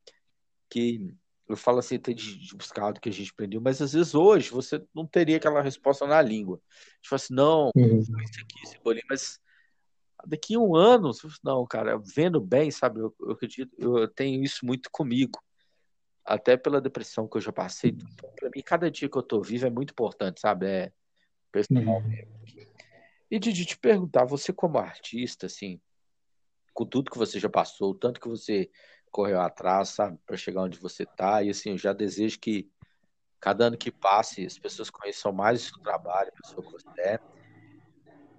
[0.69, 1.13] que
[1.47, 4.13] eu falo assim até de, de buscar do que a gente aprendeu, mas às vezes
[4.15, 6.61] hoje você não teria aquela resposta na língua.
[7.03, 7.99] Fala assim, não, uhum.
[7.99, 9.39] isso aqui, esse bolinho, mas
[10.25, 11.11] daqui a um ano,
[11.43, 15.39] não, cara, vendo bem, sabe, eu, eu acredito, eu tenho isso muito comigo,
[16.25, 17.95] até pela depressão que eu já passei,
[18.35, 20.91] para mim, cada dia que eu tô vivo é muito importante, sabe, é
[21.51, 22.01] pessoal.
[22.01, 22.11] Uhum.
[23.31, 25.79] E de te perguntar, você como artista, assim,
[26.73, 28.69] com tudo que você já passou, tanto que você
[29.11, 32.69] correu atrás, sabe, para chegar onde você tá, e assim, eu já desejo que
[33.39, 37.01] cada ano que passe as pessoas conheçam mais o seu trabalho, a pessoa que você
[37.01, 37.19] é,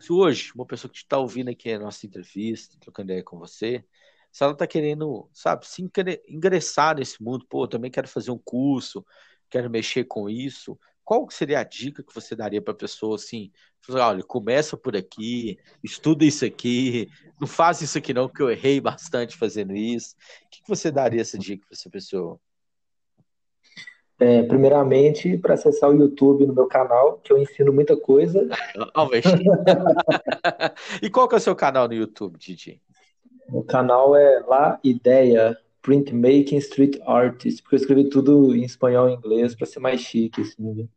[0.01, 3.85] se hoje uma pessoa que está ouvindo aqui a nossa entrevista, trocando ideia com você,
[4.31, 5.83] se ela está querendo, sabe, se
[6.29, 9.05] ingressar nesse mundo, pô, também quero fazer um curso,
[9.49, 13.51] quero mexer com isso, qual seria a dica que você daria para a pessoa assim?
[13.89, 17.09] Olha, começa por aqui, estuda isso aqui,
[17.41, 20.15] não faz isso aqui não, que eu errei bastante fazendo isso.
[20.47, 22.39] O que você daria essa dica para essa pessoa?
[24.21, 28.47] É, primeiramente, para acessar o YouTube no meu canal, que eu ensino muita coisa.
[31.03, 32.81] e qual que é o seu canal no YouTube, Didi?
[33.53, 39.15] O canal é La Ideia Printmaking Street Artist, porque eu escrevi tudo em espanhol e
[39.15, 40.75] inglês para ser mais chique, assim.
[40.75, 40.89] Né?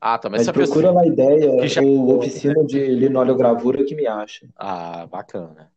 [0.00, 0.92] Ah, tá, mas, procura pessoa...
[0.92, 1.82] lá Ideia já...
[1.82, 4.48] ou Oficina de Linóleo-Gravura que me acha.
[4.56, 5.70] Ah, bacana.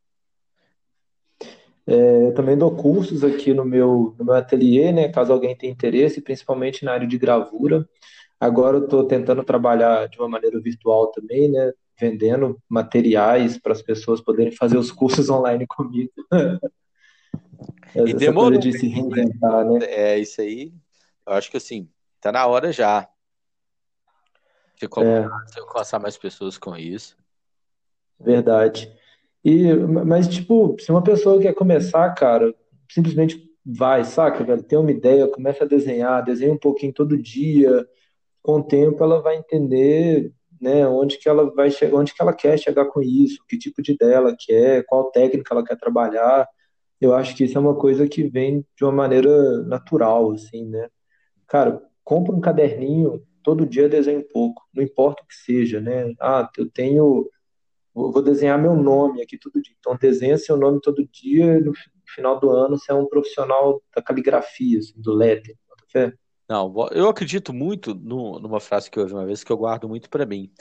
[1.86, 5.10] É, também dou cursos aqui no meu, no meu ateliê, né?
[5.10, 7.88] Caso alguém tenha interesse, principalmente na área de gravura.
[8.40, 11.74] Agora eu estou tentando trabalhar de uma maneira virtual também, né?
[12.00, 16.12] Vendendo materiais para as pessoas poderem fazer os cursos online comigo.
[17.96, 18.60] e demorou.
[18.60, 19.80] De se reinventar, né?
[19.84, 20.74] É, isso aí.
[21.28, 21.90] Eu acho que assim,
[22.22, 23.08] tá na hora já.
[24.78, 25.60] De é.
[25.60, 27.18] alcançar mais pessoas com isso.
[28.20, 28.92] Verdade.
[29.44, 32.54] E, mas, tipo, se uma pessoa quer começar, cara,
[32.90, 34.64] simplesmente vai, saca, velho?
[34.64, 37.88] Tem uma ideia, começa a desenhar, desenha um pouquinho todo dia.
[38.42, 42.34] Com o tempo, ela vai entender, né, onde que ela vai chegar, onde que ela
[42.34, 46.48] quer chegar com isso, que tipo de ideia ela quer, qual técnica ela quer trabalhar.
[47.02, 50.90] Eu acho que isso é uma coisa que vem de uma maneira natural, assim, né?
[51.48, 56.14] Cara, compra um caderninho, todo dia desenha um pouco, não importa o que seja, né?
[56.20, 57.30] Ah, eu tenho
[57.94, 59.76] vou desenhar meu nome aqui todo dia.
[59.80, 61.74] Então, desenha seu nome todo dia no
[62.06, 65.58] final do ano você é um profissional da caligrafia, assim, do lettering.
[66.50, 69.88] Não, eu acredito muito no, numa frase que eu ouvi uma vez que eu guardo
[69.88, 70.52] muito para mim.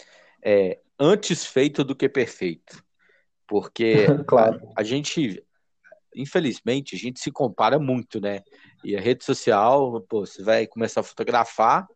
[0.42, 2.84] É antes feito do que perfeito.
[3.46, 4.60] Porque claro.
[4.76, 5.42] a, a gente,
[6.14, 8.42] infelizmente, a gente se compara muito, né?
[8.84, 11.88] E a rede social, pô, você vai começar a fotografar,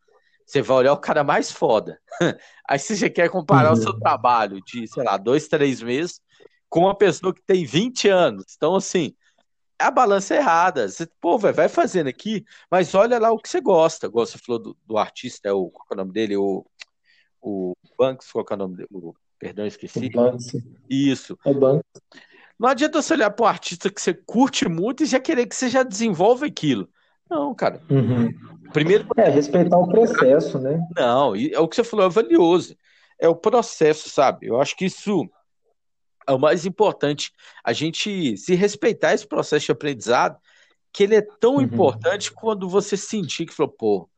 [0.46, 2.00] você vai olhar o cara mais foda.
[2.66, 3.78] Aí você já quer comparar uhum.
[3.78, 6.18] o seu trabalho de, sei lá, dois, três meses
[6.70, 8.46] com uma pessoa que tem 20 anos.
[8.56, 9.14] Então, assim,
[9.82, 10.88] a balança é errada.
[10.88, 14.06] Você, pô, véio, vai fazendo aqui, mas olha lá o que você gosta.
[14.06, 16.36] Igual você falou do, do artista, é o, qual é o nome dele?
[16.36, 16.64] O,
[17.40, 18.88] o Banks, qual é o nome dele?
[18.92, 20.10] O, perdão, esqueci.
[20.88, 21.38] Isso.
[21.44, 21.84] É Banks.
[22.58, 25.56] Não adianta você olhar para um artista que você curte muito e já querer que
[25.56, 26.88] você já desenvolva aquilo.
[27.28, 27.82] Não, cara.
[27.90, 28.30] Uhum.
[28.72, 29.06] Primeiro.
[29.16, 30.78] É, respeitar o processo, né?
[30.96, 32.76] Não, é o que você falou, é valioso.
[33.18, 34.46] É o processo, sabe?
[34.46, 35.28] Eu acho que isso
[36.26, 37.32] é o mais importante.
[37.64, 40.38] A gente se respeitar esse processo de aprendizado,
[40.92, 41.62] que ele é tão uhum.
[41.62, 44.10] importante quando você sentir que falou, pô,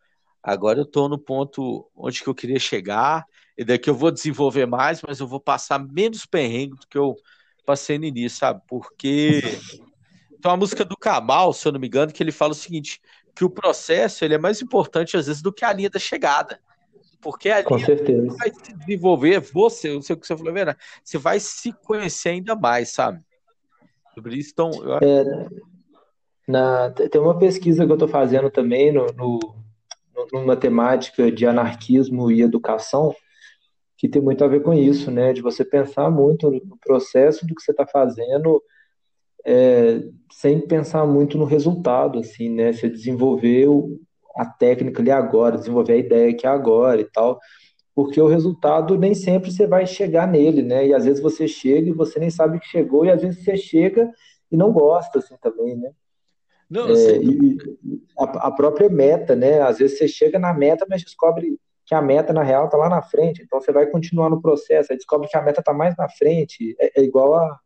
[0.42, 3.24] agora eu tô no ponto onde que eu queria chegar,
[3.56, 7.14] e daqui eu vou desenvolver mais, mas eu vou passar menos perrengue do que eu
[7.64, 8.60] passei no início, sabe?
[8.66, 9.40] Porque
[10.42, 13.00] tem uma música do Kamal, se eu não me engano, que ele fala o seguinte:
[13.34, 16.60] que o processo ele é mais importante às vezes do que a linha da chegada.
[17.24, 18.36] Porque a Com certeza.
[18.38, 22.28] vai se desenvolver, você, não sei o que você falou, Vera, você vai se conhecer
[22.28, 23.22] ainda mais, sabe?
[24.14, 24.70] Sobre isso, então.
[24.74, 24.98] Eu...
[24.98, 25.48] É,
[26.46, 29.40] na, tem uma pesquisa que eu estou fazendo também no, no,
[30.34, 33.16] numa temática de anarquismo e educação,
[33.96, 35.32] que tem muito a ver com isso, né?
[35.32, 38.62] De você pensar muito no processo do que você está fazendo
[39.46, 42.70] é, sem pensar muito no resultado, assim, né?
[42.70, 43.66] Você desenvolver
[44.36, 47.38] a técnica ali agora, desenvolver a ideia aqui agora e tal,
[47.94, 50.86] porque o resultado nem sempre você vai chegar nele, né?
[50.86, 53.56] E às vezes você chega e você nem sabe que chegou, e às vezes você
[53.56, 54.10] chega
[54.50, 55.90] e não gosta, assim, também, né?
[56.68, 57.56] Não, é, e
[58.18, 59.60] a, a, própria meta, né?
[59.60, 62.88] Às vezes você chega na meta, mas descobre que a meta, na real, tá lá
[62.88, 63.42] na frente.
[63.42, 66.74] Então você vai continuar no processo, aí descobre que a meta tá mais na frente.
[66.80, 67.60] É, é igual a,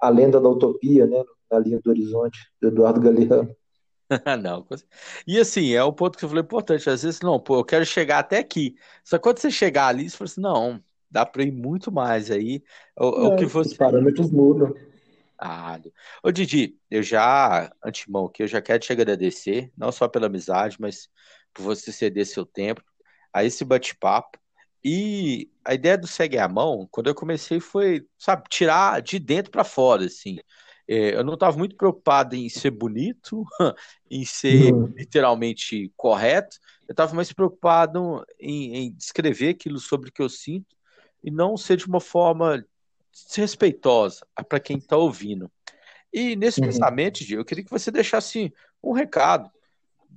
[0.00, 1.22] a lenda da utopia, né?
[1.50, 3.54] Na linha do horizonte, do Eduardo Galeano.
[4.42, 4.66] não.
[5.26, 6.88] E assim, é o ponto que eu falei importante.
[6.90, 8.76] Às vezes, não, pô, eu quero chegar até aqui.
[9.04, 12.30] Só que quando você chegar ali, você fala assim, não, dá para ir muito mais
[12.30, 12.62] aí.
[12.98, 13.70] O, é, o que você...
[13.70, 14.74] Os parâmetros mudam.
[15.38, 15.80] Ah,
[16.22, 20.76] ô Didi, eu já, antemão aqui, eu já quero te agradecer, não só pela amizade,
[20.78, 21.08] mas
[21.54, 22.82] por você ceder seu tempo
[23.32, 24.38] a esse bate-papo.
[24.84, 29.50] E a ideia do Segue a Mão, quando eu comecei, foi, sabe, tirar de dentro
[29.50, 30.38] para fora, assim.
[30.92, 33.44] É, eu não estava muito preocupado em ser bonito,
[34.10, 34.86] em ser uhum.
[34.86, 36.58] literalmente correto,
[36.88, 40.74] eu estava mais preocupado em, em descrever aquilo sobre o que eu sinto
[41.22, 42.66] e não ser de uma forma
[43.36, 45.48] respeitosa para quem está ouvindo.
[46.12, 46.66] E nesse uhum.
[46.66, 48.52] pensamento, eu queria que você deixasse
[48.82, 49.48] um recado,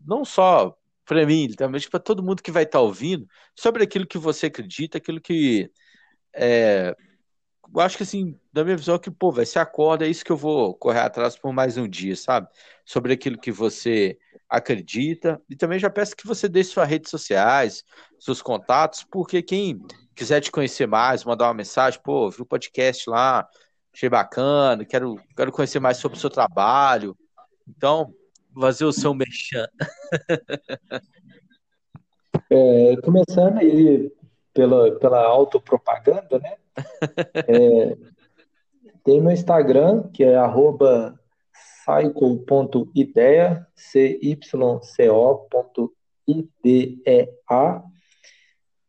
[0.03, 0.75] não só
[1.05, 4.47] para mim, também para todo mundo que vai estar tá ouvindo, sobre aquilo que você
[4.47, 5.69] acredita, aquilo que
[6.33, 6.95] é,
[7.73, 10.31] eu acho que assim, da minha visão, que, pô, vai ser acorda, é isso que
[10.31, 12.47] eu vou correr atrás por mais um dia, sabe?
[12.85, 14.17] Sobre aquilo que você
[14.47, 15.41] acredita.
[15.49, 17.83] E também já peço que você deixe suas redes sociais,
[18.19, 19.81] seus contatos, porque quem
[20.15, 23.47] quiser te conhecer mais, mandar uma mensagem, pô, vi o podcast lá,
[23.91, 27.17] achei bacana, quero, quero conhecer mais sobre o seu trabalho.
[27.67, 28.13] Então,
[28.59, 29.67] fazer o seu merchan.
[32.49, 34.11] É, começando aí
[34.53, 36.55] pela, pela autopropaganda, né?
[37.47, 37.95] É,
[39.03, 41.19] tem meu Instagram, que é arroba
[41.83, 44.63] cycle.idea, C-Y-C-O.idea.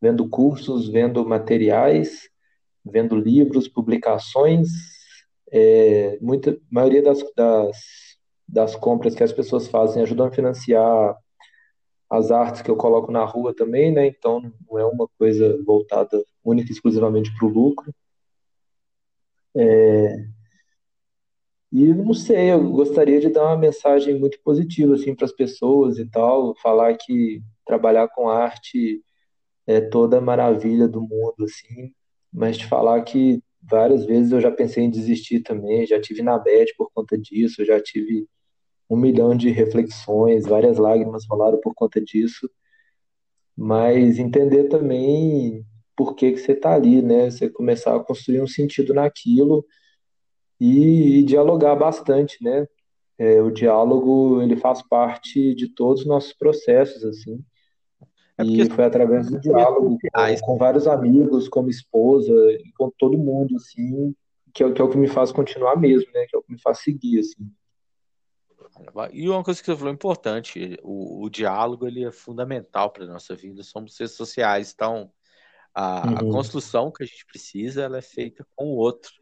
[0.00, 2.28] vendo cursos, vendo materiais,
[2.84, 4.68] vendo livros, publicações.
[5.50, 7.76] É, muita maioria das, das,
[8.48, 11.16] das compras que as pessoas fazem ajudam a financiar
[12.10, 14.06] as artes que eu coloco na rua também, né?
[14.06, 17.94] Então não é uma coisa voltada única e exclusivamente para o lucro.
[19.54, 20.26] É,
[21.72, 25.98] e não sei, eu gostaria de dar uma mensagem muito positiva assim para as pessoas
[25.98, 29.02] e tal, falar que trabalhar com arte
[29.66, 31.92] é toda a maravilha do mundo assim,
[32.32, 36.38] mas de falar que várias vezes eu já pensei em desistir também, já tive na
[36.38, 38.26] bed por conta disso, já tive
[38.90, 42.50] um milhão de reflexões, várias lágrimas rolaram por conta disso,
[43.56, 45.64] mas entender também
[45.96, 47.30] por que que você está ali, né?
[47.30, 49.64] Você começar a construir um sentido naquilo
[50.62, 52.68] e, e dialogar bastante, né?
[53.18, 57.44] É, o diálogo ele faz parte de todos os nossos processos, assim.
[58.38, 62.32] É e foi através do diálogo com, com, vários amigos, como esposa,
[62.78, 64.14] com todo mundo, assim,
[64.54, 66.26] que é, que é o que me faz continuar mesmo, né?
[66.28, 67.50] Que é o que me faz seguir, assim.
[69.12, 73.08] E uma coisa que você falou importante, o, o diálogo ele é fundamental para a
[73.08, 73.64] nossa vida.
[73.64, 75.10] Somos seres sociais, então
[75.74, 76.16] a, uhum.
[76.16, 79.21] a, construção que a gente precisa ela é feita com o outro.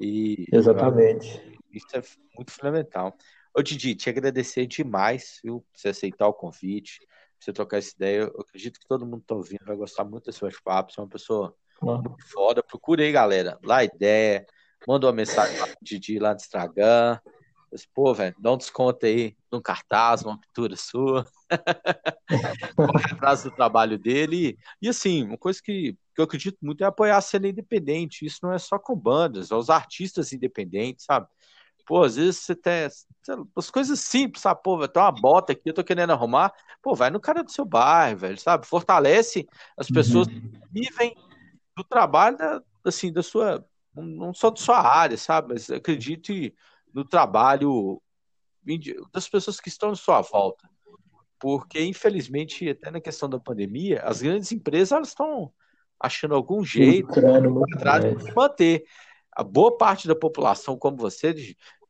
[0.00, 1.58] E Exatamente.
[1.72, 2.02] Isso é
[2.36, 3.16] muito fundamental.
[3.56, 7.94] Ô Didi, te agradecer demais, viu, por você aceitar o convite, por você trocar essa
[7.96, 8.22] ideia.
[8.22, 10.92] Eu acredito que todo mundo que tá ouvindo vai gostar muito desse bate-papo.
[10.92, 12.02] Você é uma pessoa uhum.
[12.02, 12.62] muito foda.
[12.62, 13.58] Procure aí, galera.
[13.64, 14.46] Lá a ideia.
[14.86, 17.18] Manda uma mensagem para o Didi lá no Instagram.
[17.76, 21.24] Disse, Pô, velho, dá um desconto aí num cartaz, uma pintura sua.
[22.76, 24.58] Corre atrás do trabalho dele.
[24.82, 28.26] E, assim, uma coisa que, que eu acredito muito é apoiar a cena independente.
[28.26, 31.26] Isso não é só com bandas, é os artistas independentes, sabe?
[31.86, 32.88] Pô, às vezes você tem
[33.54, 34.60] as coisas simples, sabe?
[34.62, 36.52] Pô, vai ter uma bota aqui, eu tô querendo arrumar.
[36.82, 38.66] Pô, vai no cara do seu bairro, velho, sabe?
[38.66, 39.46] Fortalece
[39.78, 40.50] as pessoas uhum.
[40.50, 41.16] que vivem
[41.76, 43.64] do trabalho, da, assim, da sua.
[43.94, 45.54] Não só da sua área, sabe?
[45.54, 46.52] Mas acredite
[46.96, 48.00] no trabalho
[49.12, 50.66] das pessoas que estão à sua volta.
[51.38, 55.52] Porque, infelizmente, até na questão da pandemia, as grandes empresas elas estão
[56.00, 58.84] achando algum jeito de manter.
[59.30, 61.34] A boa parte da população, como você,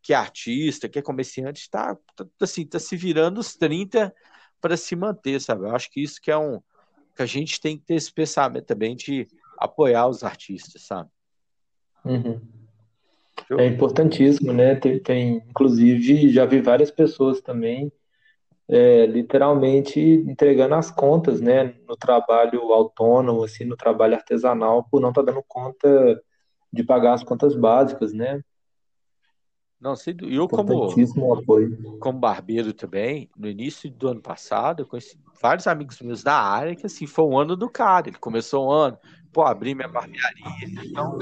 [0.03, 4.13] que é artista, que é comerciante, está tá, assim, tá se virando os 30
[4.61, 5.63] para se manter, sabe?
[5.63, 6.61] Eu acho que isso que é um
[7.15, 11.09] que a gente tem que ter esse pensamento também de apoiar os artistas, sabe?
[12.05, 12.66] Uhum.
[13.59, 14.75] É importantíssimo, né?
[14.75, 17.93] Tem, tem, inclusive, já vi várias pessoas também
[18.69, 21.75] é, literalmente entregando as contas, né?
[21.87, 26.21] No trabalho autônomo, assim, no trabalho artesanal, por não estar tá dando conta
[26.73, 28.43] de pagar as contas básicas, né?
[29.79, 30.89] Não, sei, eu como,
[32.01, 36.75] como barbeiro também, no início do ano passado, eu conheci vários amigos meus da área
[36.75, 38.09] que assim, foi um ano do cara.
[38.09, 38.99] Ele começou um ano,
[39.31, 40.43] pô, abri minha barbearia.
[40.83, 41.19] Então,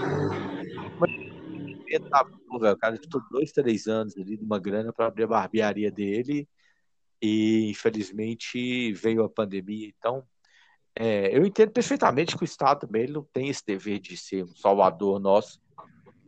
[2.01, 5.29] pô, véio, o cara ficou dois, três anos ali de uma grana para abrir a
[5.29, 6.49] barbearia dele
[7.21, 9.93] e infelizmente veio a pandemia.
[9.99, 10.25] Então,
[10.97, 14.55] é, eu entendo perfeitamente que o Estado também não tem esse dever de ser um
[14.57, 15.61] salvador nosso,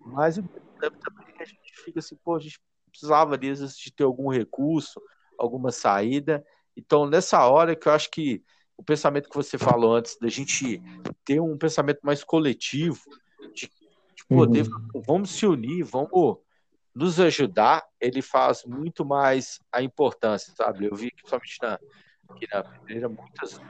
[0.05, 2.61] mas também a gente fica assim, pô, a gente
[2.91, 5.01] precisava vezes de ter algum recurso,
[5.39, 6.45] alguma saída.
[6.77, 8.43] Então, nessa hora que eu acho que
[8.77, 10.83] o pensamento que você falou antes, da gente
[11.25, 13.01] ter um pensamento mais coletivo,
[13.55, 13.71] de
[14.29, 15.03] poder, uhum.
[15.07, 16.39] vamos se unir, vamos
[16.95, 20.87] nos ajudar, ele faz muito mais a importância, sabe?
[20.87, 21.79] Eu vi que, somente na,
[22.29, 23.61] aqui na Pedreira, muitas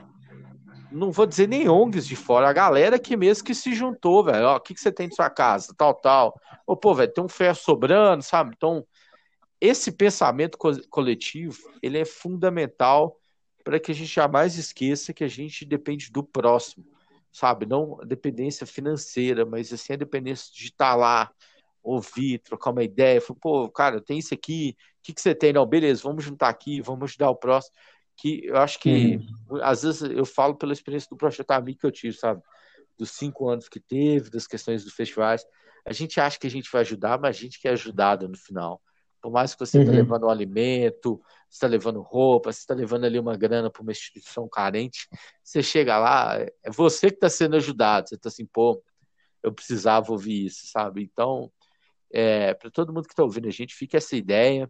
[0.91, 4.45] não vou dizer nem ONGs de fora, a galera que mesmo que se juntou, velho.
[4.45, 5.73] Ó, o que, que você tem de sua casa?
[5.77, 6.39] Tal, tal.
[6.65, 8.53] Ô, pô, velho, tem um ferro sobrando, sabe?
[8.55, 8.85] Então,
[9.59, 13.17] esse pensamento co coletivo, ele é fundamental
[13.63, 16.85] para que a gente jamais esqueça que a gente depende do próximo,
[17.37, 17.65] sabe?
[17.65, 21.31] Não a dependência financeira, mas assim, a dependência de estar lá,
[21.83, 23.21] ouvir, trocar uma ideia.
[23.21, 25.53] Falar, pô, cara, tem isso aqui, o que, que você tem?
[25.53, 27.75] Não, beleza, vamos juntar aqui, vamos ajudar o próximo
[28.17, 29.17] que eu acho que
[29.49, 29.61] uhum.
[29.61, 32.41] às vezes eu falo pela experiência do projeto Amigo que eu tive, sabe?
[32.97, 35.45] Dos cinco anos que teve, das questões dos festivais.
[35.85, 38.81] A gente acha que a gente vai ajudar, mas a gente quer ajudada no final.
[39.21, 39.97] Por mais que você está uhum.
[39.97, 43.91] levando um alimento, você está levando roupa, você está levando ali uma grana para uma
[43.91, 45.07] instituição carente,
[45.43, 48.09] você chega lá, é você que está sendo ajudado.
[48.09, 48.83] Você está assim, pô,
[49.41, 51.03] eu precisava ouvir isso, sabe?
[51.03, 51.51] Então,
[52.11, 54.69] é, para todo mundo que está ouvindo a gente, fica essa ideia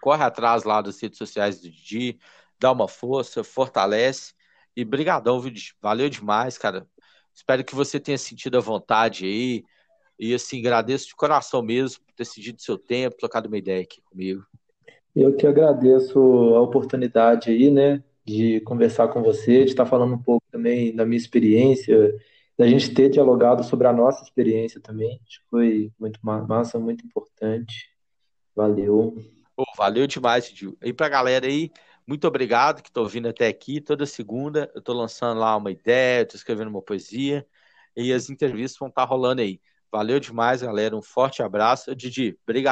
[0.00, 2.18] corre atrás lá das redes sociais do Didi,
[2.58, 4.34] dá uma força, fortalece.
[4.76, 5.42] E brigadão.
[5.82, 6.86] Valeu demais, cara.
[7.34, 9.64] Espero que você tenha sentido a vontade aí.
[10.16, 14.00] E assim, agradeço de coração mesmo por ter cedido seu tempo, trocado uma ideia aqui
[14.02, 14.46] comigo.
[15.20, 16.16] Eu que agradeço
[16.54, 21.04] a oportunidade aí, né, de conversar com você, de estar falando um pouco também da
[21.04, 22.14] minha experiência,
[22.56, 25.20] da gente ter dialogado sobre a nossa experiência também.
[25.26, 27.90] Acho que foi muito massa, muito importante.
[28.54, 29.16] Valeu.
[29.56, 30.78] Pô, valeu demais, Gil.
[30.84, 31.72] E pra galera aí,
[32.06, 33.80] muito obrigado que tô vindo até aqui.
[33.80, 37.44] Toda segunda eu tô lançando lá uma ideia, tô escrevendo uma poesia
[37.96, 39.60] e as entrevistas vão estar tá rolando aí.
[39.90, 40.96] Valeu demais, galera.
[40.96, 41.92] Um forte abraço.
[41.96, 42.66] Didi, obrigado.